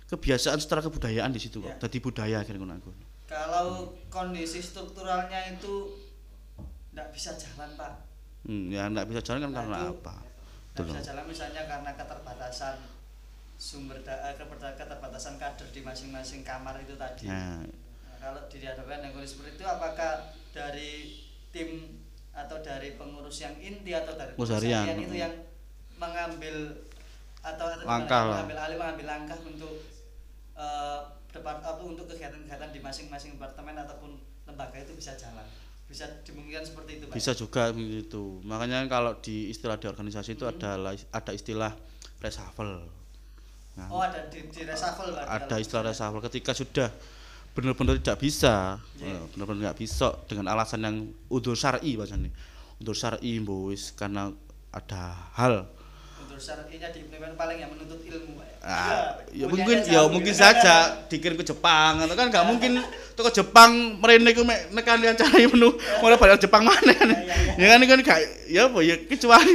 kebiasaan 0.08 0.58
secara 0.58 0.80
kebudayaan 0.80 1.32
di 1.32 1.42
situ 1.42 1.60
kok. 1.60 1.68
Ya. 1.68 1.76
Jadi 1.82 1.98
budaya 2.00 2.38
aku. 2.72 2.92
kalau 3.28 3.96
kondisi 4.08 4.60
strukturalnya 4.60 5.56
itu 5.56 5.92
tidak 6.92 7.08
bisa 7.12 7.32
jalan 7.34 7.72
pak 7.76 8.11
Hmm, 8.42 8.68
ya 8.68 8.90
enggak 8.90 9.06
bisa 9.06 9.22
jalan 9.22 9.40
kan 9.42 9.50
Nah, 9.50 9.58
karena 9.62 9.78
itu 9.78 9.88
apa? 9.96 10.16
tidak 10.72 10.86
bisa 10.90 11.02
jalan 11.04 11.24
misalnya 11.28 11.64
karena 11.68 11.92
keterbatasan 11.94 12.76
sumber 13.56 14.02
daya 14.02 14.34
keterbatasan 14.74 15.36
kader 15.38 15.68
di 15.70 15.82
masing-masing 15.82 16.42
kamar 16.42 16.82
itu 16.82 16.98
tadi. 16.98 17.30
Nah, 17.30 17.62
Nah, 17.62 18.16
kalau 18.18 18.42
dihadapkan 18.50 19.00
dengan 19.00 19.14
kondisi 19.14 19.38
seperti 19.38 19.62
itu 19.62 19.66
apakah 19.66 20.14
dari 20.50 20.92
tim 21.54 21.70
atau 22.32 22.58
dari 22.60 22.96
pengurus 22.96 23.44
yang 23.44 23.54
inti 23.60 23.92
atau 23.92 24.16
dari 24.16 24.34
Pengurus 24.34 24.58
harian. 24.58 24.98
itu 24.98 25.16
yang 25.16 25.34
mengambil 25.98 26.56
atau 27.42 27.66
Langkah 27.84 28.22
mengambil 28.32 28.58
alih 28.58 28.78
mengambil 28.78 29.06
langkah 29.10 29.38
untuk 29.44 29.74
eh, 30.56 31.00
depan 31.30 31.58
apa 31.60 31.82
untuk 31.82 32.06
kegiatan-kegiatan 32.08 32.70
di 32.70 32.80
masing-masing 32.80 33.38
departemen 33.38 33.78
ataupun 33.78 34.18
lembaga 34.46 34.78
itu 34.78 34.94
bisa 34.94 35.14
jalan 35.14 35.46
bisa 35.92 36.08
dimungkinkan 36.24 36.64
seperti 36.64 36.92
itu 36.98 37.04
Pak? 37.06 37.14
bisa 37.14 37.32
juga 37.36 37.64
begitu. 37.70 38.40
Makanya 38.48 38.88
kalau 38.88 39.12
di 39.20 39.52
istilah 39.52 39.76
di 39.76 39.86
organisasi 39.86 40.40
itu 40.40 40.48
Hmm. 40.48 40.56
ada 40.56 40.96
ada 41.12 41.32
istilah 41.36 41.76
reshuffle. 42.24 42.88
Nah, 43.76 43.88
oh 43.88 44.00
ada 44.00 44.24
di, 44.28 44.48
di 44.48 44.62
reshuffle 44.64 45.12
Pak, 45.12 45.28
ada 45.28 45.56
istilah 45.60 45.84
reshuffle 45.86 46.24
ketika 46.24 46.56
sudah 46.56 46.90
benar-benar 47.52 48.00
tidak 48.00 48.24
bisa 48.24 48.80
Iya. 48.96 49.20
eh, 49.20 49.24
benar-benar 49.36 49.72
nggak 49.72 49.80
bisa 49.84 50.16
dengan 50.26 50.48
alasan 50.48 50.88
yang 50.88 50.96
udur 51.28 51.52
syar'i 51.54 52.00
bahasanya 52.00 52.32
udur 52.80 52.96
syar'i 52.96 53.44
mbowis 53.44 53.92
karena 53.92 54.32
ada 54.72 55.02
hal 55.36 55.68
syar'inya 56.42 56.90
diimplementasikan 56.90 57.38
paling 57.38 57.58
yang 57.62 57.70
menuntut 57.70 58.02
ilmu 58.02 58.42
ya? 58.42 58.56
Ah, 58.62 59.16
ya 59.32 59.46
Punyanya 59.46 59.48
mungkin 59.48 59.78
ya 59.86 60.02
mungkin 60.10 60.34
saja 60.34 60.76
dikirim 61.06 61.38
ke 61.38 61.46
Jepang 61.46 62.02
atau 62.02 62.14
kan 62.18 62.28
nggak 62.28 62.46
mungkin 62.50 62.82
tuh 63.14 63.24
ke 63.30 63.32
Jepang 63.38 64.02
merene 64.02 64.34
ku 64.34 64.42
nekan 64.46 64.98
cari 65.14 65.46
menu. 65.46 65.78
Mulai 66.02 66.18
balik 66.18 66.42
Jepang 66.42 66.66
mana? 66.66 66.94
Kan 66.94 67.10
ya 67.58 67.66
kan 67.70 67.78
ini 67.78 67.86
kan 67.86 68.00
gak 68.02 68.20
ya 68.50 68.62
apa 68.68 68.80
ya 68.82 68.96
kecuali 69.06 69.54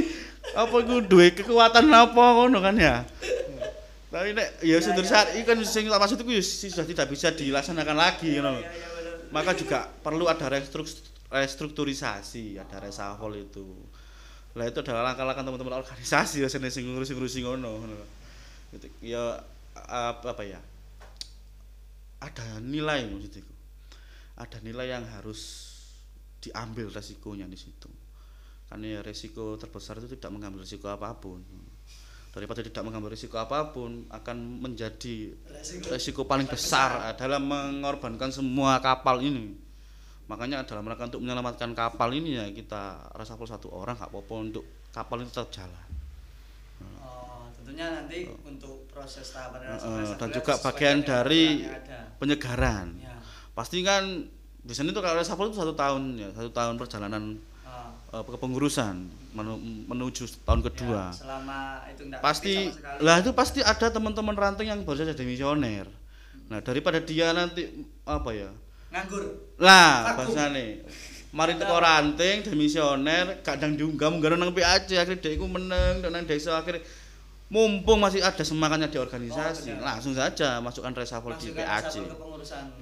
apa 0.54 0.74
iku 0.78 0.94
duwe 1.02 1.34
kekuatan 1.34 1.90
apa 1.90 2.22
ngono 2.38 2.62
kan 2.62 2.78
ya. 2.78 3.02
Tapi 4.06 4.32
nek 4.32 4.62
ya 4.62 4.78
Ya, 4.78 4.94
ya, 4.94 5.02
saat 5.02 5.34
ya. 5.34 5.42
kan 5.42 5.58
sing 5.66 5.90
tak 5.90 5.98
maksud 5.98 6.22
iku 6.22 6.30
ya 6.30 6.40
sudah 6.40 6.86
tidak 6.86 7.06
bisa 7.10 7.28
dilaksanakan 7.34 7.96
lagi 7.98 8.38
ngono 8.38 8.62
Iya, 8.62 8.70
iya, 8.70 9.12
maka 9.34 9.52
juga 9.58 9.90
perlu 10.00 10.30
ada 10.30 10.46
restruk- 10.46 11.02
restrukturisasi 11.26 12.56
ada 12.56 12.78
reshuffle 12.78 13.34
itu 13.36 13.66
lah 14.56 14.64
itu 14.64 14.80
adalah 14.80 15.12
langkah-langkah 15.12 15.44
teman-teman 15.44 15.76
organisasi 15.84 16.40
ya 16.40 16.48
sing 16.48 16.64
sing 16.72 16.88
ngurusi-ngurusi 16.88 17.44
ngono 17.44 17.70
ngono. 17.76 17.94
Gitu. 18.72 18.88
ya 19.04 19.36
apa, 19.76 20.32
apa 20.32 20.42
ya 20.42 20.60
ada 22.24 22.56
nilai 22.64 23.04
maksudku 23.12 23.52
ada 24.40 24.58
nilai 24.64 24.96
yang 24.96 25.04
harus 25.12 25.72
diambil 26.40 26.88
resikonya 26.88 27.44
di 27.44 27.60
situ 27.60 27.92
karena 28.66 28.98
ya 28.98 29.00
resiko 29.04 29.60
terbesar 29.60 30.00
itu 30.00 30.16
tidak 30.16 30.32
mengambil 30.32 30.64
resiko 30.64 30.88
apa 30.88 31.12
pun 31.20 31.44
daripada 32.32 32.60
tidak 32.60 32.84
mengambil 32.84 33.12
resiko 33.12 33.36
apa 33.40 33.72
pun 33.72 34.04
akan 34.12 34.36
menjadi 34.60 35.32
Resiko. 35.52 35.88
resiko 35.92 36.20
paling 36.24 36.48
besar 36.48 37.12
adalah 37.12 37.40
mengorbankan 37.40 38.32
semua 38.32 38.80
kapal 38.80 39.20
ini 39.20 39.65
makanya 40.26 40.66
dalam 40.66 40.82
rangka 40.82 41.06
untuk 41.06 41.22
menyelamatkan 41.22 41.70
kapal 41.72 42.10
ini 42.10 42.34
ya 42.34 42.46
kita 42.50 42.82
reshuffle 43.14 43.46
satu 43.46 43.70
orang 43.70 43.94
nggak 43.94 44.10
apa-apa 44.10 44.34
untuk 44.36 44.64
kapal 44.90 45.20
itu 45.20 45.30
tetap 45.30 45.50
jalan. 45.54 45.86
Oh, 46.98 47.46
tentunya 47.54 47.86
nanti 47.94 48.26
untuk 48.42 48.90
proses 48.90 49.30
tahapan 49.30 49.70
reshuffle 49.70 50.18
dan 50.18 50.28
juga 50.30 50.52
bagian 50.60 50.98
dari 51.00 51.42
penyegaran. 52.16 52.86
Ya. 52.98 53.14
pasti 53.52 53.80
kan 53.80 54.04
biasanya 54.62 54.90
itu 54.90 55.00
kalau 55.00 55.16
reshuffle 55.16 55.48
itu 55.48 55.56
satu 55.56 55.72
tahun 55.72 56.02
ya 56.16 56.28
satu 56.32 56.50
tahun 56.50 56.74
perjalanan 56.76 57.24
Oh, 58.06 58.18
eh, 58.18 58.24
kepengurusan 58.24 58.94
menu- 59.32 59.58
menuju 59.84 60.30
tahun 60.42 60.62
kedua. 60.62 61.10
ya, 61.10 61.14
selama 61.16 61.58
itu 61.90 62.06
enggak 62.06 62.22
pasti 62.22 62.54
lah 63.00 63.18
itu 63.18 63.30
pasti 63.32 63.60
ada 63.60 63.90
teman-teman 63.90 64.30
ranting 64.32 64.70
yang 64.70 64.82
baru 64.82 65.02
saja 65.02 65.10
jadi 65.10 65.26
misioner. 65.26 65.86
Nah 66.46 66.62
daripada 66.62 66.98
dia 66.98 67.30
nanti 67.30 67.66
apa 68.04 68.30
ya 68.30 68.50
nganggur. 68.96 69.24
lah 69.60 70.16
bahasane 70.16 70.80
mari 71.36 71.52
teko 71.60 71.76
ranting 71.76 72.40
demisioner 72.40 73.44
kadang 73.44 73.76
diunggah 73.76 74.08
munggah 74.08 74.40
nang 74.40 74.56
PAC 74.56 74.96
akhirnya 74.96 75.20
dia 75.20 75.36
iku 75.36 75.44
meneng 75.44 76.00
dan 76.00 76.16
nang 76.16 76.24
desa 76.24 76.56
akhirnya 76.56 76.80
mumpung 77.46 78.02
masih 78.02 78.26
ada 78.26 78.42
semangatnya 78.42 78.90
di 78.90 78.98
organisasi 78.98 79.70
Oh, 79.70 79.78
benar. 79.78 79.84
langsung 79.94 80.18
saja 80.18 80.58
masukkan 80.58 80.90
reshuffle 80.98 81.38
di 81.38 81.54
PAC. 81.54 82.02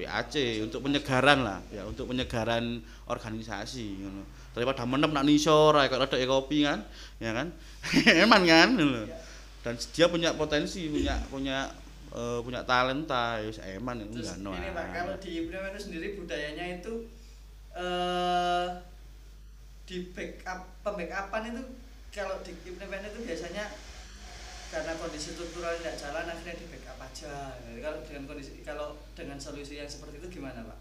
PAC 0.01 0.35
untuk 0.65 0.81
penyegaran 0.89 1.45
lah 1.45 1.61
ya 1.69 1.85
untuk 1.85 2.09
penyegaran 2.09 2.81
organisasi 3.05 4.01
ngono. 4.01 4.25
daripada 4.57 4.89
menep 4.89 5.11
nak 5.13 5.27
nisor 5.29 5.77
kok 5.77 6.01
ada 6.01 6.17
kopi 6.17 6.65
kan 6.65 6.81
ya 7.21 7.37
kan 7.37 7.53
eman 8.25 8.43
kan 8.49 8.69
ngono. 8.73 9.05
Ya. 9.05 9.19
dan 9.67 9.75
dia 9.77 10.07
punya 10.09 10.31
potensi 10.33 10.89
punya 10.89 11.21
punya 11.29 11.69
eh, 12.15 12.39
punya 12.41 12.63
talenta 12.63 13.43
ya 13.43 13.51
eman 13.77 13.99
Terus 14.09 14.39
enggak 14.39 14.39
no 14.41 14.51
ini 14.55 14.71
Pak, 14.71 14.87
kalau 14.95 15.15
di 15.19 15.31
itu 15.45 15.81
sendiri 15.83 16.07
budayanya 16.15 16.65
itu 16.79 16.93
eh 17.75 18.69
di 19.85 19.97
backup 20.17 20.65
pembackupan 20.81 21.53
itu 21.53 21.63
kalau 22.15 22.41
di 22.41 22.55
Implement 22.65 23.05
itu 23.05 23.21
biasanya 23.27 23.69
karena 24.73 24.97
kondisi 24.97 25.37
struktural 25.37 25.77
tidak 25.77 25.99
jalan 25.99 26.25
akhirnya 26.31 26.57
di 26.57 26.67
backup 26.71 26.99
aja. 26.99 27.53
Jadi 27.63 27.79
kalau 27.85 27.99
dengan 28.07 28.25
kondisi 28.31 28.51
kalau 28.65 28.89
dengan 29.13 29.39
solusi 29.39 29.77
yang 29.77 29.91
seperti 29.91 30.23
itu 30.23 30.41
gimana 30.41 30.65
Pak? 30.65 30.79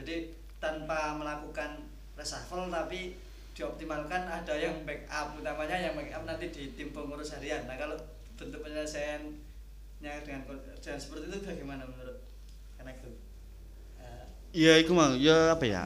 Jadi 0.00 0.32
tanpa 0.62 1.18
melakukan 1.18 1.84
reshuffle 2.16 2.72
tapi 2.72 3.18
dioptimalkan 3.52 4.24
ada 4.30 4.54
yang 4.56 4.86
backup 4.86 5.36
utamanya 5.36 5.76
yang 5.76 5.94
backup 5.98 6.22
nanti 6.24 6.48
di 6.48 6.72
tim 6.78 6.94
pengurus 6.94 7.36
harian. 7.36 7.68
Nah 7.68 7.76
kalau 7.76 7.98
bentuk 8.40 8.64
penyelesaiannya 8.64 9.49
dengan 10.00 10.20
dengan 10.24 10.40
seperti 10.80 11.24
itu 11.28 11.38
bagaimana 11.44 11.84
menurut 11.84 12.18
karena 12.80 12.90
itu 12.96 13.10
eh, 14.00 14.24
ya 14.56 14.72
iku 14.80 14.92
mang 14.96 15.20
ya 15.20 15.52
apa 15.52 15.64
ya 15.68 15.84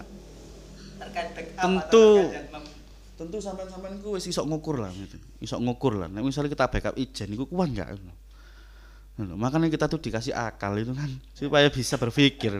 terkait 1.03 1.29
backup 1.35 1.59
Tentu. 1.59 2.09
terkait 2.31 2.73
tentu 3.15 3.39
sampean-sampean 3.39 4.03
ku 4.03 4.19
wis 4.19 4.27
iso 4.27 4.43
ngukur 4.43 4.83
lah 4.83 4.91
gitu. 4.91 5.17
Iso 5.39 5.57
ngukur 5.63 5.95
lah. 5.95 6.11
Nek 6.11 6.27
misalnya 6.27 6.51
kita 6.51 6.67
backup 6.67 6.95
ijen 6.99 7.31
iku 7.31 7.47
kuat 7.47 7.71
enggak 7.71 7.95
ngono. 7.95 8.15
Ngono, 9.15 9.35
Makanya 9.39 9.71
kita 9.71 9.87
tuh 9.87 10.03
dikasih 10.03 10.35
akal 10.35 10.75
itu 10.75 10.91
kan 10.91 11.07
supaya 11.31 11.71
bisa 11.71 11.95
berpikir. 11.95 12.51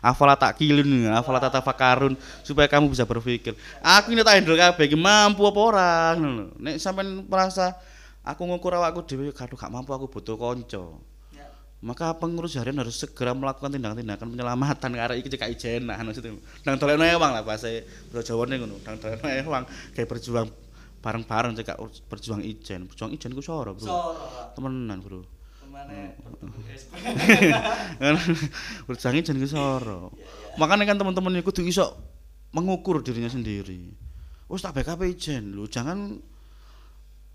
Afala 0.00 0.40
tak 0.40 0.56
kilun, 0.56 1.04
afala 1.12 1.36
tata 1.36 1.60
fakarun 1.60 2.16
supaya 2.40 2.64
kamu 2.64 2.88
bisa 2.88 3.04
berpikir. 3.04 3.52
Aku 3.84 4.16
ini 4.16 4.24
tak 4.24 4.40
handle 4.40 4.56
kabeh 4.56 4.96
mampu 4.96 5.44
apa 5.44 5.60
ora 5.60 5.92
ngono. 6.16 6.56
Nek 6.56 6.80
sampean 6.80 7.28
merasa 7.28 7.76
aku 8.28 8.44
ngukur 8.44 8.76
awakku 8.76 9.00
dhewe 9.08 9.32
kado 9.32 9.56
gak 9.56 9.72
mampu 9.72 9.96
aku 9.96 10.12
butuh 10.12 10.36
kanca. 10.36 10.84
ya, 11.32 11.48
Maka 11.80 12.12
pengurus 12.20 12.60
harian 12.60 12.76
harus 12.76 13.00
segera 13.00 13.32
melakukan 13.32 13.72
tindakan-tindakan 13.72 14.26
penyelamatan 14.28 14.90
karena 14.92 15.14
iki 15.16 15.32
cekak 15.32 15.48
ijen 15.56 15.88
nah 15.88 15.96
maksudnya. 16.04 16.36
Nang 16.68 16.76
dolekno 16.76 17.08
ewang 17.08 17.32
lah 17.32 17.40
bahasa 17.40 17.80
basa 18.12 18.28
Jawane 18.28 18.60
ngono. 18.60 18.76
Nang 18.84 19.00
dolekno 19.00 19.28
ewang 19.32 19.64
kayak 19.96 20.08
berjuang 20.12 20.48
bareng-bareng 21.00 21.56
cekak 21.56 21.80
berjuang 22.12 22.44
ijen. 22.44 22.84
Berjuang 22.92 23.16
ijen 23.16 23.32
ku 23.32 23.40
soro, 23.40 23.72
Bro. 23.72 23.88
soro 23.88 24.52
Temenan, 24.52 25.00
Bro. 25.00 25.24
kemana 25.64 26.12
berjuang 28.90 29.16
ijen 29.16 29.40
ku 29.40 29.48
soro. 29.48 30.12
Makanya 30.60 30.84
kan 30.84 31.00
teman-teman 31.00 31.40
iku 31.40 31.48
kudu 31.54 31.64
iso 31.64 31.96
mengukur 32.52 33.00
dirinya 33.00 33.32
sendiri. 33.32 33.94
Wes 34.48 34.64
tak 34.64 34.80
backup 34.80 35.04
ijen 35.04 35.52
lho, 35.52 35.68
jangan 35.68 36.18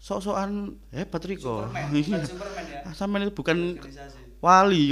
sok-sokan 0.04 0.76
hebat 0.92 1.24
Riko. 1.24 1.64
Superman 1.72 1.96
Iya. 1.96 2.04
bukan 2.04 2.22
Superman 2.28 2.64
ya? 2.68 2.80
Ah, 2.84 3.24
itu 3.24 3.32
bukan 3.32 3.58
wali. 4.44 4.84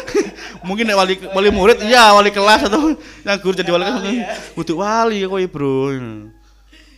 Mungkin 0.66 0.84
nek 0.88 0.96
wali 0.96 1.14
wali 1.36 1.48
murid 1.52 1.84
iya 1.84 2.16
wali 2.16 2.32
kelas 2.32 2.64
atau 2.64 2.96
yang 2.96 3.36
guru 3.44 3.52
jadi 3.52 3.68
wali 3.68 3.84
kelas 3.84 4.02
ya. 4.08 4.32
butuh 4.56 4.76
wali 4.80 5.20
kowe 5.28 5.44
bro. 5.52 5.92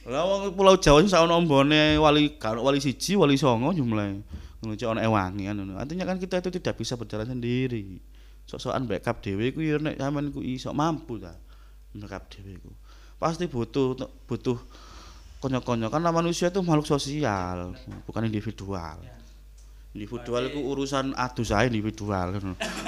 Lah 0.06 0.22
wong 0.24 0.54
pulau 0.54 0.78
Jawa 0.78 1.02
sing 1.02 1.18
ono 1.18 1.34
ombone 1.34 1.98
wali 1.98 2.38
kan 2.38 2.54
wali 2.62 2.78
siji 2.78 3.18
wali 3.18 3.34
songo 3.34 3.74
jumlahe. 3.74 4.22
Ngono 4.62 4.78
cek 4.78 4.88
ono 4.94 5.02
ewangi 5.02 5.50
ngono. 5.50 5.74
Artinya 5.82 6.06
kan 6.06 6.22
kita 6.22 6.38
itu 6.38 6.54
tidak 6.54 6.78
bisa 6.78 6.94
berjalan 6.94 7.26
sendiri. 7.26 7.98
Sok-sokan 8.46 8.86
backup 8.86 9.18
dhewe 9.18 9.50
ku 9.50 9.58
ya 9.66 9.82
nek 9.82 9.98
sampean 9.98 10.30
ku 10.30 10.46
iso 10.46 10.70
mampu 10.70 11.18
ta 11.18 11.34
backup 11.90 12.30
dhewe 12.30 12.54
ku 12.62 12.70
pasti 13.18 13.50
butuh 13.50 13.98
butuh 14.30 14.56
konyo-konyo 15.38 15.86
karena 15.88 16.10
manusia 16.10 16.50
itu 16.50 16.60
makhluk 16.62 16.86
sosial 16.86 17.74
bukan 18.04 18.26
individual. 18.26 18.98
Ya. 19.02 19.14
individual 19.96 20.52
itu 20.52 20.60
urusan 20.62 21.16
adu 21.16 21.42
saya 21.42 21.66
individual. 21.66 22.38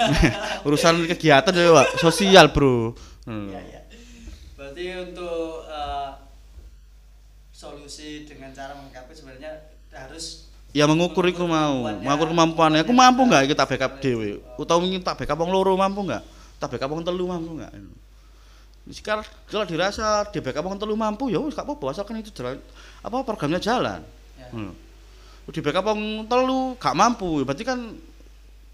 Urusan 0.67 1.09
kegiatan 1.11 1.51
ya 1.51 1.73
Pak, 1.73 1.87
sosial 1.99 2.53
bro. 2.53 2.95
Hmm. 3.27 3.51
Iya, 3.51 3.59
iya. 3.67 3.81
Berarti 4.55 4.85
untuk 5.11 5.65
eh, 5.67 6.09
solusi 7.51 8.23
dengan 8.23 8.53
cara 8.55 8.77
mengkapi 8.79 9.11
sebenarnya 9.11 9.51
harus 9.91 10.47
ya 10.71 10.87
mengukur 10.87 11.25
iku 11.27 11.49
mau. 11.49 11.83
kemampuannya. 11.83 12.05
mengukur 12.05 12.27
kemampuannya 12.31 12.81
aku 12.85 12.93
mampu 12.95 13.21
nggak 13.27 13.43
kita 13.49 13.63
backup 13.67 13.93
dewe 13.99 14.39
utawa 14.55 14.79
ingin 14.87 15.03
tak 15.03 15.19
backup 15.19 15.41
wong 15.41 15.51
loro 15.51 15.73
mampu 15.75 16.05
nggak? 16.07 16.23
Tak 16.63 16.69
backup 16.77 16.95
wong 16.95 17.03
telu 17.03 17.27
mampu 17.27 17.59
nggak 17.59 17.71
sekarang 18.91 19.25
kalau 19.47 19.63
dirasa 19.63 20.27
di 20.29 20.39
backup 20.43 20.63
wong 20.63 20.77
telu 20.77 20.95
mampu 20.95 21.31
ya 21.31 21.39
wis 21.39 21.55
gak 21.55 21.63
apa-apa 21.63 21.95
asalkan 21.95 22.19
itu 22.19 22.31
jalan 22.31 22.59
apa 23.01 23.17
programnya 23.23 23.57
jalan. 23.57 24.03
Ya. 24.37 24.47
Hmm. 24.51 24.73
di 25.51 25.59
backup 25.59 25.83
wong 25.91 26.27
telu 26.27 26.75
gak 26.75 26.95
mampu 26.95 27.43
berarti 27.43 27.63
kan 27.63 27.79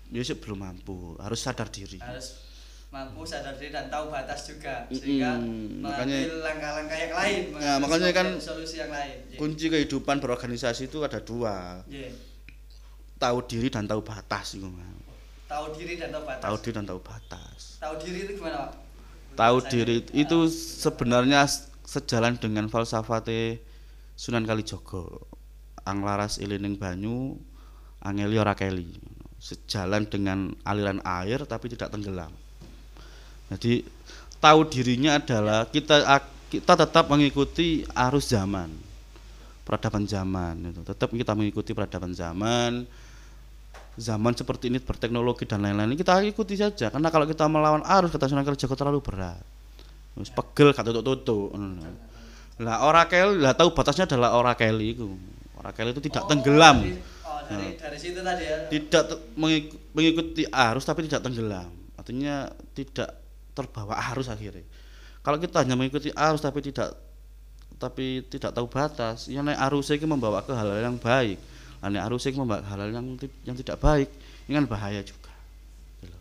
ya 0.09 0.21
sih 0.21 0.37
belum 0.37 0.57
mampu 0.61 1.17
harus 1.21 1.39
sadar 1.41 1.69
diri. 1.69 1.97
Harus 2.01 2.39
mampu 2.87 3.27
sadar 3.27 3.53
diri 3.59 3.69
dan 3.69 3.91
tahu 3.91 4.07
batas 4.07 4.47
juga 4.47 4.87
sehingga 4.87 5.35
Makanya- 5.35 6.23
mengambil 6.23 6.35
langkah-langkah 6.39 6.97
yang 6.97 7.13
lain 7.13 7.41
Ya, 7.59 7.73
makanya 7.77 8.09
kan 8.15 8.27
solusi- 8.39 8.79
yang 8.79 8.89
lain. 8.89 9.17
Iya. 9.27 9.37
kunci 9.37 9.65
kehidupan 9.67 10.17
berorganisasi 10.17 10.87
itu 10.87 11.03
ada 11.03 11.19
dua. 11.19 11.83
Iya. 11.85 12.09
tahu 13.17 13.41
diri 13.49 13.67
dan 13.73 13.89
tahu 13.89 14.05
batas 14.05 14.53
itu 14.53 14.69
tahu 15.49 15.65
diri 15.73 15.97
dan 15.97 16.13
tahu 16.13 16.23
batas. 16.23 16.43
Tahu 16.45 16.55
diri 16.61 16.73
dan 16.77 16.85
tahu 16.85 16.99
batas. 17.01 17.59
Tahu 17.81 17.93
diri 17.97 18.19
itu 18.23 18.31
gimana 18.37 18.69
pak 18.69 18.86
tahu 19.37 19.61
diri 19.69 20.01
itu 20.17 20.49
sebenarnya 20.49 21.45
sejalan 21.85 22.35
dengan 22.41 22.65
falsafate 22.67 23.61
Sunan 24.17 24.49
Kalijogo 24.49 25.29
anglaras 25.85 26.41
ilining 26.41 26.75
banyu 26.75 27.37
angeli 28.01 28.35
ora 28.41 28.57
keli. 28.57 28.89
Sejalan 29.37 30.09
dengan 30.09 30.57
aliran 30.65 30.97
air 31.05 31.45
tapi 31.45 31.69
tidak 31.69 31.93
tenggelam. 31.93 32.33
Jadi 33.53 33.85
tahu 34.41 34.65
dirinya 34.65 35.21
adalah 35.21 35.69
kita 35.69 36.01
kita 36.49 36.73
tetap 36.73 37.05
mengikuti 37.07 37.85
arus 37.93 38.33
zaman 38.33 38.73
peradaban 39.61 40.09
zaman 40.09 40.73
itu. 40.73 40.81
Tetap 40.81 41.13
kita 41.13 41.37
mengikuti 41.37 41.77
peradaban 41.77 42.11
zaman 42.17 42.89
zaman 43.97 44.37
seperti 44.37 44.69
ini 44.69 44.77
berteknologi 44.77 45.49
dan 45.49 45.65
lain-lain 45.65 45.97
kita 45.97 46.21
ikuti 46.21 46.53
saja. 46.53 46.93
Karena 46.93 47.09
kalau 47.09 47.25
kita 47.25 47.49
melawan 47.49 47.81
arus 47.81 48.13
kata 48.13 48.29
Sunan 48.29 48.45
Kalijaga 48.45 48.77
terlalu 48.77 49.01
berat. 49.01 49.41
Wis 50.17 50.29
pegel 50.29 50.73
gak 50.73 50.85
tutuk-tutuk. 50.85 51.53
Ngono. 51.53 52.05
lah 52.57 52.81
ora 52.89 53.05
keli 53.05 53.37
lah 53.37 53.53
tahu 53.53 53.69
batasnya 53.69 54.09
adalah 54.09 54.33
ora 54.33 54.57
keli 54.57 54.97
itu 54.97 55.05
ora 55.61 55.69
keli 55.69 55.93
itu 55.93 56.01
tidak 56.09 56.25
Oh, 56.25 56.29
tenggelam. 56.29 56.81
dari, 56.81 56.97
oh 57.21 57.39
dari 57.45 57.67
dari 57.77 57.97
situ 58.01 58.17
tadi 58.25 58.43
ya? 58.49 58.57
Tidak 58.65 59.03
mengikuti 59.93 60.41
arus 60.49 60.81
tapi 60.81 61.05
tidak 61.05 61.21
tenggelam. 61.21 61.69
Artinya 61.93 62.49
tidak 62.73 63.13
terbawa 63.53 63.93
arus 64.09 64.33
akhirnya. 64.33 64.65
Kalau 65.21 65.37
kita 65.37 65.61
hanya 65.61 65.77
mengikuti 65.77 66.09
arus 66.09 66.41
tapi 66.41 66.65
tidak 66.65 66.97
tapi 67.77 68.25
tidak 68.25 68.57
tahu 68.57 68.65
batas 68.65 69.29
ya 69.29 69.45
nek 69.45 69.57
arusnya 69.69 70.01
itu 70.01 70.09
membawa 70.09 70.41
ke 70.41 70.49
hal-hal 70.49 70.81
yang 70.81 70.97
baik 70.97 71.37
Itu 71.93 72.39
membawa 72.39 72.63
ke 72.63 72.67
hal-hal 72.67 72.91
yang 72.91 73.07
yang 73.47 73.55
tidak 73.55 73.77
baik 73.79 74.09
ini 74.47 74.57
kan 74.57 74.65
bahaya 74.67 74.99
juga 75.05 75.31
Gitu 76.03 76.17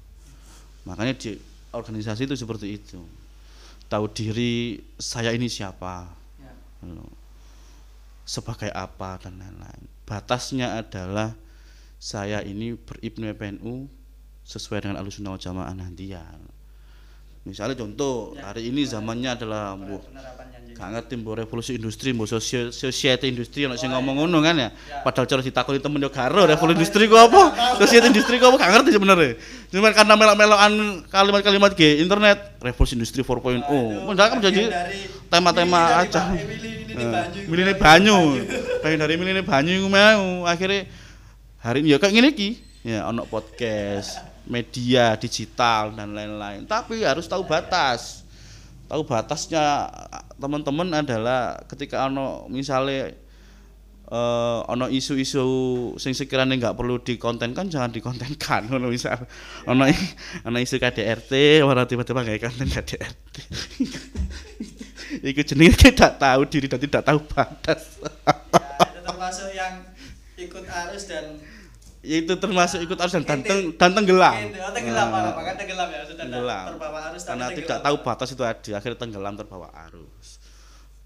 makanya 0.86 1.14
di 1.18 1.38
organisasi 1.74 2.30
itu 2.30 2.34
seperti 2.38 2.78
itu 2.78 3.00
tahu 3.90 4.06
diri 4.10 4.82
saya 4.98 5.34
ini 5.34 5.50
siapa 5.50 6.10
Ya. 6.38 6.52
Gitu 6.84 7.06
sebagai 8.26 8.74
apa 8.74 9.22
dan 9.22 9.38
lain-lain. 9.38 9.86
Batasnya 10.02 10.82
adalah 10.82 11.32
saya 12.02 12.42
ini 12.42 12.74
beribnu 12.74 13.30
PNU 13.32 13.86
sesuai 14.42 14.82
dengan 14.84 14.98
alusunah 15.00 15.38
jamaah 15.38 15.72
Nahdiyah. 15.72 16.55
Misalnya 17.46 17.78
contoh 17.78 18.34
Ya, 18.34 18.50
hari 18.50 18.68
ini 18.68 18.82
zamannya 18.82 19.30
adalah 19.32 19.78
jadi. 20.50 20.74
gak 20.74 20.88
ngerti 20.92 21.14
mbuh 21.16 21.34
revolusi 21.38 21.72
industri, 21.74 22.10
sosio- 22.26 22.68
society 22.68 23.30
industri 23.30 23.64
ono 23.64 23.78
sing 23.78 23.88
Oh, 23.88 23.96
ngomong 23.96 24.18
iya. 24.18 24.22
ngono 24.26 24.38
kan 24.42 24.54
ya. 24.56 24.68
Ya. 24.68 25.00
Padahal 25.00 25.24
cara 25.24 25.40
ditakoni 25.40 25.78
temen 25.78 26.02
yo 26.02 26.10
garo 26.10 26.42
revolusi 26.42 26.76
industri 26.76 27.06
ku 27.06 27.14
apa? 27.14 27.42
Society 27.80 28.10
industri 28.10 28.36
ku 28.36 28.44
apa 28.44 28.56
gak 28.58 28.70
ngerti 28.74 28.90
sebenarnya. 28.92 29.38
Cuman 29.70 29.92
karena 29.94 30.14
melok-melokan 30.14 30.72
kalimat-kalimat 31.06 31.72
G 31.72 32.02
internet 32.02 32.58
revolusi 32.58 32.92
industri 32.92 33.22
4.0. 33.22 33.30
Wah, 33.30 33.62
itu 33.62 34.04
Padahal 34.04 34.28
kan 34.28 34.38
dari 34.42 34.62
tema-tema 35.30 35.80
milih 35.80 36.00
aja. 36.02 36.22
Milih 37.46 37.64
Eh, 37.70 37.76
banyu. 37.76 38.18
pengen 38.80 38.98
dari 38.98 39.14
milihnya 39.14 39.44
banyu 39.44 39.84
mau 39.84 40.44
akhirnya 40.44 40.88
hari 41.58 41.80
ini 41.80 41.92
ya 41.92 41.98
kayak 41.98 42.10
gini 42.10 42.28
ki 42.32 42.48
ya 42.84 43.04
ono 43.04 43.22
podcast 43.24 44.35
media 44.46 45.18
digital 45.18 45.92
dan 45.94 46.14
lain-lain. 46.14 46.64
Tapi 46.64 47.02
harus 47.02 47.26
tahu 47.26 47.46
batas. 47.46 48.22
Tahu 48.86 49.02
batasnya 49.02 49.90
teman-teman 50.38 50.86
adalah 50.94 51.58
ketika 51.66 52.06
ono 52.06 52.46
misalnya 52.46 53.10
eh 54.06 54.60
ono 54.70 54.86
isu-isu 54.86 55.42
sing 55.98 56.14
sekiranya 56.14 56.54
nggak 56.54 56.78
perlu 56.78 57.02
dikontenkan 57.02 57.66
jangan 57.66 57.90
dikontenkan. 57.90 58.70
Ono 58.78 58.86
misal 58.86 59.18
ono 59.66 59.82
ono 60.46 60.58
isu 60.62 60.78
KDRT 60.78 61.66
orang 61.66 61.90
tiba-tiba 61.90 62.22
nggak 62.22 62.46
konten 62.46 62.70
KDRT 62.70 63.34
Iku 65.30 65.42
jenenge 65.42 65.90
tidak 65.90 66.22
tahu 66.22 66.46
diri 66.46 66.66
dan 66.70 66.80
tidak 66.82 67.02
tahu 67.02 67.18
batas. 67.30 67.98
Ya, 67.98 69.00
termasuk 69.02 69.50
yang 69.54 69.86
ikut 70.38 70.64
arus 70.66 71.06
dan 71.10 71.38
Ya 72.06 72.22
itu 72.22 72.34
termasuk 72.38 72.78
ikut 72.80 72.94
arus 72.96 73.12
dan 73.12 73.26
dan, 73.26 73.38
Inti- 73.42 73.50
teng- 73.50 73.70
dan 73.74 73.90
tenggelam. 73.92 74.34
Oh, 74.38 74.70
tenggelam 74.70 75.06
Nah, 75.10 75.34
bahkan 75.34 75.54
tenggelam 75.58 75.88
ya 75.90 76.00
sudah 76.06 76.22
tenggelam. 76.22 76.64
terbawa 76.70 76.98
arus 77.10 77.22
Karena 77.24 77.46
tenggelam. 77.46 77.58
tidak 77.58 77.78
tahu 77.82 77.96
batas 78.00 78.28
itu 78.30 78.42
ada, 78.42 78.70
akhirnya 78.72 78.94
tenggelam 78.96 79.34
terbawa 79.34 79.68
arus. 79.84 80.26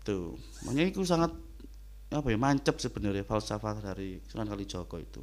Tuh, 0.01 0.37
makanya 0.63 0.87
itu 0.87 1.01
sangat 1.03 1.33
apa 2.11 2.27
ya 2.27 2.37
mancep 2.37 2.77
sebenarnya 2.77 3.23
falsafah 3.23 3.81
dari 3.81 4.21
Sunan 4.25 4.45
Kalijogo 4.45 4.97
itu. 4.97 5.23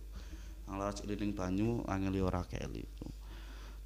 Anglaras 0.65 0.99
ilining 1.01 1.31
banyu 1.31 1.85
angeli 1.85 2.19
ora 2.19 2.41
keli 2.41 2.81
itu. 2.81 3.05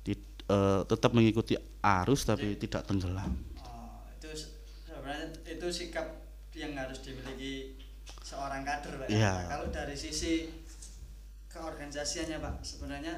Di- 0.02 0.18
eh, 0.48 0.82
tetap 0.86 1.12
mengikuti 1.12 1.54
arus 1.78 2.24
tapi 2.24 2.56
tidak 2.56 2.88
tenggelam. 2.88 3.36
Oh, 3.60 4.00
itu 4.12 4.32
se- 4.32 4.54
sebenarnya 4.82 5.28
itu 5.44 5.68
sikap 5.68 6.08
yang 6.54 6.72
harus 6.74 7.00
dimiliki 7.00 7.76
seorang 8.22 8.64
kader 8.64 8.96
Pak. 8.98 9.08
Iya. 9.08 9.34
Kalau 9.50 9.68
dari 9.70 9.94
sisi 9.94 10.61
keorganisasiannya 11.52 12.39
Pak, 12.39 12.64
sebenarnya 12.64 13.16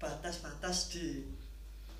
batas-batas 0.00 0.88
di 0.92 1.28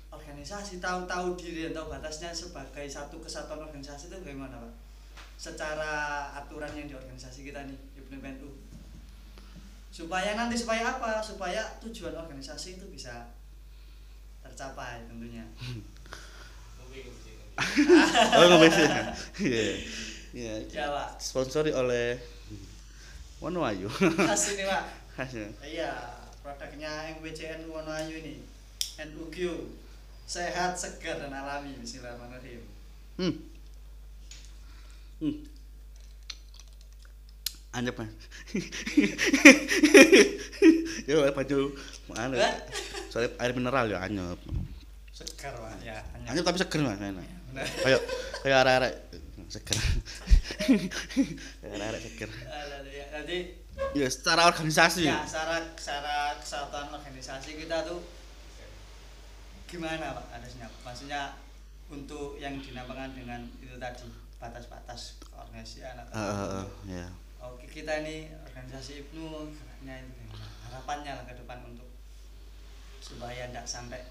organisasi 0.09 0.81
tahu-tahu 0.81 1.37
diri 1.37 1.69
dan 1.69 1.77
tahu 1.77 1.93
batasnya 1.93 2.33
sebagai 2.33 2.89
satu 2.89 3.21
kesatuan 3.21 3.69
organisasi 3.69 4.09
itu 4.09 4.17
bagaimana 4.25 4.57
Pak? 4.57 4.73
Secara 5.39 6.33
aturan 6.35 6.73
yang 6.73 6.89
di 6.89 6.95
organisasi 6.97 7.45
kita 7.45 7.63
nih 7.69 7.77
Ibnu 8.01 8.17
PNU. 8.19 8.49
Supaya 9.93 10.33
nanti 10.33 10.57
supaya 10.57 10.97
apa? 10.97 11.21
Supaya 11.21 11.61
tujuan 11.85 12.17
organisasi 12.17 12.81
itu 12.81 12.85
bisa 12.89 13.29
tercapai 14.41 15.05
tentunya. 15.05 15.45
Oh. 16.79 16.89
Iya. 19.39 19.65
Iya. 20.33 20.53
Ya 20.71 20.85
Pak. 20.89 21.19
Sponsori 21.19 21.71
oleh 21.75 22.19
Wono 23.39 23.63
Ayu. 23.63 23.87
Khas 23.89 24.55
ini 24.55 24.63
Pak. 24.67 24.98
Khasnya. 25.19 25.51
Iya, 25.59 26.15
produknya 26.39 27.11
MWCN 27.19 27.67
Wonoayu 27.67 28.23
ini. 28.23 28.39
NUQ. 29.03 29.67
Sehat, 30.23 30.79
segar 30.79 31.19
dan 31.19 31.35
alami. 31.35 31.75
Bismillahirrahmanirrahim. 31.75 32.63
Hmm. 33.19 33.35
Hmm. 35.19 35.43
Anyep 37.75 37.99
mas. 37.99 38.07
ya 41.03 41.35
baju 41.35 41.75
mana? 42.07 42.63
Soalnya 43.11 43.35
air 43.43 43.51
mineral 43.51 43.91
ya 43.91 43.99
anyep. 43.99 44.39
Segar 45.11 45.51
Pak, 45.59 45.83
ya. 45.83 45.99
Anyep 46.31 46.47
tapi 46.47 46.63
seger 46.63 46.79
mas 46.79 46.95
enak. 46.95 47.27
Benar. 47.51 47.67
Kayak 47.83 48.01
kayak 48.39 48.57
arek-arek 48.63 48.93
kayak 51.59 51.75
arek-arek 51.75 52.01
seger. 52.07 52.31
Eh, 52.31 53.59
ya, 53.95 54.07
secara 54.09 54.47
organisasi. 54.47 55.07
ya 55.07 55.23
secara 55.25 55.63
secara 55.75 56.35
kesatuan 56.37 56.87
organisasi 56.91 57.57
kita 57.57 57.83
tuh 57.83 57.99
gimana 59.69 60.17
Pak 60.17 60.25
harusnya? 60.33 60.65
Maksudnya 60.81 61.21
untuk 61.89 62.37
yang 62.37 62.57
dinamakan 62.57 63.13
dengan 63.13 63.45
itu 63.61 63.77
tadi 63.77 64.05
batas-batas 64.39 65.17
Eh, 66.13 66.17
eh, 66.17 66.49
eh, 66.57 66.65
ya. 67.01 67.07
Oke 67.39 67.65
kita 67.65 68.01
ini 68.01 68.29
organisasi 68.45 69.07
Ibnu 69.07 69.25
geraknya 69.53 69.95
itu 70.01 70.11
gimana? 70.15 70.47
harapannya 70.69 71.11
lah 71.17 71.25
ke 71.25 71.33
depan 71.33 71.65
untuk 71.65 71.89
supaya 73.01 73.49
tidak 73.49 73.65
sampai 73.65 74.01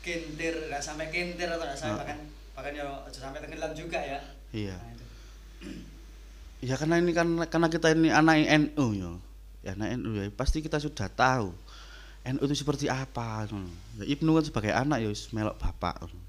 kintir, 0.00 0.66
nggak 0.66 0.82
sampai 0.82 1.12
kintir 1.12 1.46
atau 1.46 1.62
nggak 1.62 1.78
sampai 1.78 1.94
Ah. 1.94 2.00
bahkan 2.02 2.18
bahkan 2.56 2.72
ya 2.74 2.84
sampai 3.12 3.38
tenggelam 3.38 3.72
juga 3.72 3.98
ya. 4.00 4.20
Iya. 4.50 4.74
Nah, 4.74 4.90
itu. 4.90 5.06
Ya 6.60 6.76
karena 6.76 7.00
ini 7.00 7.12
kan 7.16 7.28
karena 7.48 7.68
kita 7.72 7.92
ini 7.96 8.12
anak 8.12 8.44
NU 8.46 8.86
ya. 8.96 9.12
Ya 9.60 9.70
anak 9.76 10.00
NU 10.00 10.16
ya 10.16 10.24
pasti 10.32 10.64
kita 10.64 10.80
sudah 10.80 11.08
tahu 11.12 11.52
NU 12.20 12.42
itu 12.44 12.56
seperti 12.56 12.86
apa 12.92 13.48
ngono. 13.48 13.72
Ya 14.00 14.04
Ibnu 14.04 14.30
kan 14.36 14.44
sebagai 14.44 14.72
anak 14.76 15.00
ya 15.00 15.10
melok 15.32 15.56
bapak. 15.56 16.04
ngono. 16.04 16.20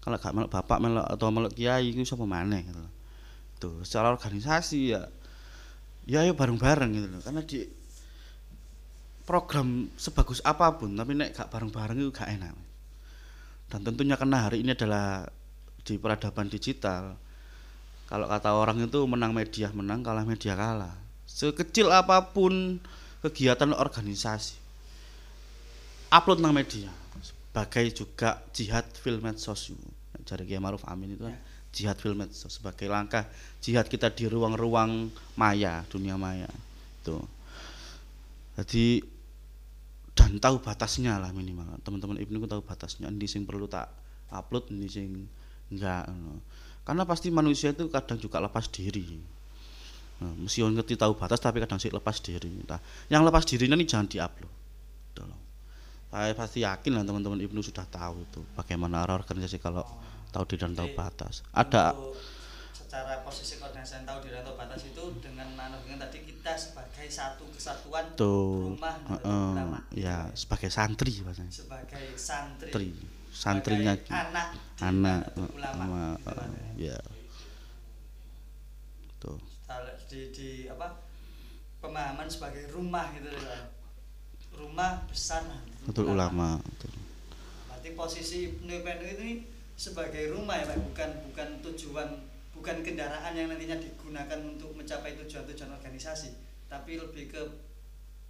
Kalau 0.00 0.16
gak 0.16 0.32
melok 0.32 0.50
bapak 0.52 0.78
melok 0.80 1.06
atau 1.08 1.28
melok 1.28 1.52
kiai 1.52 1.92
itu 1.92 2.00
sapa 2.08 2.24
maneh 2.24 2.64
gitu. 2.64 2.84
Tuh, 3.60 3.76
secara 3.84 4.08
organisasi 4.12 4.96
ya 4.96 5.04
ya 6.08 6.24
ayo 6.24 6.32
bareng-bareng 6.32 6.90
gitu 6.96 7.06
loh. 7.08 7.20
Karena 7.20 7.44
di 7.44 7.64
program 9.28 9.86
sebagus 10.00 10.40
apa 10.42 10.74
pun 10.74 10.96
tapi 10.96 11.12
nek 11.12 11.36
gak 11.36 11.48
bareng-bareng 11.52 11.96
itu 12.00 12.10
gak 12.12 12.32
enak. 12.32 12.56
Dan 13.70 13.80
tentunya 13.86 14.16
karena 14.16 14.48
hari 14.48 14.64
ini 14.64 14.72
adalah 14.72 15.28
di 15.84 15.94
peradaban 16.00 16.48
digital. 16.48 17.16
Kalau 18.10 18.26
kata 18.26 18.50
orang 18.58 18.82
itu 18.82 18.98
menang 19.06 19.30
media 19.30 19.70
menang, 19.70 20.02
kalah 20.02 20.26
media 20.26 20.58
kalah. 20.58 20.98
Sekecil 21.30 21.94
apa 21.94 22.34
pun 22.34 22.82
kegiatan 23.22 23.70
organisasi, 23.70 24.58
upload 26.10 26.42
nang 26.42 26.50
media 26.50 26.90
sebagai 27.22 27.86
juga 27.94 28.42
jihad 28.50 28.82
film 28.98 29.22
medsos 29.22 29.70
itu. 29.70 29.88
Dari 30.26 30.44
Kiai 30.46 30.60
Maruf 30.60 30.82
Amin 30.90 31.14
itu 31.14 31.22
kan 31.22 31.38
jihad 31.70 31.98
film 32.02 32.18
medsos 32.18 32.50
sebagai 32.50 32.90
langkah 32.90 33.26
jihad 33.62 33.86
kita 33.86 34.10
di 34.10 34.26
ruang-ruang 34.26 35.10
maya, 35.38 35.86
dunia 35.86 36.18
maya. 36.18 36.50
Tuh. 37.06 37.22
Jadi 38.58 39.06
dan 40.18 40.36
tahu 40.42 40.60
batasnya 40.60 41.16
lah 41.16 41.30
minimal. 41.30 41.78
Teman-teman 41.86 42.18
Ibnu 42.18 42.42
tahu 42.50 42.60
batasnya. 42.66 43.06
Ini 43.08 43.26
sing 43.30 43.46
perlu 43.46 43.70
tak 43.70 43.88
upload, 44.34 44.74
ini 44.74 44.86
sing 44.90 45.30
enggak. 45.70 46.10
Karena 46.82 47.04
pasti 47.06 47.28
manusia 47.28 47.70
itu 47.70 47.86
kadang 47.92 48.18
juga 48.18 48.40
lepas 48.40 48.66
diri. 48.68 49.20
Nah, 50.20 50.32
meskipun 50.36 50.76
ngerti 50.76 51.00
tahu 51.00 51.16
batas 51.16 51.40
tapi 51.40 51.60
kadang 51.64 51.80
sih 51.80 51.88
lepas 51.88 52.20
diri. 52.20 52.50
Nah, 52.68 52.80
yang 53.08 53.24
lepas 53.24 53.44
dirinya 53.48 53.76
ini 53.76 53.88
jangan 53.88 54.08
diupload. 54.08 54.52
Tolong. 55.16 55.42
Saya 56.10 56.34
pasti 56.34 56.66
yakin 56.66 56.90
lah 56.98 57.04
teman-teman 57.06 57.40
Ibnu 57.40 57.60
sudah 57.62 57.86
tahu 57.86 58.26
itu 58.26 58.40
bagaimana 58.58 59.06
arah 59.06 59.16
organisasi 59.16 59.62
kalau 59.62 59.86
tahu 60.34 60.44
diri 60.50 60.60
dan 60.66 60.74
tahu 60.74 60.90
batas. 60.92 61.46
Ada 61.54 61.94
secara 62.90 63.22
posisi 63.22 63.54
koordinasi 63.62 64.02
yang 64.02 64.06
tahu 64.10 64.18
di 64.26 64.34
atau 64.34 64.58
batas 64.58 64.82
itu 64.82 65.04
dengan 65.22 65.46
anu 65.54 65.78
dengan 65.86 66.02
tadi 66.02 66.26
kita 66.26 66.58
sebagai 66.58 67.06
satu 67.06 67.46
kesatuan 67.54 68.02
tuh 68.18 68.74
rumah 68.74 68.98
heeh, 69.06 69.22
Nahdlatul 69.22 69.54
Ulama. 69.54 69.78
ya 69.94 70.26
sebagai 70.34 70.74
santri 70.74 71.22
bahasanya. 71.22 71.54
sebagai 71.54 72.18
santri 72.18 72.74
Tri, 72.74 72.90
santrinya 73.30 73.94
anak 74.10 74.58
anak 74.82 75.22
Ulama 75.54 75.74
sama 75.78 76.04
gitu 76.18 76.30
kan 76.34 76.50
ya. 76.76 76.98
Tuh. 79.22 79.38
Di, 80.10 80.20
di 80.34 80.48
apa 80.66 80.98
pemahaman 81.78 82.26
sebagai 82.26 82.66
rumah 82.74 83.14
gitu 83.14 83.30
rumah 84.58 85.06
besar 85.06 85.46
Betul 85.86 86.12
ulama. 86.12 86.58
Betul. 86.58 86.90
berarti 87.70 87.90
posisi 87.94 88.36
Ibnu 88.50 88.82
Ibnu 88.82 89.06
ini 89.22 89.30
sebagai 89.78 90.28
rumah 90.34 90.60
ya 90.60 90.68
Pak 90.68 90.78
bukan 90.90 91.10
bukan 91.30 91.48
tujuan 91.70 92.08
bukan 92.52 92.76
kendaraan 92.84 93.32
yang 93.32 93.48
nantinya 93.48 93.80
digunakan 93.80 94.36
untuk 94.44 94.76
mencapai 94.76 95.16
tujuan-tujuan 95.16 95.72
organisasi 95.80 96.36
tapi 96.68 97.00
lebih 97.00 97.32
ke 97.32 97.40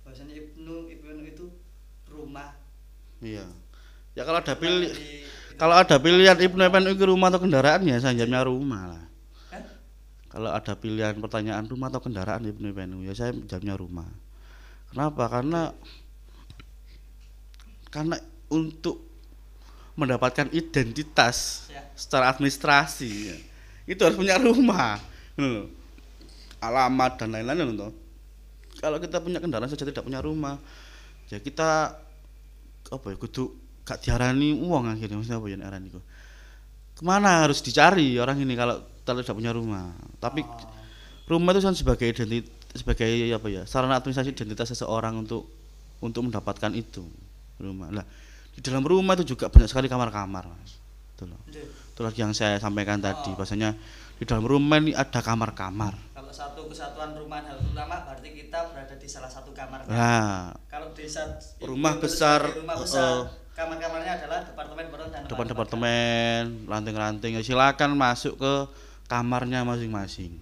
bahwasanya 0.06 0.36
Ibnu 0.38 0.86
Ibnu 0.86 1.24
itu 1.26 1.50
rumah 2.06 2.54
Iya. 3.20 3.44
Ya 4.18 4.26
kalau 4.26 4.42
ada 4.42 4.54
pilih 4.58 4.90
Mandiri, 4.90 5.22
gitu. 5.22 5.54
kalau 5.54 5.74
ada 5.78 5.96
pilihan 6.02 6.38
Ibnu 6.38 6.62
Ibnu 6.66 6.90
ke 6.98 7.06
rumah 7.06 7.30
atau 7.30 7.40
kendaraan 7.42 7.86
ya 7.86 7.96
saya 8.02 8.18
jawabnya 8.18 8.42
rumah 8.42 8.82
lah. 8.90 9.04
Hah? 9.54 9.64
Kalau 10.30 10.50
ada 10.50 10.72
pilihan 10.74 11.14
pertanyaan 11.22 11.64
rumah 11.70 11.88
atau 11.88 12.02
kendaraan 12.02 12.42
Ibnu 12.42 12.74
Ibnu 12.74 13.06
ya 13.06 13.14
saya 13.14 13.30
jawabnya 13.34 13.78
rumah. 13.78 14.08
Kenapa? 14.90 15.30
Karena 15.30 15.70
karena 17.90 18.16
untuk 18.50 19.10
mendapatkan 19.98 20.50
identitas 20.54 21.68
ya 21.68 21.82
secara 21.98 22.32
administrasi 22.32 23.10
ya, 23.10 23.36
itu 23.90 24.00
harus 24.00 24.16
punya 24.16 24.38
rumah 24.40 24.96
alamat 26.66 27.12
dan 27.20 27.28
lain-lain 27.34 27.74
loh 27.74 27.92
kalau 28.80 28.96
kita 28.96 29.20
punya 29.20 29.42
kendaraan 29.42 29.68
saja 29.68 29.84
tidak 29.84 30.06
punya 30.06 30.24
rumah 30.24 30.56
ya 31.28 31.36
kita 31.42 32.00
apa 32.88 33.06
ya 33.12 33.16
kudu 33.20 33.52
gak 33.90 34.06
diarani 34.06 34.54
uang 34.54 34.94
akhirnya. 34.94 35.18
Maksudnya 35.18 35.38
apa 35.42 35.46
ya 35.50 35.56
nek 35.58 35.66
aran 35.66 35.82
iku? 35.90 36.00
Ke 36.94 37.02
mana 37.02 37.42
harus 37.42 37.58
dicari 37.58 38.14
orang 38.16 38.38
ini 38.38 38.54
kalau 38.54 38.78
tidak 39.02 39.34
punya 39.34 39.50
rumah? 39.50 39.90
Tapi 40.22 40.46
Oh, 40.46 40.70
rumah 41.26 41.50
itu 41.50 41.60
kan 41.60 41.74
sebagai 41.74 42.06
identitas 42.06 42.46
sebagai 42.70 43.06
apa 43.34 43.46
ya 43.50 43.62
sarana 43.66 43.98
administrasi 43.98 44.30
identitas 44.30 44.70
seseorang 44.70 45.18
untuk 45.18 45.50
untuk 45.98 46.22
mendapatkan 46.22 46.70
itu 46.70 47.02
rumah. 47.58 47.90
Lah 47.90 48.06
di 48.50 48.60
dalam 48.62 48.82
rumah 48.82 49.18
itu 49.18 49.34
juga 49.34 49.50
banyak 49.50 49.66
sekali 49.66 49.90
kamar-kamar 49.90 50.46
mas. 50.46 50.78
Itu 51.18 51.26
loh. 51.26 51.38
Nggih. 51.50 51.66
itu 51.90 52.00
lagi 52.00 52.18
yang 52.22 52.32
saya 52.32 52.56
sampaikan 52.56 52.96
tadi 52.96 53.28
Oh. 53.28 53.36
bahasanya 53.36 53.74
di 54.16 54.24
dalam 54.24 54.44
rumah 54.44 54.78
ini 54.78 54.94
ada 54.94 55.20
kamar-kamar. 55.20 55.92
Kalau 56.12 56.30
satu 56.30 56.64
kesatuan 56.68 57.12
rumah 57.12 57.40
Nahdlatul 57.42 57.72
Ulama 57.72 57.96
berarti 58.06 58.28
kita 58.32 58.70
berada 58.70 58.94
di 58.94 59.04
salah 59.04 59.28
satu 59.28 59.50
kamar. 59.50 59.84
Nah. 59.84 60.54
Kalau 60.68 60.92
desa 60.92 61.26
Rumah 61.60 61.94
besar, 61.98 62.40
rumah 62.54 62.76
besar. 62.78 63.26
uh. 63.26 63.49
Kamar-kamarnya 63.60 64.12
adalah 64.24 64.40
departemen 64.48 64.84
baru 64.88 65.04
dan 65.12 65.20
depan 65.28 65.46
departemen 65.52 66.42
ranting-ranting. 66.64 67.36
Ya 67.36 67.42
silakan 67.44 67.92
masuk 67.92 68.40
ke 68.40 68.54
kamarnya 69.04 69.60
masing-masing. 69.68 70.32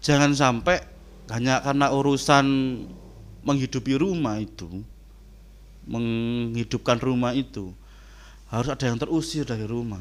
Jangan 0.00 0.32
sampai 0.32 0.80
hanya 1.28 1.60
karena 1.60 1.92
urusan 1.92 2.44
menghidupi 3.44 3.96
rumah 3.96 4.40
itu 4.40 4.68
menghidupkan 5.84 6.96
rumah 6.96 7.36
itu 7.36 7.72
harus 8.48 8.72
ada 8.72 8.84
yang 8.88 8.96
terusir 8.96 9.44
dari 9.44 9.68
rumah. 9.68 10.00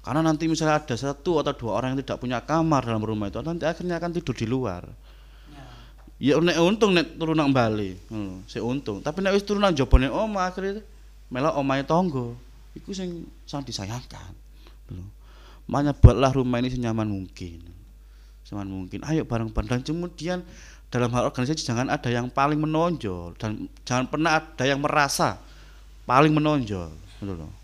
Karena 0.00 0.22
nanti 0.24 0.46
misalnya 0.46 0.78
ada 0.78 0.96
satu 0.96 1.42
atau 1.42 1.52
dua 1.54 1.82
orang 1.82 1.94
yang 1.94 2.06
tidak 2.06 2.22
punya 2.22 2.38
kamar 2.40 2.86
dalam 2.86 3.02
rumah 3.02 3.28
itu 3.28 3.42
nanti 3.42 3.66
akhirnya 3.66 3.98
akan 3.98 4.10
tidur 4.14 4.32
di 4.32 4.46
luar 4.46 4.86
Ya. 6.20 6.36
nek 6.36 6.60
untung 6.60 6.92
nek 6.92 7.16
turun 7.16 7.40
nang 7.40 7.50
Bali. 7.50 7.96
Ngono 8.12 8.44
sik 8.44 8.60
untung. 8.60 9.00
Tapi 9.00 9.24
nek 9.24 9.32
wis 9.32 9.42
turun 9.42 9.64
nang 9.64 9.72
jabone 9.72 10.12
omah 10.12 10.52
akhirnya 10.52 10.84
melok 11.32 11.56
omahe 11.56 11.82
tangga. 11.88 12.36
Iku 12.76 12.92
sing 12.92 13.24
sangat 13.48 13.72
disayangkan. 13.72 14.32
Lho 14.92 15.20
makanya 15.70 15.94
buatlah 15.94 16.34
rumah 16.34 16.58
ini 16.58 16.74
senyaman 16.74 17.06
mungkin. 17.06 17.62
Senyaman 18.42 18.66
mungkin. 18.66 19.06
Ayo 19.06 19.22
bareng-bareng. 19.22 19.70
Dan 19.70 19.80
kemudian 19.86 20.42
dalam 20.90 21.14
hal 21.14 21.30
organisasi 21.30 21.62
jangan 21.62 21.86
ada 21.86 22.10
yang 22.10 22.26
paling 22.26 22.58
menonjol. 22.58 23.38
Dan 23.38 23.70
jangan 23.86 24.10
pernah 24.10 24.42
ada 24.42 24.64
yang 24.66 24.82
merasa 24.82 25.38
paling 26.10 26.34
menonjol. 26.34 26.90
Gitu 27.22 27.32
loh. 27.38 27.54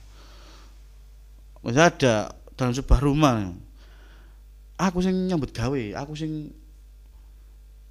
Misalnya 1.67 1.91
ada 1.91 2.15
dalam 2.55 2.73
sebuah 2.73 3.03
rumah. 3.03 3.51
Aku 4.79 5.03
sing 5.03 5.27
nyambut 5.27 5.51
gawe 5.51 5.83
aku 5.99 6.15
sing 6.15 6.55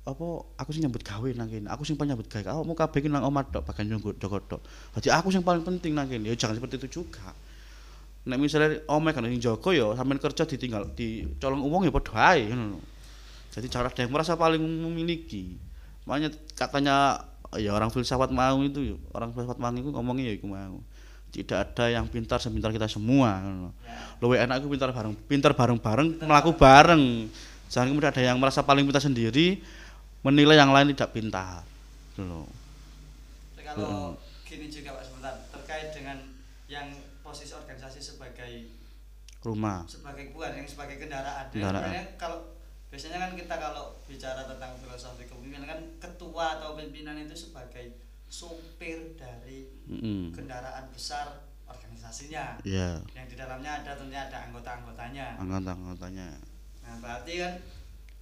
apa 0.06 0.26
aku 0.62 0.70
sing 0.70 0.86
nyambut 0.86 1.02
gawe 1.02 1.30
nang 1.34 1.50
kene. 1.50 1.66
Aku 1.74 1.82
sing 1.82 1.98
penyambut 1.98 2.30
gawe. 2.30 2.46
Kamu 2.46 2.78
kabeh 2.78 2.98
iki 3.02 3.10
nang 3.10 3.26
omah 3.26 3.42
tok 3.50 3.66
bagian 3.66 3.90
nyunggu 3.90 4.14
Joko 4.22 4.38
tok 4.38 4.62
dadi 4.94 5.10
aku 5.10 5.34
sing 5.34 5.42
paling 5.42 5.66
penting 5.66 5.98
nang 5.98 6.06
kene. 6.06 6.30
Ya 6.30 6.38
jangan 6.38 6.62
seperti 6.62 6.78
itu 6.86 7.02
juga. 7.02 7.34
Nek 8.30 8.38
misalnya 8.38 8.86
omah 8.86 9.12
kan 9.18 9.26
sing 9.26 9.42
jaga 9.42 9.70
ya 9.74 9.98
sampean 9.98 10.22
kerja 10.22 10.46
ditinggal 10.46 10.94
dicolong 10.94 11.62
uang 11.66 11.90
ya 11.90 11.92
padha 11.94 12.38
ae 12.38 12.50
ngono 12.54 12.96
jadi 13.56 13.72
cara 13.72 13.88
yang 13.88 14.12
merasa 14.12 14.36
paling 14.36 14.60
memiliki. 14.60 15.56
Makanya 16.04 16.36
katanya 16.60 17.24
ya 17.56 17.72
orang 17.72 17.88
filsafat 17.88 18.28
mau 18.36 18.60
itu 18.60 19.00
orang 19.16 19.32
filsafat 19.32 19.58
mau 19.64 19.72
itu 19.72 19.90
ngomongnya 19.96 20.28
ya 20.30 20.34
iku 20.36 20.52
mau. 20.52 20.84
Tidak 21.32 21.56
ada 21.56 21.88
yang 21.88 22.06
pintar 22.12 22.40
sepintar 22.44 22.72
kita 22.72 22.88
semua 22.92 23.44
luwe 24.20 24.40
enak 24.40 24.64
aku 24.64 24.72
pintar 24.72 24.92
bareng 24.92 25.16
pintar 25.28 25.52
bareng-bareng 25.56 26.20
melaku 26.24 26.52
bareng. 26.56 27.32
Jangan 27.72 27.88
kemudian 27.92 28.12
ada 28.12 28.22
yang 28.22 28.38
merasa 28.38 28.60
paling 28.60 28.84
pintar 28.84 29.02
sendiri 29.02 29.64
menilai 30.26 30.58
yang 30.58 30.74
lain 30.74 30.90
tidak 30.92 31.14
pintar 31.14 31.62
Tapi 32.18 33.62
kalau 33.62 34.18
gini 34.42 34.66
juga 34.68 34.98
Pak 34.98 35.04
sebentar 35.06 35.34
terkait 35.54 35.94
dengan 35.94 36.18
yang 36.66 36.90
posisi 37.22 37.54
organisasi 37.54 38.02
sebagai 38.02 38.74
rumah 39.42 39.86
sebagai 39.86 40.34
bukan 40.34 40.58
yang 40.58 40.66
sebagai 40.66 40.98
kendaraan. 40.98 41.46
Kendaraan. 41.54 41.86
sebenarnya 41.86 42.04
kalau 42.18 42.40
biasanya 42.90 43.18
kan 43.22 43.32
kita 43.38 43.56
kalau 43.56 43.86
bicara 44.06 44.42
tentang 44.46 44.72
filosofi 44.80 45.28
kepemimpinan 45.28 45.68
kan 45.70 45.80
ketua 46.00 46.58
atau 46.58 46.74
pimpinan 46.74 47.20
itu 47.20 47.36
sebagai 47.36 47.94
supir 48.26 49.14
dari 49.14 49.70
Mm-mm. 49.86 50.34
kendaraan 50.34 50.90
besar 50.90 51.46
organisasinya. 51.66 52.58
ya 52.66 52.98
Yang 53.14 53.26
di 53.34 53.36
dalamnya 53.38 53.84
ada 53.84 53.94
tentunya 53.94 54.26
ada 54.26 54.50
anggota-anggotanya. 54.50 55.38
anggota-anggotanya 55.38 56.30
Nah, 56.86 57.02
berarti 57.02 57.34
kan 57.42 57.54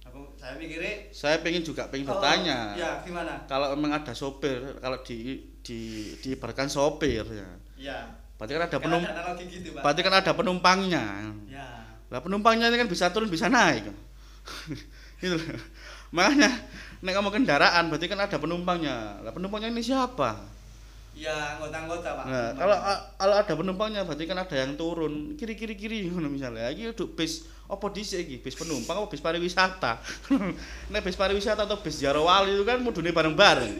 aku 0.04 0.20
saya 0.36 0.54
mikirnya 0.54 1.08
saya 1.10 1.40
pengen 1.40 1.60
juga 1.60 1.88
pengen 1.88 2.06
oh, 2.06 2.16
bertanya 2.16 2.58
Ya, 2.74 2.90
gimana? 3.02 3.44
kalau 3.44 3.72
memang 3.74 3.96
ada 3.96 4.12
sopir 4.12 4.60
kalau 4.78 5.00
di 5.00 5.40
di 5.60 5.78
diibaratkan 6.20 6.68
sopir 6.68 7.24
ya 7.24 7.48
Ya. 7.74 7.98
berarti 8.36 8.52
kan 8.52 8.62
ada 8.64 8.76
Kan 8.76 8.82
penum 8.82 9.00
ada 9.00 9.12
analogi 9.16 9.44
gitu, 9.48 9.72
Pak. 9.72 9.82
berarti 9.82 10.00
kan 10.00 10.14
ada 10.14 10.32
penumpangnya 10.32 11.04
Ya. 11.46 11.68
lah 12.06 12.20
penumpangnya 12.20 12.68
ini 12.68 12.76
kan 12.76 12.86
bisa 12.86 13.08
turun 13.08 13.26
bisa 13.26 13.48
naik 13.48 13.88
itu 15.24 15.34
loh. 15.34 15.58
makanya 16.10 16.52
nek 17.00 17.12
ngomong 17.14 17.34
kendaraan 17.34 17.88
berarti 17.88 18.06
kan 18.06 18.20
ada 18.20 18.36
penumpangnya 18.36 19.18
lah 19.20 19.32
penumpangnya 19.32 19.68
ini 19.68 19.82
siapa 19.82 20.53
ya 21.14 21.56
anggota-anggota 21.56 22.08
pak. 22.18 22.24
Nah, 22.26 22.48
kalau 22.58 22.76
kalau 23.14 23.34
ada 23.38 23.52
penumpangnya 23.54 24.02
berarti 24.02 24.26
kan 24.26 24.38
ada 24.38 24.56
yang 24.58 24.74
turun. 24.74 25.38
Kiri 25.38 25.54
kiri 25.54 25.74
kiri 25.78 25.98
misalnya. 26.10 26.68
Iki 26.74 26.92
duduk 26.92 27.14
bis 27.14 27.46
apa 27.64 27.86
dhisik 27.88 28.26
iki? 28.26 28.36
Bis 28.42 28.58
penumpang 28.58 28.98
apa 28.98 29.08
bis 29.08 29.22
pariwisata? 29.22 30.02
Nek 30.92 31.00
bis 31.00 31.14
pariwisata 31.14 31.64
atau 31.64 31.78
bis 31.78 32.02
Jarawali 32.02 32.58
itu 32.58 32.66
kan 32.66 32.82
mudune 32.82 33.14
bareng-bareng. 33.14 33.72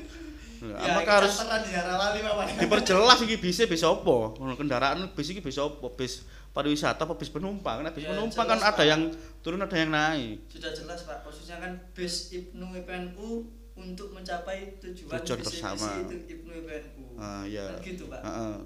Nah, 0.65 0.81
ya, 0.81 0.97
apakah 0.97 1.15
harus 1.21 1.35
Jarawali 1.69 2.19
pak 2.25 2.33
diperjelas 2.57 3.19
iki 3.27 3.37
bis 3.45 3.59
bis 3.67 3.83
apa? 3.85 4.17
Kendaraan 4.57 5.11
bis 5.13 5.29
iki 5.29 5.43
bis 5.43 5.59
apa? 5.59 5.87
Bis 5.93 6.25
pariwisata 6.55 7.03
apa 7.03 7.19
bis 7.19 7.29
penumpang? 7.29 7.83
Nah 7.83 7.91
bis 7.91 8.07
Ya, 8.07 8.15
penumpang 8.15 8.47
kan 8.47 8.63
jelas, 8.63 8.71
ada 8.73 8.79
Pak. 8.79 8.87
yang 8.87 9.01
turun 9.43 9.59
ada 9.59 9.75
yang 9.75 9.91
naik. 9.91 10.47
Sudah 10.49 10.71
jelas 10.71 11.03
pak. 11.03 11.27
Posisinya 11.27 11.67
kan 11.67 11.73
bis 11.93 12.31
Ibnu 12.31 12.73
IPNU 12.79 13.31
untuk 13.75 14.11
mencapai 14.11 14.79
tujuan, 14.79 15.19
Tujuan 15.19 15.39
visi 15.41 15.59
bersama. 15.59 15.89
itu 16.01 16.17
Ibnu 16.31 16.51
IPNU 16.57 17.05
iya 17.45 17.63
kan 17.69 17.79
gitu 17.81 18.07
pak 18.07 18.23
Heeh. 18.23 18.57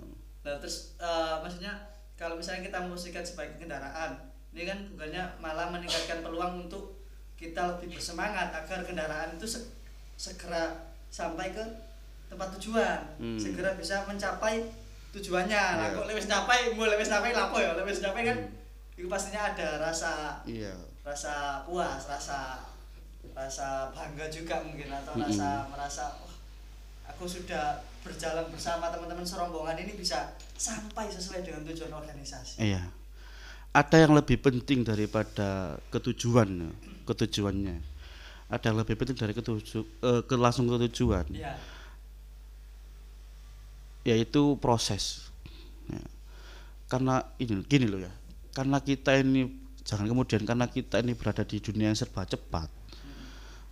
nah 0.42 0.54
terus 0.56 0.96
eh, 0.96 1.34
maksudnya 1.38 1.72
kalau 2.14 2.34
misalnya 2.34 2.62
kita 2.62 2.76
memposisikan 2.78 3.22
sebagai 3.22 3.56
kendaraan 3.58 4.12
ini 4.50 4.64
kan 4.64 4.78
bukannya 4.90 5.22
malah 5.38 5.68
meningkatkan 5.68 6.20
peluang 6.20 6.64
untuk 6.64 6.96
kita 7.34 7.56
lebih 7.70 7.94
bersemangat 7.94 8.50
agar 8.50 8.82
kendaraan 8.82 9.32
itu 9.32 9.46
se- 9.46 9.70
segera 10.14 10.74
sampai 11.06 11.50
ke 11.50 11.64
tempat 12.26 12.52
tujuan 12.54 13.00
Hmm. 13.16 13.38
segera 13.38 13.72
bisa 13.72 14.04
mencapai 14.04 14.60
tujuannya 15.08 15.62
lah 15.74 15.88
Iya. 15.88 15.96
kok 15.96 16.06
lewis 16.06 16.26
capai 16.26 16.58
mau 16.74 16.84
lewis 16.84 17.08
capai 17.08 17.32
lapo 17.32 17.56
ya 17.56 17.72
lewis 17.74 17.98
capai 17.98 18.22
kan 18.22 18.36
Hmm. 18.36 18.52
itu 18.94 19.06
pastinya 19.06 19.40
ada 19.48 19.80
rasa 19.80 20.42
iya 20.44 20.74
rasa 21.00 21.64
puas 21.64 22.04
rasa 22.04 22.60
rasa 23.38 23.94
bangga 23.94 24.26
juga 24.26 24.58
mungkin 24.66 24.90
atau 24.90 25.14
Mm-mm. 25.14 25.30
rasa 25.30 25.48
merasa 25.70 26.04
wah 26.18 26.34
aku 27.06 27.24
sudah 27.30 27.78
berjalan 28.02 28.50
bersama 28.50 28.90
teman-teman 28.90 29.22
serombongan 29.22 29.78
ini 29.78 29.94
bisa 29.94 30.34
sampai 30.58 31.06
sesuai 31.10 31.46
dengan 31.46 31.62
tujuan 31.70 31.94
organisasi. 31.94 32.62
Iya. 32.62 32.82
Ada 33.74 34.06
yang 34.06 34.18
lebih 34.18 34.42
penting 34.42 34.82
daripada 34.82 35.78
ketujuan 35.94 36.72
ketujuannya. 37.06 37.78
Ada 38.48 38.72
yang 38.72 38.78
lebih 38.80 38.96
penting 38.98 39.14
dari 39.14 39.34
ketuju 39.36 39.86
eh, 40.02 40.22
ke 40.26 40.34
langsung 40.34 40.66
ke 40.66 40.88
tujuan. 40.90 41.26
Iya. 41.30 41.54
Yaitu 44.02 44.58
proses 44.58 45.30
Ya. 45.88 46.04
karena 46.92 47.24
ini 47.40 47.64
gini 47.64 47.88
loh 47.88 48.04
ya. 48.04 48.12
Karena 48.52 48.76
kita 48.84 49.16
ini 49.16 49.48
jangan 49.88 50.04
kemudian 50.04 50.44
karena 50.44 50.68
kita 50.68 51.00
ini 51.00 51.16
berada 51.16 51.48
di 51.48 51.56
dunia 51.64 51.88
yang 51.88 51.96
serba 51.96 52.28
cepat 52.28 52.68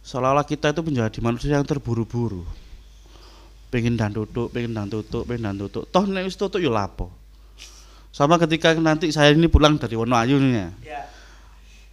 seolah-olah 0.06 0.46
kita 0.46 0.70
itu 0.70 0.80
menjadi 0.86 1.18
manusia 1.18 1.58
yang 1.58 1.66
terburu-buru 1.66 2.46
pengen 3.74 3.98
dan 3.98 4.14
tutup 4.14 4.54
pengen 4.54 4.70
dan 4.70 4.86
tutup 4.86 5.26
pengen 5.26 5.50
dan 5.50 5.56
tutup 5.58 5.82
toh 5.90 6.06
nek 6.06 6.30
wis 6.30 6.38
tutup 6.38 6.62
yo 6.62 6.70
lapo 6.70 7.10
sama 8.14 8.38
ketika 8.38 8.72
nanti 8.78 9.10
saya 9.10 9.34
ini 9.34 9.50
pulang 9.50 9.74
dari 9.76 9.98
Wonoayu 9.98 10.38
nih 10.38 10.52
ya 10.54 10.68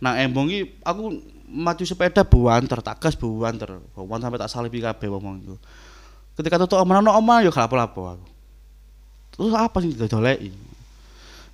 Nah 0.04 0.20
embong 0.20 0.52
aku 0.84 1.16
maju 1.48 1.84
sepeda 1.88 2.28
buanter, 2.28 2.84
tak 2.84 3.00
gas 3.00 3.16
buanter. 3.16 3.80
Buan 3.96 4.20
sampai 4.20 4.36
tak 4.36 4.52
salipi 4.52 4.84
kabeh 4.84 5.08
ngomong 5.08 5.36
itu. 5.40 5.56
Ketika 6.36 6.60
tutuk 6.60 6.84
omah 6.84 7.00
ono 7.00 7.16
omah 7.16 7.40
ya 7.40 7.50
gak 7.56 7.72
lapo-lapo 7.72 8.02
aku. 8.12 8.28
Terus 9.34 9.54
apa 9.56 9.78
sih 9.80 9.96
didoleki? 9.96 10.52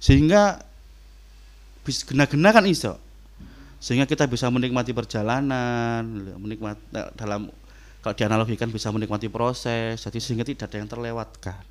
Sehingga 0.02 0.66
bis 1.86 2.02
gena-gena 2.02 2.50
kan 2.50 2.66
iso. 2.66 2.98
Sehingga 3.80 4.04
kita 4.04 4.28
bisa 4.28 4.52
menikmati 4.52 4.92
perjalanan, 4.92 6.04
menikmati 6.36 6.84
dalam 7.16 7.48
kalau 8.00 8.16
dianalogikan 8.16 8.72
bisa 8.72 8.92
menikmati 8.92 9.28
proses, 9.28 10.00
jadi 10.00 10.20
sehingga 10.20 10.48
tidak 10.48 10.72
ada 10.72 10.78
yang 10.80 10.88
terlewatkan. 10.88 11.64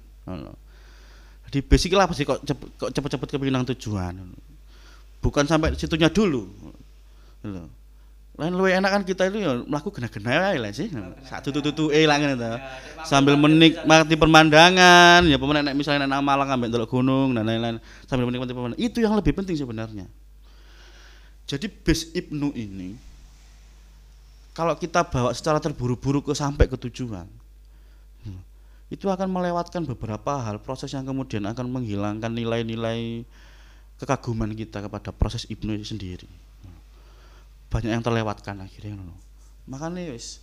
Jadi 1.49 1.59
basic 1.65 1.97
lah 1.97 2.05
pasti 2.05 2.29
kok 2.29 2.45
cepet 2.45 2.69
kok 2.77 2.91
cepet-cepet 2.93 3.29
kepinang 3.33 3.65
tujuan. 3.73 4.13
Bukan 5.25 5.45
sampai 5.49 5.73
situnya 5.77 6.13
dulu. 6.13 6.49
Lain 8.39 8.55
luwih 8.55 8.77
enak 8.79 8.91
kan 8.93 9.03
kita 9.03 9.35
itu 9.35 9.43
ya 9.43 9.57
mlaku 9.67 9.91
gena-gena 9.91 10.53
ae 10.53 10.61
lah 10.61 10.71
sih. 10.71 10.93
Sak 11.27 11.43
tutu-tutuke 11.49 11.97
lah 12.07 12.21
ngene 12.21 12.39
to. 12.39 12.45
Ya, 12.45 12.55
Dek, 12.55 12.61
Sambil 13.09 13.35
mampir- 13.35 13.75
menikmati 13.75 14.15
pemandangan, 14.15 15.27
ya 15.27 15.37
nek 15.41 15.75
misalnya 15.75 16.07
nang 16.07 16.23
Malang 16.23 16.47
ndelok 16.55 16.87
gunung 16.87 17.35
dan 17.35 17.49
lain-lain 17.49 17.83
sambil 18.07 18.29
menikmati 18.31 18.53
pemandangan. 18.55 18.85
Itu 18.85 19.01
yang 19.03 19.17
lebih 19.19 19.33
penting 19.33 19.57
sebenarnya. 19.59 20.07
Jadi 21.49 21.67
base 21.73 22.13
Ibnu 22.13 22.53
ini 22.53 22.93
kalau 24.53 24.77
kita 24.77 25.07
bawa 25.09 25.33
secara 25.33 25.57
terburu-buru 25.63 26.21
ke 26.21 26.37
sampai 26.37 26.69
ke 26.69 26.77
tujuan 26.77 27.25
itu 28.89 29.05
akan 29.05 29.29
melewatkan 29.29 29.85
beberapa 29.85 30.41
hal. 30.45 30.61
Proses 30.65 30.93
yang 30.93 31.05
kemudian 31.05 31.45
akan 31.45 31.69
menghilangkan 31.69 32.33
nilai-nilai 32.33 33.25
kekaguman 34.01 34.53
kita 34.57 34.81
kepada 34.85 35.13
proses 35.13 35.45
Ibnu 35.49 35.77
itu 35.77 35.93
sendiri. 35.93 36.29
Banyak 37.69 37.93
yang 37.97 38.05
terlewatkan 38.05 38.65
akhirnya 38.65 38.97
makanya 39.69 40.17
wis 40.17 40.41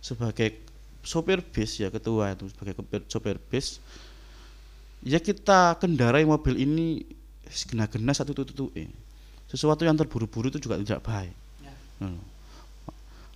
sebagai 0.00 0.56
sopir 1.04 1.44
bis 1.44 1.76
ya 1.76 1.92
ketua 1.92 2.32
itu 2.32 2.48
sebagai 2.48 2.80
sopir 3.12 3.36
bis 3.36 3.76
ya 5.04 5.20
kita 5.20 5.76
kendarai 5.76 6.24
mobil 6.24 6.56
ini 6.56 7.04
gena-gena 7.68 8.16
satu 8.16 8.32
tutu 8.32 8.72
sesuatu 9.54 9.86
yang 9.86 9.94
terburu-buru 9.94 10.50
itu 10.50 10.58
juga 10.58 10.76
tidak 10.82 11.00
baik 11.06 11.34
Ya. 11.62 12.10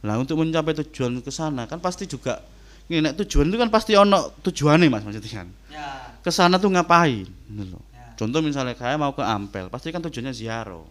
Nah 0.02 0.14
untuk 0.18 0.42
mencapai 0.42 0.74
tujuan 0.82 1.22
ke 1.22 1.30
sana 1.30 1.64
kan 1.70 1.78
pasti 1.78 2.04
juga 2.10 2.42
ini 2.90 3.00
nek 3.00 3.22
tujuan 3.22 3.46
itu 3.48 3.56
kan 3.56 3.70
pasti 3.70 3.94
ono 3.94 4.34
tujuannya 4.42 4.90
mas 4.90 5.06
maksudnya 5.06 5.30
kan 5.30 5.48
ya 5.70 5.88
ke 6.18 6.30
sana 6.34 6.58
tuh 6.58 6.68
ngapain 6.74 7.24
gitu 7.24 7.64
loh. 7.72 7.82
ya 7.94 8.12
Contoh 8.18 8.42
misalnya 8.42 8.74
kayak 8.74 8.98
mau 8.98 9.14
ke 9.14 9.22
Ampel, 9.22 9.70
pasti 9.70 9.94
kan 9.94 10.02
tujuannya 10.02 10.34
ziarah. 10.34 10.82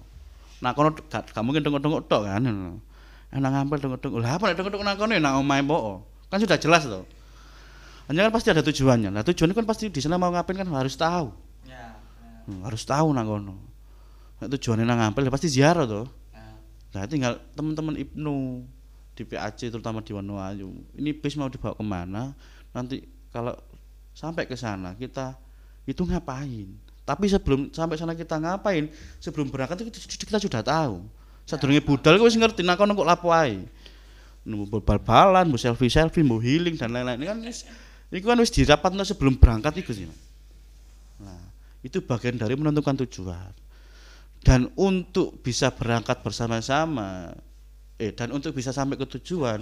Nah, 0.64 0.72
kono 0.74 0.96
gak, 0.96 1.36
gak 1.36 1.44
mungkin 1.44 1.62
dengok-dengok 1.62 2.10
tok 2.10 2.24
kan. 2.26 2.42
ngono. 2.42 2.80
Eh, 3.30 3.38
Ampel 3.38 3.78
dengok-dengok. 3.84 4.18
Lah 4.24 4.40
apa 4.40 4.50
nek 4.50 4.56
dengok-dengok 4.58 4.86
nang 4.88 4.98
kono 4.98 5.12
ya 5.14 5.22
nang 5.22 5.44
omahe 5.44 5.62
mbok. 5.62 6.02
Kan 6.32 6.40
sudah 6.42 6.58
jelas 6.58 6.88
tuh. 6.88 7.04
Hanya 8.08 8.32
kan 8.32 8.34
pasti 8.34 8.50
ada 8.56 8.64
tujuannya. 8.64 9.12
Nah, 9.12 9.22
tujuannya 9.28 9.54
kan 9.54 9.68
pasti 9.68 9.92
di 9.92 10.00
sana 10.00 10.16
mau 10.16 10.32
ngapain 10.32 10.56
kan 10.56 10.68
harus 10.72 10.96
tahu. 10.96 11.28
ya 11.68 11.76
ya, 11.76 11.86
Hmm, 12.48 12.64
harus 12.64 12.88
tahu 12.88 13.12
nang 13.12 13.28
kono. 13.28 13.67
Tujuannya 14.38 14.86
nang 14.86 15.02
Ampel 15.02 15.26
ya 15.26 15.34
pasti 15.34 15.50
ziarah 15.50 15.90
tuh. 15.90 16.06
ya. 16.30 16.46
Nah, 16.94 17.04
tinggal 17.10 17.42
teman-teman 17.58 17.98
Ibnu 17.98 18.62
di 19.18 19.24
PAC 19.26 19.74
terutama 19.74 20.06
di 20.06 20.14
Wonoayu. 20.14 20.70
Ini 20.94 21.10
bis 21.18 21.34
mau 21.42 21.50
dibawa 21.50 21.74
ke 21.74 21.82
mana? 21.82 22.38
Nanti 22.70 23.02
kalau 23.34 23.58
sampai 24.14 24.46
ke 24.46 24.54
sana 24.54 24.94
kita 24.94 25.34
itu 25.90 26.06
ngapain? 26.06 26.70
Tapi 27.02 27.26
sebelum 27.26 27.74
sampai 27.74 27.98
sana 27.98 28.14
kita 28.14 28.38
ngapain? 28.38 28.94
Sebelum 29.18 29.50
berangkat 29.50 29.90
itu 29.90 30.06
kita 30.06 30.38
sudah 30.38 30.62
tahu. 30.62 31.02
Sadurunge 31.50 31.82
budal 31.82 32.22
kok 32.22 32.28
wis 32.30 32.38
ngerti 32.38 32.62
nak 32.62 32.78
kono 32.78 32.94
kok 32.94 33.08
lapo 33.10 33.34
ae. 33.34 33.66
Nu 34.46 34.70
bal-balan, 34.70 35.50
bu 35.50 35.58
selfie-selfie, 35.58 36.22
bu 36.22 36.38
healing 36.38 36.78
dan 36.78 36.94
lain-lain. 36.94 37.18
Ini 37.20 37.26
kan 37.26 37.38
iku 38.14 38.26
kan 38.30 38.38
wis 38.38 38.54
dirapatno 38.54 39.02
sebelum 39.02 39.40
berangkat 39.42 39.82
iku 39.82 39.96
sih. 39.98 40.06
Nah, 41.18 41.42
itu 41.82 42.06
bagian 42.06 42.38
dari 42.38 42.54
menentukan 42.54 43.02
tujuan 43.02 43.67
dan 44.48 44.72
untuk 44.80 45.44
bisa 45.44 45.76
berangkat 45.76 46.24
bersama-sama 46.24 47.36
eh 48.00 48.16
dan 48.16 48.32
untuk 48.32 48.56
bisa 48.56 48.72
sampai 48.72 48.96
ke 48.96 49.04
tujuan 49.20 49.60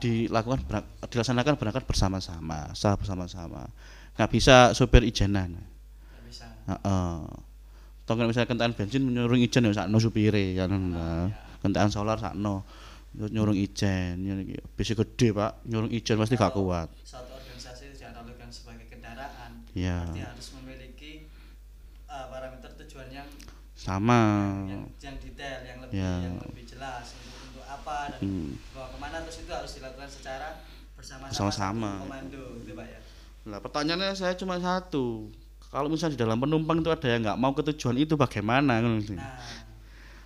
dilakukan 0.00 0.64
berang- 0.64 0.88
dilaksanakan 1.04 1.60
berangkat 1.60 1.84
bersama-sama 1.84 2.72
secara 2.72 2.96
bersama-sama. 2.96 3.68
Nggak 4.16 4.30
bisa 4.32 4.56
sopir 4.72 5.04
ijenan. 5.04 5.52
Nggak 5.60 6.22
bisa. 6.24 6.46
Toh 8.02 8.14
kan 8.16 8.24
misalnya 8.26 8.48
kentaan 8.48 8.72
bensin 8.72 9.04
nyurung 9.04 9.38
ijen 9.38 9.68
ya 9.68 9.84
sakno 9.84 10.00
supire 10.00 10.56
ya 10.56 10.64
nah. 10.66 11.28
kentaan 11.60 11.92
solar 11.92 12.16
sakno. 12.16 12.64
Nyurung 13.12 13.54
ijen 13.54 14.24
ya 14.24 14.62
bisi 14.72 14.96
gede 14.96 15.28
Pak. 15.30 15.68
Nyurung 15.68 15.92
ijen 15.92 16.16
pasti 16.16 16.34
gak 16.34 16.56
kuat. 16.56 16.88
suatu 17.04 17.30
organisasi 17.36 17.92
dianalogikan 17.94 18.48
sebagai 18.48 18.88
kendaraan 18.88 19.68
Iya. 19.76 20.08
berarti 20.08 20.22
harus 20.24 20.48
memiliki 20.56 21.28
uh, 22.08 22.26
parameter 22.32 22.72
tujuan 22.80 23.12
yang 23.12 23.28
sama 23.82 24.20
yang, 24.64 24.86
yang 24.96 25.16
detail 25.18 25.58
yang 25.60 25.78
lebih 25.82 25.94
Ya. 25.96 26.12
yang 26.22 26.38
lebih 26.40 26.64
jelas 26.64 27.04
untuk 27.18 27.34
untuk 27.50 27.64
apa 27.64 27.96
dan 28.08 28.18
Hmm. 28.22 28.50
bawa 28.70 28.86
ke 28.88 28.96
mana 28.96 29.16
terus 29.20 29.36
itu 29.38 29.50
harus 29.50 29.72
dilakukan 29.74 30.08
secara 30.08 30.48
bersama-sama 30.94 31.50
satu 31.50 32.02
komando 32.06 32.42
gitu 32.62 32.72
pak 32.72 32.86
ya 32.86 33.00
Lah 33.42 33.58
pertanyaannya 33.58 34.14
saya 34.14 34.38
cuma 34.38 34.54
satu. 34.56 35.26
Kalau 35.66 35.90
misalnya 35.90 36.14
di 36.14 36.20
dalam 36.20 36.38
penumpang 36.38 36.78
itu 36.78 36.86
ada 36.88 37.08
yang 37.08 37.26
nggak 37.26 37.34
mau 37.36 37.50
ke 37.50 37.66
tujuan 37.66 37.98
itu 37.98 38.14
bagaimana? 38.14 38.78
Ngono 38.78 39.02
sih. 39.02 39.18
nah 39.18 39.34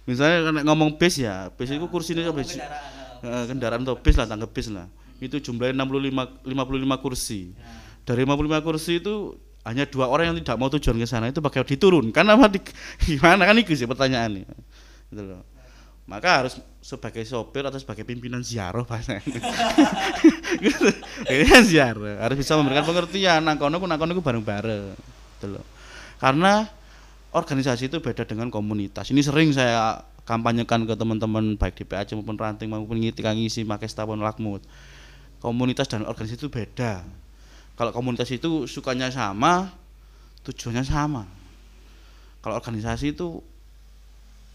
Misalnya 0.04 0.38
kan 0.44 0.54
ngomong 0.62 1.00
bis 1.00 1.16
ya, 1.16 1.48
bis 1.50 1.72
itu 1.72 1.80
kursinya 1.88 2.28
bis 2.28 2.54
kendaraan 2.54 3.24
eh, 3.24 3.44
kendaraan 3.48 3.80
atau 3.82 3.96
bis 3.96 4.14
lah, 4.14 4.28
tanggap 4.28 4.52
bis 4.52 4.68
lah. 4.68 4.84
Itu 5.16 5.40
jumlahnya 5.40 5.80
65 5.80 6.44
55 6.44 7.00
kursi. 7.00 7.56
ya. 7.56 7.64
Dari 8.04 8.22
55 8.22 8.60
kursi 8.60 8.92
itu 9.00 9.34
hanya 9.66 9.82
dua 9.82 10.06
orang 10.06 10.30
yang 10.30 10.36
tidak 10.38 10.56
mau 10.62 10.70
tujuan 10.70 10.94
ke 10.94 11.10
sana 11.10 11.26
itu 11.26 11.42
bakal 11.42 11.66
diturunkan 11.66 12.22
apa 12.22 12.46
di, 12.46 12.62
gimana? 13.10 13.42
Kan 13.50 13.58
itu 13.58 13.74
sih 13.74 13.90
pertanyaannya. 13.90 14.46
Gitu 15.10 15.22
loh. 15.26 15.42
maka 16.06 16.38
harus 16.38 16.62
sebagai 16.78 17.26
sopir 17.26 17.66
atau 17.66 17.82
sebagai 17.82 18.06
pimpinan 18.06 18.38
ziarah 18.38 18.86
bahasa 18.86 19.18
gitu. 19.26 19.42
Ziarah. 21.66 22.22
Harus 22.22 22.38
bisa 22.38 22.54
memberikan 22.54 22.86
pengertian. 22.86 23.42
Nang 23.42 23.58
kono 23.58 23.82
ku 23.82 23.90
nang 23.90 23.98
kono 23.98 24.14
ku 24.14 24.22
bareng-bareng. 24.22 24.94
Gitu 24.94 25.46
loh. 25.50 25.66
Karena 26.22 26.70
organisasi 27.34 27.90
itu 27.90 27.98
beda 27.98 28.22
dengan 28.22 28.54
komunitas. 28.54 29.10
Ini 29.10 29.18
sering 29.18 29.50
saya 29.50 30.06
kampanyekan 30.30 30.86
ke 30.86 30.94
teman-teman 30.94 31.58
baik 31.58 31.74
di 31.74 31.82
PAC 31.82 32.14
maupun 32.14 32.38
ranting 32.38 32.70
maupun 32.70 33.02
ngisi 33.02 33.18
ngisi 33.18 33.60
makesta 33.66 34.06
pun 34.06 34.22
lakmut. 34.22 34.62
Komunitas 35.42 35.90
dan 35.90 36.06
organisasi 36.06 36.38
itu 36.38 36.54
beda 36.54 37.02
kalau 37.76 37.92
komunitas 37.92 38.32
itu 38.32 38.64
sukanya 38.64 39.12
sama 39.12 39.68
tujuannya 40.48 40.80
sama. 40.80 41.28
Kalau 42.40 42.56
organisasi 42.56 43.12
itu 43.12 43.44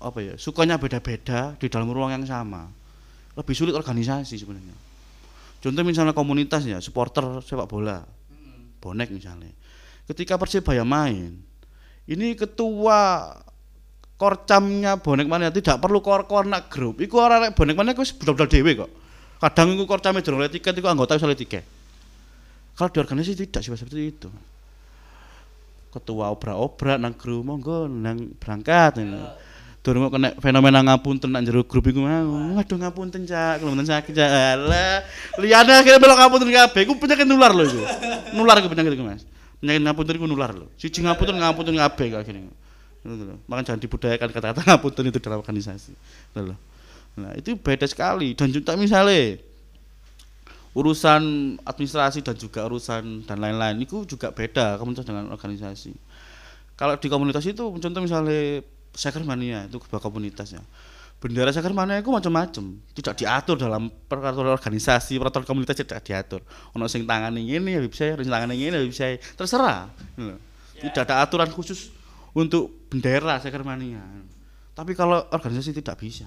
apa 0.01 0.17
ya 0.26 0.34
sukanya 0.41 0.82
beda-beda 0.82 1.53
di 1.61 1.69
dalam 1.69 1.93
ruang 1.93 2.09
yang 2.17 2.26
sama. 2.26 2.65
Lebih 3.38 3.53
sulit 3.53 3.78
organisasi 3.78 4.41
sebenarnya. 4.41 4.74
Contoh 5.61 5.86
misalnya 5.86 6.17
komunitas 6.17 6.65
ya 6.65 6.82
supporter 6.82 7.45
sepak 7.45 7.69
bola. 7.69 8.01
Bonek 8.82 9.13
misalnya. 9.13 9.53
Ketika 10.09 10.41
persibaya 10.41 10.82
main 10.82 11.38
ini 12.09 12.34
ketua 12.34 13.30
korcamnya 14.17 14.97
bonek 14.97 15.30
mana 15.30 15.53
tidak 15.53 15.78
perlu 15.78 16.01
kor 16.01 16.26
kornak 16.26 16.74
grup. 16.74 16.97
Iku 16.97 17.22
orang 17.22 17.53
bonek 17.53 17.78
mana 17.78 17.93
iku 17.93 18.01
budal-budal 18.01 18.49
dewe 18.49 18.72
kok. 18.82 18.91
Kadang 19.38 19.78
iku 19.78 19.86
korcamnya 19.86 20.26
durung 20.26 20.41
tiket 20.49 20.74
iku 20.74 20.89
anggota 20.89 21.22
bisa 21.22 21.30
tiket 21.38 21.80
kalau 22.78 22.89
di 22.89 22.99
organisasi 22.99 23.36
tidak 23.47 23.61
sih 23.61 23.74
seperti 23.74 24.03
itu. 24.11 24.30
Ketua 25.91 26.32
obra-obra 26.32 26.95
nang 26.95 27.13
grup 27.15 27.43
monggo 27.43 27.88
nang 27.91 28.32
berangkat 28.39 29.03
ini 29.03 29.19
durung 29.82 30.13
kena 30.13 30.38
fenomena 30.38 30.86
ngapunten 30.86 31.34
nang 31.34 31.41
jero 31.41 31.65
grup 31.65 31.89
iku 31.89 32.05
mau. 32.05 32.57
Waduh 32.57 32.78
ngapunten 32.78 33.26
cak. 33.26 33.61
Kelemeten 33.61 33.86
sakit 33.89 34.13
cak. 34.13 34.30
Alah. 34.30 35.01
Liyane 35.41 35.74
akhirnya 35.82 35.97
belok 35.97 36.17
ngapunten 36.22 36.47
kabeh. 36.53 36.82
Iku 36.86 36.93
penyakit 37.01 37.26
nular 37.26 37.51
lho 37.51 37.65
iku. 37.65 37.82
Nular 38.38 38.61
iku 38.61 38.69
penyakit 38.69 38.93
iku 38.93 39.03
Mas. 39.03 39.26
Penyakit 39.57 39.82
ngapunten 39.82 40.13
iku 40.22 40.26
nular 40.30 40.51
lho. 40.53 40.69
Siji 40.78 41.01
ngapunten 41.01 41.36
ngapunten 41.41 41.74
kabeh 41.74 42.07
akhirnya. 42.13 42.53
Makanya 43.49 43.74
jangan 43.74 43.82
dibudayakan 43.82 44.30
kata-kata 44.30 44.61
ngapunten 44.69 45.03
itu 45.09 45.17
dalam 45.17 45.41
organisasi. 45.41 45.91
Loh. 46.38 46.57
Nah, 47.17 47.34
itu 47.34 47.57
beda 47.57 47.89
sekali. 47.89 48.38
Dan 48.38 48.53
juga 48.53 48.78
misalnya 48.78 49.41
urusan 50.72 51.55
administrasi 51.67 52.24
dan 52.24 52.36
juga 52.39 52.63
urusan 52.63 53.28
dan 53.28 53.38
lain-lain 53.43 53.76
itu 53.84 54.07
juga 54.07 54.32
beda 54.32 54.80
komunitas 54.80 55.03
dengan 55.03 55.28
organisasi. 55.32 55.91
Kalau 56.80 56.95
di 56.97 57.07
komunitas 57.11 57.43
itu 57.43 57.61
contoh 57.61 58.01
misalnya 58.01 58.63
Sakermania 58.95 59.67
itu 59.67 59.78
sebuah 59.84 60.01
komunitas 60.03 60.55
ya. 60.55 60.63
Bendera 61.22 61.53
Sakermania 61.53 62.01
itu 62.01 62.09
macam-macam, 62.09 62.82
tidak 62.97 63.13
diatur 63.13 63.53
dalam 63.53 63.93
peraturan 64.09 64.57
organisasi, 64.57 65.22
peraturan 65.22 65.45
komunitas 65.45 65.78
tidak 65.78 66.01
diatur. 66.01 66.41
Ono 66.74 66.89
sing 66.89 67.05
tangane 67.05 67.45
ngene 67.45 67.78
ya 67.78 67.80
bisa, 67.86 68.17
sing 68.17 68.32
tangane 68.34 68.57
ngene 68.57 68.82
ya 68.82 68.88
bisa, 68.89 69.05
terserah. 69.38 69.93
Gitu 70.17 70.34
loh. 70.34 70.39
Tidak 70.82 71.03
ada 71.05 71.22
aturan 71.22 71.53
khusus 71.53 71.93
untuk 72.34 72.89
bendera 72.89 73.38
Sakermania. 73.38 74.01
Tapi 74.74 74.97
kalau 74.97 75.22
organisasi 75.30 75.78
tidak 75.78 76.01
bisa. 76.01 76.26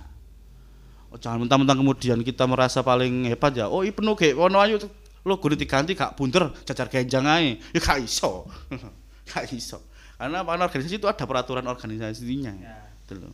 Oh, 1.15 1.19
jangan 1.23 1.47
mentang-mentang 1.47 1.79
kemudian 1.79 2.19
kita 2.27 2.43
merasa 2.51 2.83
paling 2.83 3.31
hebat 3.31 3.55
ya. 3.55 3.71
Oh, 3.71 3.87
ini 3.87 3.95
penuh 3.95 4.19
kayak 4.19 4.35
ono 4.35 4.59
ayu 4.59 4.83
lo 5.25 5.39
gue 5.39 5.55
diganti 5.55 5.95
gak 5.95 6.19
bunder 6.19 6.53
jajar 6.67 6.91
genjang 6.91 7.23
aja 7.25 7.55
ya 7.71 7.79
gak 7.79 8.03
iso. 8.03 8.51
Gak 9.31 9.49
iso. 9.55 9.79
Karena 10.19 10.45
apa? 10.45 10.59
Organisasi 10.59 11.01
itu 11.01 11.09
ada 11.09 11.25
peraturan 11.25 11.65
organisasinya. 11.65 12.53
Ya. 12.61 12.77
gitu 13.07 13.25
loh. 13.25 13.33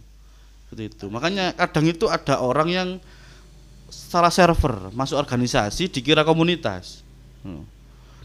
Seperti 0.68 0.82
itu. 0.86 1.06
Makanya 1.10 1.56
kadang 1.56 1.88
itu 1.88 2.06
ada 2.06 2.38
orang 2.44 2.68
yang 2.70 2.88
salah 3.90 4.30
server 4.30 4.92
masuk 4.94 5.18
organisasi 5.18 5.90
dikira 5.90 6.22
komunitas. 6.22 7.02
Hmm. 7.40 7.64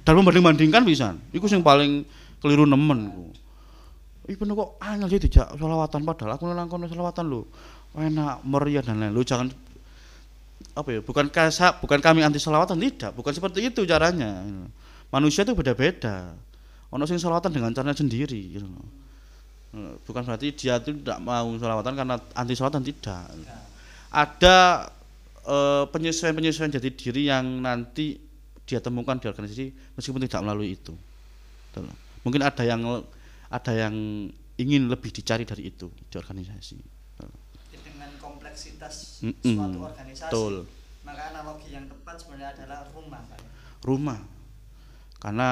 dan 0.04 0.14
membanding-bandingkan 0.20 0.84
bisa. 0.84 1.16
Itu 1.32 1.48
yang 1.48 1.64
paling 1.64 2.04
keliru 2.44 2.68
nemen 2.68 3.10
ku. 3.10 3.32
Penuh 4.26 4.54
kok 4.54 4.78
angel 4.84 5.08
sih 5.10 5.22
dijak 5.22 5.56
selawatan 5.58 6.02
padahal. 6.04 6.38
Aku 6.38 6.46
nang 6.52 6.68
kono 6.70 6.86
selawatan 6.86 7.26
lho. 7.26 7.48
Enak, 7.96 8.44
meriah 8.44 8.84
dan 8.84 9.00
lain. 9.00 9.16
Lu 9.16 9.24
jangan 9.24 9.48
apa 10.76 10.90
ya? 10.92 11.00
Bukan 11.00 11.32
kasa, 11.32 11.80
bukan 11.80 12.04
kami 12.04 12.28
anti 12.28 12.40
selawatan 12.40 12.76
tidak, 12.76 13.16
bukan 13.16 13.32
seperti 13.32 13.72
itu 13.72 13.88
caranya. 13.88 14.44
Manusia 15.08 15.48
itu 15.48 15.56
beda-beda. 15.56 16.36
Ono 16.92 17.04
sing 17.08 17.20
selawatan 17.20 17.56
dengan 17.56 17.72
caranya 17.72 17.96
sendiri 17.96 18.60
gitu. 18.60 18.68
Bukan 20.08 20.22
berarti 20.24 20.56
dia 20.56 20.80
itu 20.80 20.96
tidak 20.96 21.20
mau 21.20 21.52
selawatan 21.56 21.94
karena 21.96 22.16
anti 22.36 22.54
selawatan 22.56 22.84
tidak. 22.84 23.32
Ada 24.12 24.88
eh, 25.44 25.84
penyesuaian-penyesuaian 25.92 26.72
jati 26.72 26.90
diri 26.96 27.28
yang 27.28 27.64
nanti 27.64 28.16
dia 28.64 28.80
temukan 28.80 29.20
di 29.20 29.28
organisasi 29.28 29.96
meskipun 29.96 30.24
tidak 30.28 30.44
melalui 30.44 30.76
itu. 30.76 30.96
Gitu. 31.72 31.80
Mungkin 32.24 32.42
ada 32.44 32.64
yang 32.64 32.82
ada 33.52 33.72
yang 33.76 33.96
ingin 34.56 34.88
lebih 34.88 35.12
dicari 35.12 35.44
dari 35.44 35.68
itu 35.68 35.92
di 35.92 36.16
organisasi. 36.16 36.95
Kompleksitas 38.56 39.20
Mm-mm. 39.20 39.56
suatu 39.60 39.80
organisasi 39.84 40.32
Betul. 40.32 40.56
maka 41.04 41.22
analogi 41.28 41.76
yang 41.76 41.86
tepat 41.92 42.16
sebenarnya 42.24 42.56
adalah 42.56 42.88
rumah 42.96 43.22
Pak. 43.28 43.40
Rumah. 43.84 44.20
Karena 45.20 45.50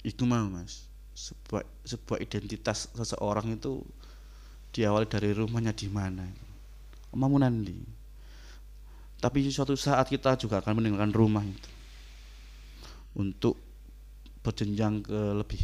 itu 0.00 0.24
mau 0.24 0.48
Mas. 0.48 0.88
Sebuah 1.12 1.62
sebuah 1.84 2.18
identitas 2.24 2.88
seseorang 2.96 3.60
itu 3.60 3.84
diawali 4.72 5.06
dari 5.06 5.36
rumahnya 5.36 5.76
di 5.76 5.92
mana. 5.92 6.24
Omamu 7.12 7.36
nanti. 7.36 7.76
Tapi 9.20 9.38
suatu 9.52 9.76
saat 9.76 10.08
kita 10.08 10.40
juga 10.40 10.64
akan 10.64 10.80
meninggalkan 10.80 11.12
rumah 11.12 11.44
itu. 11.44 11.70
Untuk 13.16 13.60
berjenjang 14.40 15.04
ke 15.04 15.20
lebih 15.36 15.62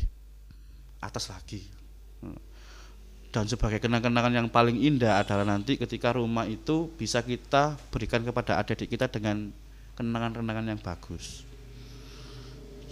atas 1.00 1.32
lagi. 1.32 1.81
Dan 3.32 3.48
sebagai 3.48 3.80
kenang-kenangan 3.80 4.44
yang 4.44 4.48
paling 4.52 4.76
indah 4.76 5.24
adalah 5.24 5.48
nanti 5.48 5.80
ketika 5.80 6.12
rumah 6.12 6.44
itu 6.44 6.92
bisa 7.00 7.24
kita 7.24 7.80
berikan 7.88 8.20
kepada 8.20 8.60
adik-adik 8.60 8.92
kita 8.92 9.08
dengan 9.08 9.48
kenangan-kenangan 9.96 10.68
yang 10.68 10.76
bagus. 10.76 11.40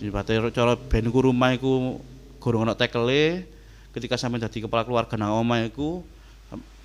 Jadi 0.01 0.09
berarti 0.09 0.33
cara 0.57 0.81
ben 0.81 1.05
iku 1.05 1.29
rumah 1.29 1.53
iku 1.53 2.01
gorong 2.41 2.73
tekele, 2.73 3.45
ketika 3.93 4.17
sampai 4.17 4.41
jadi 4.41 4.65
kepala 4.65 4.89
keluarga 4.89 5.21
nang 5.21 5.37
omah 5.45 5.61
iku 5.69 6.01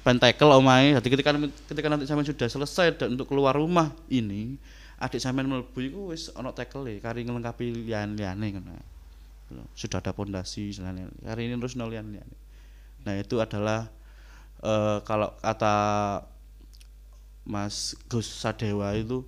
pen 0.04 0.20
tekel 0.20 0.52
omahe. 0.52 1.00
Jadi 1.00 1.08
ketika 1.16 1.32
ketika 1.72 1.88
nanti 1.88 2.06
sampai 2.12 2.28
sudah 2.28 2.52
selesai 2.52 3.00
dan 3.00 3.16
untuk 3.16 3.32
keluar 3.32 3.56
rumah 3.56 3.96
ini, 4.12 4.60
adik 5.00 5.24
sampean 5.24 5.48
mlebu 5.48 5.80
iku 5.80 6.12
wis 6.12 6.28
ana 6.36 6.52
tekele, 6.52 7.00
kari 7.00 7.24
ngelengkapi 7.24 7.88
lian-liane 7.88 8.48
ngono. 8.60 8.76
Sudah 9.80 10.04
ada 10.04 10.12
pondasi 10.12 10.76
dan. 10.76 11.08
Kari 11.24 11.48
ini 11.48 11.56
terus 11.56 11.80
no 11.80 11.88
lian-liane. 11.88 12.45
Nah, 13.06 13.14
itu 13.22 13.38
adalah 13.38 13.88
eh, 14.66 14.98
kalau 15.06 15.30
kata 15.40 15.76
Mas 17.46 17.94
Gus 18.10 18.26
Sadewa 18.26 18.90
itu 18.98 19.22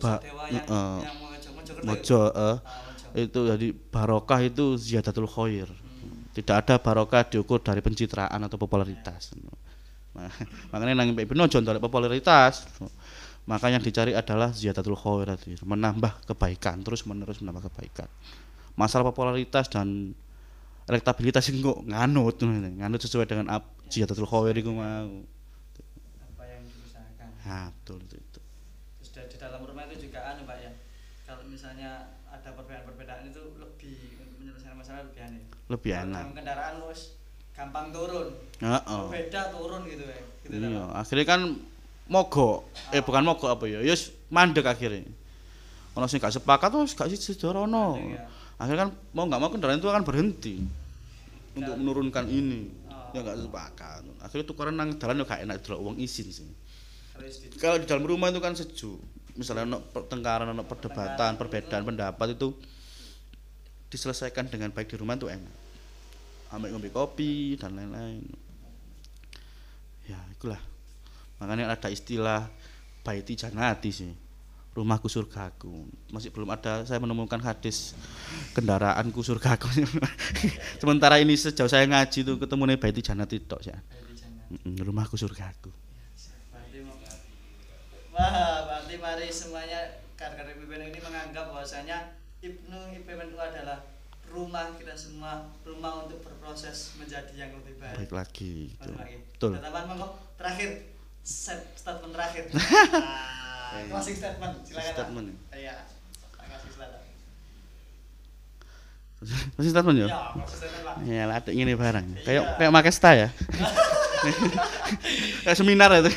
Oh, 0.00 0.16
yang 0.48 0.64
eh, 0.64 0.98
yang 1.04 1.16
mojo 1.20 2.20
Ah, 2.32 2.56
mojo. 2.64 3.20
itu 3.20 3.40
jadi 3.52 3.68
barokah 3.92 4.40
itu 4.40 4.80
ziyadatul 4.80 5.28
khair. 5.28 5.68
Tidak 6.32 6.56
ada 6.56 6.80
barokah 6.80 7.26
diukur 7.28 7.60
dari 7.60 7.84
pencitraan 7.84 8.40
atau 8.40 8.56
popularitas. 8.56 9.36
Nah, 10.16 10.30
makanya 10.72 11.04
nang 11.04 11.12
Ibnu 11.12 11.42
ndelok 11.44 11.84
popularitas. 11.84 12.64
Maka 13.48 13.72
yang 13.72 13.82
dicari 13.82 14.14
adalah 14.14 14.54
ziyadatul 14.54 14.94
khair 14.96 15.36
menambah 15.64 16.28
kebaikan, 16.28 16.80
terus 16.80 17.02
menerus 17.04 17.42
menambah 17.44 17.68
kebaikan. 17.68 18.06
Masalah 18.78 19.04
popularitas 19.10 19.66
dan 19.68 20.14
elektabilitas 20.90 21.42
sing 21.42 21.62
kok 21.62 21.86
nganut 21.86 22.34
nganut 22.42 22.98
sesuai 22.98 23.24
dengan 23.24 23.46
ap 23.48 23.64
ziyadatul 23.86 24.26
khair 24.26 24.54
iku 24.54 24.70
mau. 24.70 25.22
apa 26.20 26.42
yang 26.44 26.62
diusahakan 26.64 27.28
Nah, 27.40 27.70
betul 27.72 27.98
itu. 28.02 28.16
itu. 28.16 28.40
terus 29.00 29.26
di 29.26 29.36
dalam 29.36 29.62
rumah 29.62 29.86
itu 29.86 30.04
juga 30.04 30.18
anu 30.28 30.42
pak 30.44 30.58
ya 30.58 30.70
kalau 31.24 31.46
misalnya 31.46 31.90
ada 32.26 32.50
perbedaan-perbedaan 32.50 33.26
itu 33.26 33.42
lebih 33.56 33.94
menyelesaikan 34.36 34.76
masalah 34.76 35.06
lebih 35.06 35.20
aneh 35.20 35.42
Lebih 35.66 35.90
Kalau 35.92 36.04
enak. 36.10 36.24
kendaraan 36.34 36.74
wis 36.86 37.02
gampang 37.50 37.86
turun 37.90 38.28
Heeh. 38.58 39.02
beda 39.06 39.42
turun 39.50 39.82
gitu 39.84 40.04
ya 40.04 40.18
gitu 40.42 40.50
Iya, 40.56 40.82
akhirnya 40.90 41.26
kan 41.28 41.40
mogok. 42.06 42.66
Eh 42.90 42.98
bukan 42.98 43.22
mogok 43.22 43.50
apa 43.52 43.64
ya? 43.66 43.78
Ya 43.78 43.92
wis 43.92 44.10
mandek 44.26 44.66
akhirnya. 44.66 45.06
Ono 45.94 46.06
sing 46.06 46.18
gak 46.18 46.32
sepakat 46.32 46.70
wis 46.74 46.94
gak 46.94 47.06
siji 47.06 47.34
sedorono. 47.34 47.94
Ya. 48.00 48.26
Akhirnya 48.60 48.86
kan 48.86 48.90
mau 49.16 49.24
nggak 49.24 49.40
mau 49.40 49.48
kendaraan 49.48 49.80
itu 49.80 49.88
akan 49.88 50.04
berhenti 50.04 50.60
untuk 51.56 51.74
menurunkan 51.80 52.28
ini. 52.28 52.68
Oh. 52.92 53.16
Ya 53.16 53.24
gak 53.24 53.40
sepakat. 53.40 54.02
Akhirnya 54.20 54.46
tukaran 54.46 54.76
nang 54.76 55.00
dalan 55.00 55.24
ya 55.24 55.24
gak 55.24 55.40
enak 55.48 55.56
delok 55.64 55.80
wong 55.80 55.96
izin 55.96 56.28
sih. 56.28 56.50
Kalau 57.56 57.80
di 57.80 57.88
dalam 57.88 58.04
rumah 58.04 58.28
itu 58.28 58.38
kan 58.38 58.52
sejuk. 58.52 59.00
Misalnya 59.34 59.64
ono 59.64 59.78
pertengkaran, 59.80 60.52
ono 60.52 60.62
perdebatan, 60.68 61.40
perbedaan 61.40 61.82
pendapat 61.88 62.36
itu 62.36 62.52
diselesaikan 63.88 64.52
dengan 64.52 64.70
baik 64.70 64.92
di 64.92 64.96
rumah 65.00 65.16
itu 65.16 65.32
enak. 65.32 65.56
Ambil 66.52 66.76
ngombe 66.76 66.92
kopi 66.92 67.56
dan 67.56 67.80
lain-lain. 67.80 68.28
Ya, 70.04 70.20
itulah 70.36 70.60
makanya 71.40 71.72
ada 71.72 71.88
istilah 71.88 72.52
baiti 73.00 73.32
janati 73.32 73.90
sih 73.90 74.12
rumahku 74.74 75.10
surgaku. 75.10 75.86
Masih 76.14 76.30
belum 76.30 76.50
ada 76.54 76.86
saya 76.86 77.02
menemukan 77.02 77.38
hadis 77.42 77.92
kendaraanku 78.54 79.20
surgaku. 79.20 79.66
Sementara 80.82 81.18
ini 81.18 81.34
sejauh 81.34 81.70
saya 81.70 81.86
ngaji 81.90 82.22
tuh 82.22 82.36
ketemu 82.38 82.62
nih 82.74 82.78
baiti 82.78 83.00
Baiti 83.90 84.12
jangan. 84.22 84.46
Mm-mm, 84.50 84.74
rumahku 84.82 85.18
surgaku. 85.18 85.70
Wah, 88.10 88.66
berarti 88.66 88.94
mari 89.00 89.32
semuanya 89.32 90.02
kader-kader 90.18 90.52
IPBNU 90.58 90.92
ini 90.92 91.00
menganggap 91.00 91.48
bahwasanya 91.54 92.20
Ibnu 92.44 92.92
IPBNU 93.00 93.38
adalah 93.40 93.80
rumah 94.30 94.76
kita 94.78 94.94
semua, 94.94 95.48
rumah 95.66 96.06
untuk 96.06 96.22
berproses 96.22 96.94
menjadi 97.00 97.32
yang 97.34 97.50
lebih 97.58 97.80
baik. 97.82 97.96
baik 98.06 98.12
lagi 98.14 98.76
betul. 98.78 98.94
terakhir 100.38 100.70
set- 101.22 101.70
statement 101.74 102.12
terakhir. 102.12 102.44
Nah, 103.70 103.86
closing 103.86 104.18
statement, 104.18 104.66
silakan. 104.66 104.90
Statement. 104.90 105.28
Iya. 105.54 105.74
Makasih 106.34 106.70
silakan. 106.74 107.00
masih 109.54 109.70
statement 109.70 109.96
ya 109.96 110.06
Ya, 110.06 110.18
closing 110.34 110.58
statement, 110.58 110.96
ya 111.06 111.22
lah 111.30 111.36
ada 111.38 111.50
ini 111.54 111.72
barang 111.78 112.06
kayak 112.26 112.40
Iya. 112.42 112.56
kayak 112.58 112.72
makesta 112.72 113.10
ya 113.14 113.28
kayak 115.46 115.54
seminar 115.54 115.92
itu 115.94 116.10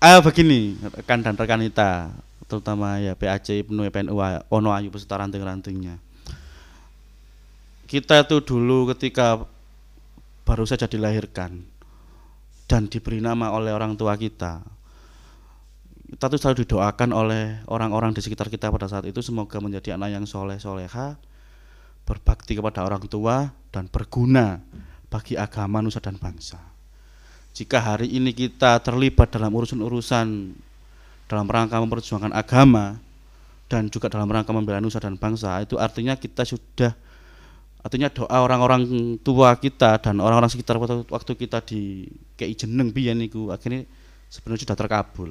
ah 0.00 0.16
begini 0.24 0.80
rekan 0.96 1.20
dan 1.20 1.36
rekan 1.36 1.60
kita 1.60 2.08
terutama 2.48 2.96
ya 2.96 3.12
PAC 3.12 3.52
Ibnu 3.60 3.84
PNU 3.90 4.16
Ono 4.48 4.70
Ayu 4.72 4.88
beserta 4.88 5.20
ranting-rantingnya 5.20 6.00
kita 7.84 8.24
itu 8.24 8.38
dulu 8.40 8.94
ketika 8.94 9.44
baru 10.46 10.64
saja 10.64 10.88
dilahirkan 10.88 11.68
dan 12.70 12.86
diberi 12.86 13.18
nama 13.18 13.50
oleh 13.50 13.74
orang 13.74 13.98
tua 13.98 14.14
kita. 14.14 14.62
Kita 16.14 16.30
tuh 16.30 16.38
selalu 16.38 16.62
didoakan 16.62 17.10
oleh 17.10 17.58
orang-orang 17.66 18.14
di 18.14 18.22
sekitar 18.22 18.46
kita 18.46 18.70
pada 18.70 18.86
saat 18.86 19.10
itu 19.10 19.18
semoga 19.18 19.58
menjadi 19.58 19.98
anak 19.98 20.14
yang 20.14 20.24
soleh 20.26 20.62
soleha 20.62 21.18
berbakti 22.06 22.54
kepada 22.54 22.86
orang 22.86 23.02
tua 23.10 23.50
dan 23.74 23.90
berguna 23.90 24.62
bagi 25.10 25.34
agama 25.34 25.82
nusa 25.82 25.98
dan 25.98 26.14
bangsa. 26.14 26.62
Jika 27.50 27.82
hari 27.82 28.14
ini 28.14 28.30
kita 28.30 28.78
terlibat 28.78 29.34
dalam 29.34 29.50
urusan-urusan 29.50 30.26
dalam 31.26 31.46
rangka 31.46 31.78
memperjuangkan 31.82 32.34
agama 32.34 32.98
dan 33.70 33.90
juga 33.90 34.10
dalam 34.10 34.30
rangka 34.30 34.50
membela 34.50 34.82
nusa 34.82 34.98
dan 34.98 35.14
bangsa 35.18 35.58
itu 35.62 35.78
artinya 35.78 36.14
kita 36.18 36.42
sudah 36.42 36.94
artinya 37.80 38.12
doa 38.12 38.36
orang-orang 38.44 39.16
tua 39.24 39.56
kita 39.56 39.96
dan 40.00 40.20
orang-orang 40.20 40.52
sekitar 40.52 40.76
waktu, 40.80 41.32
kita 41.36 41.64
di 41.64 42.04
kei 42.36 42.52
jeneng 42.52 42.92
biyen 42.92 43.16
niku 43.16 43.48
akhirnya 43.48 43.88
sebenarnya 44.28 44.68
sudah 44.68 44.76
terkabul. 44.76 45.30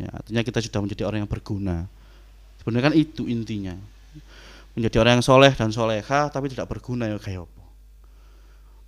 Ya 0.00 0.10
artinya 0.10 0.42
kita 0.42 0.58
sudah 0.64 0.80
menjadi 0.80 1.02
orang 1.06 1.24
yang 1.24 1.30
berguna. 1.30 1.86
Sebenarnya 2.60 2.84
kan 2.90 2.94
itu 2.96 3.28
intinya. 3.28 3.76
Menjadi 4.74 4.96
orang 4.98 5.20
yang 5.20 5.24
soleh 5.24 5.52
dan 5.54 5.70
soleha 5.70 6.26
tapi 6.32 6.50
tidak 6.50 6.66
berguna 6.66 7.06
ya 7.06 7.20
kayak 7.20 7.46
apa? 7.46 7.62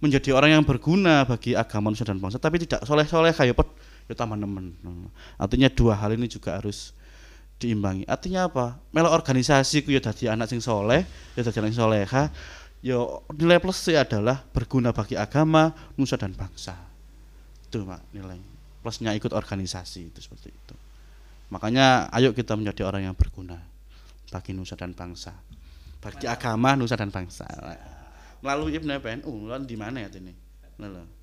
Menjadi 0.03 0.35
orang 0.35 0.59
yang 0.59 0.65
berguna 0.67 1.23
bagi 1.23 1.55
agama 1.55 1.95
nusa 1.95 2.03
dan 2.03 2.19
bangsa 2.19 2.43
tapi 2.43 2.59
tidak 2.59 2.83
soleh 2.83 3.07
soleh 3.07 3.31
kayak 3.31 3.55
apa 3.55 3.65
ya 4.11 4.15
tambah 4.19 4.35
nemen. 4.35 4.75
Nah, 4.83 5.13
artinya 5.39 5.71
dua 5.71 5.95
hal 5.95 6.17
ini 6.17 6.27
juga 6.27 6.59
harus 6.59 6.91
diimbangi. 7.57 8.05
Artinya 8.05 8.51
apa? 8.51 8.77
Melo 8.93 9.09
organisasi 9.13 9.87
ku 9.87 9.95
ya 9.95 10.01
dadi 10.03 10.29
anak 10.29 10.51
sing 10.51 10.61
soleh 10.61 11.07
ya 11.39 11.43
dadi 11.47 11.57
anak 11.63 11.71
sing 11.73 11.81
soleha 11.81 12.23
ya 12.87 13.03
nilai 13.35 13.59
plusnya 13.59 14.07
adalah 14.07 14.47
berguna 14.55 14.95
bagi 14.95 15.19
agama 15.19 15.75
nusa 15.99 16.15
dan 16.15 16.31
bangsa. 16.39 16.79
Itu 17.67 17.83
pak 17.83 18.15
nilai 18.15 18.39
plusnya 18.79 19.11
ikut 19.19 19.35
organisasi 19.35 20.15
itu 20.15 20.23
seperti 20.23 20.55
itu. 20.55 20.75
Makanya 21.51 22.07
ayo 22.15 22.31
kita 22.31 22.55
menjadi 22.55 22.87
orang 22.87 23.11
yang 23.11 23.17
berguna 23.19 23.59
bagi 24.31 24.55
nusa 24.55 24.79
dan 24.79 24.95
bangsa. 24.95 25.35
Bagi 25.99 26.31
agama 26.31 26.79
nusa 26.79 26.95
dan 26.95 27.11
bangsa. 27.11 27.51
Melalui 28.39 28.79
IPNU 28.79 29.03
PNU 29.03 29.35
lalu 29.51 29.67
di 29.67 29.75
mana 29.75 30.07
ya 30.07 30.11
ini? 30.15 30.31
Lalu. 30.79 31.19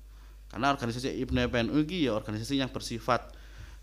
karena 0.52 0.70
organisasi 0.70 1.18
IPNU 1.24 1.50
PNU 1.50 1.82
ini 1.82 2.06
ya 2.06 2.12
organisasi 2.14 2.60
yang 2.60 2.68
bersifat 2.68 3.32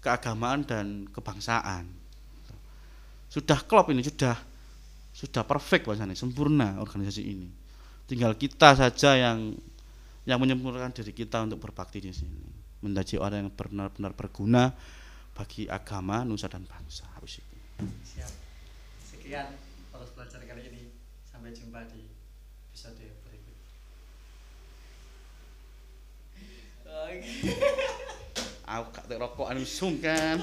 keagamaan 0.06 0.62
dan 0.64 1.10
kebangsaan. 1.10 1.90
Sudah 3.28 3.60
klop 3.66 3.90
ini 3.90 4.06
sudah 4.06 4.38
sudah 5.12 5.44
perfect 5.44 5.90
bahasanya 5.90 6.16
sempurna 6.16 6.80
organisasi 6.80 7.24
ini 7.26 7.61
tinggal 8.12 8.36
kita 8.36 8.76
saja 8.76 9.16
yang 9.16 9.56
yang 10.28 10.36
menyempurnakan 10.36 10.92
diri 10.92 11.16
kita 11.16 11.48
untuk 11.48 11.64
berbakti 11.64 12.04
di 12.04 12.12
sini 12.12 12.44
menjadi 12.84 13.24
orang 13.24 13.48
yang 13.48 13.52
benar-benar 13.56 14.12
berguna 14.12 14.76
bagi 15.32 15.64
agama 15.72 16.28
nusa 16.28 16.52
dan 16.52 16.68
bangsa 16.68 17.08
Habis 17.16 17.40
itu. 17.40 17.56
Siap. 18.04 18.34
Sekian 19.08 19.56
poros 19.96 20.12
belajar 20.12 20.44
kali 20.44 20.68
ini. 20.68 20.84
Sampai 21.24 21.56
jumpa 21.56 21.88
di 21.88 22.12
episode 22.68 23.00
berikut. 23.24 23.58
Oke. 26.84 27.32
aku 28.72 28.88
gak 29.08 29.20
rokok 29.20 29.48
anu 29.52 29.64
sungkan 29.64 30.36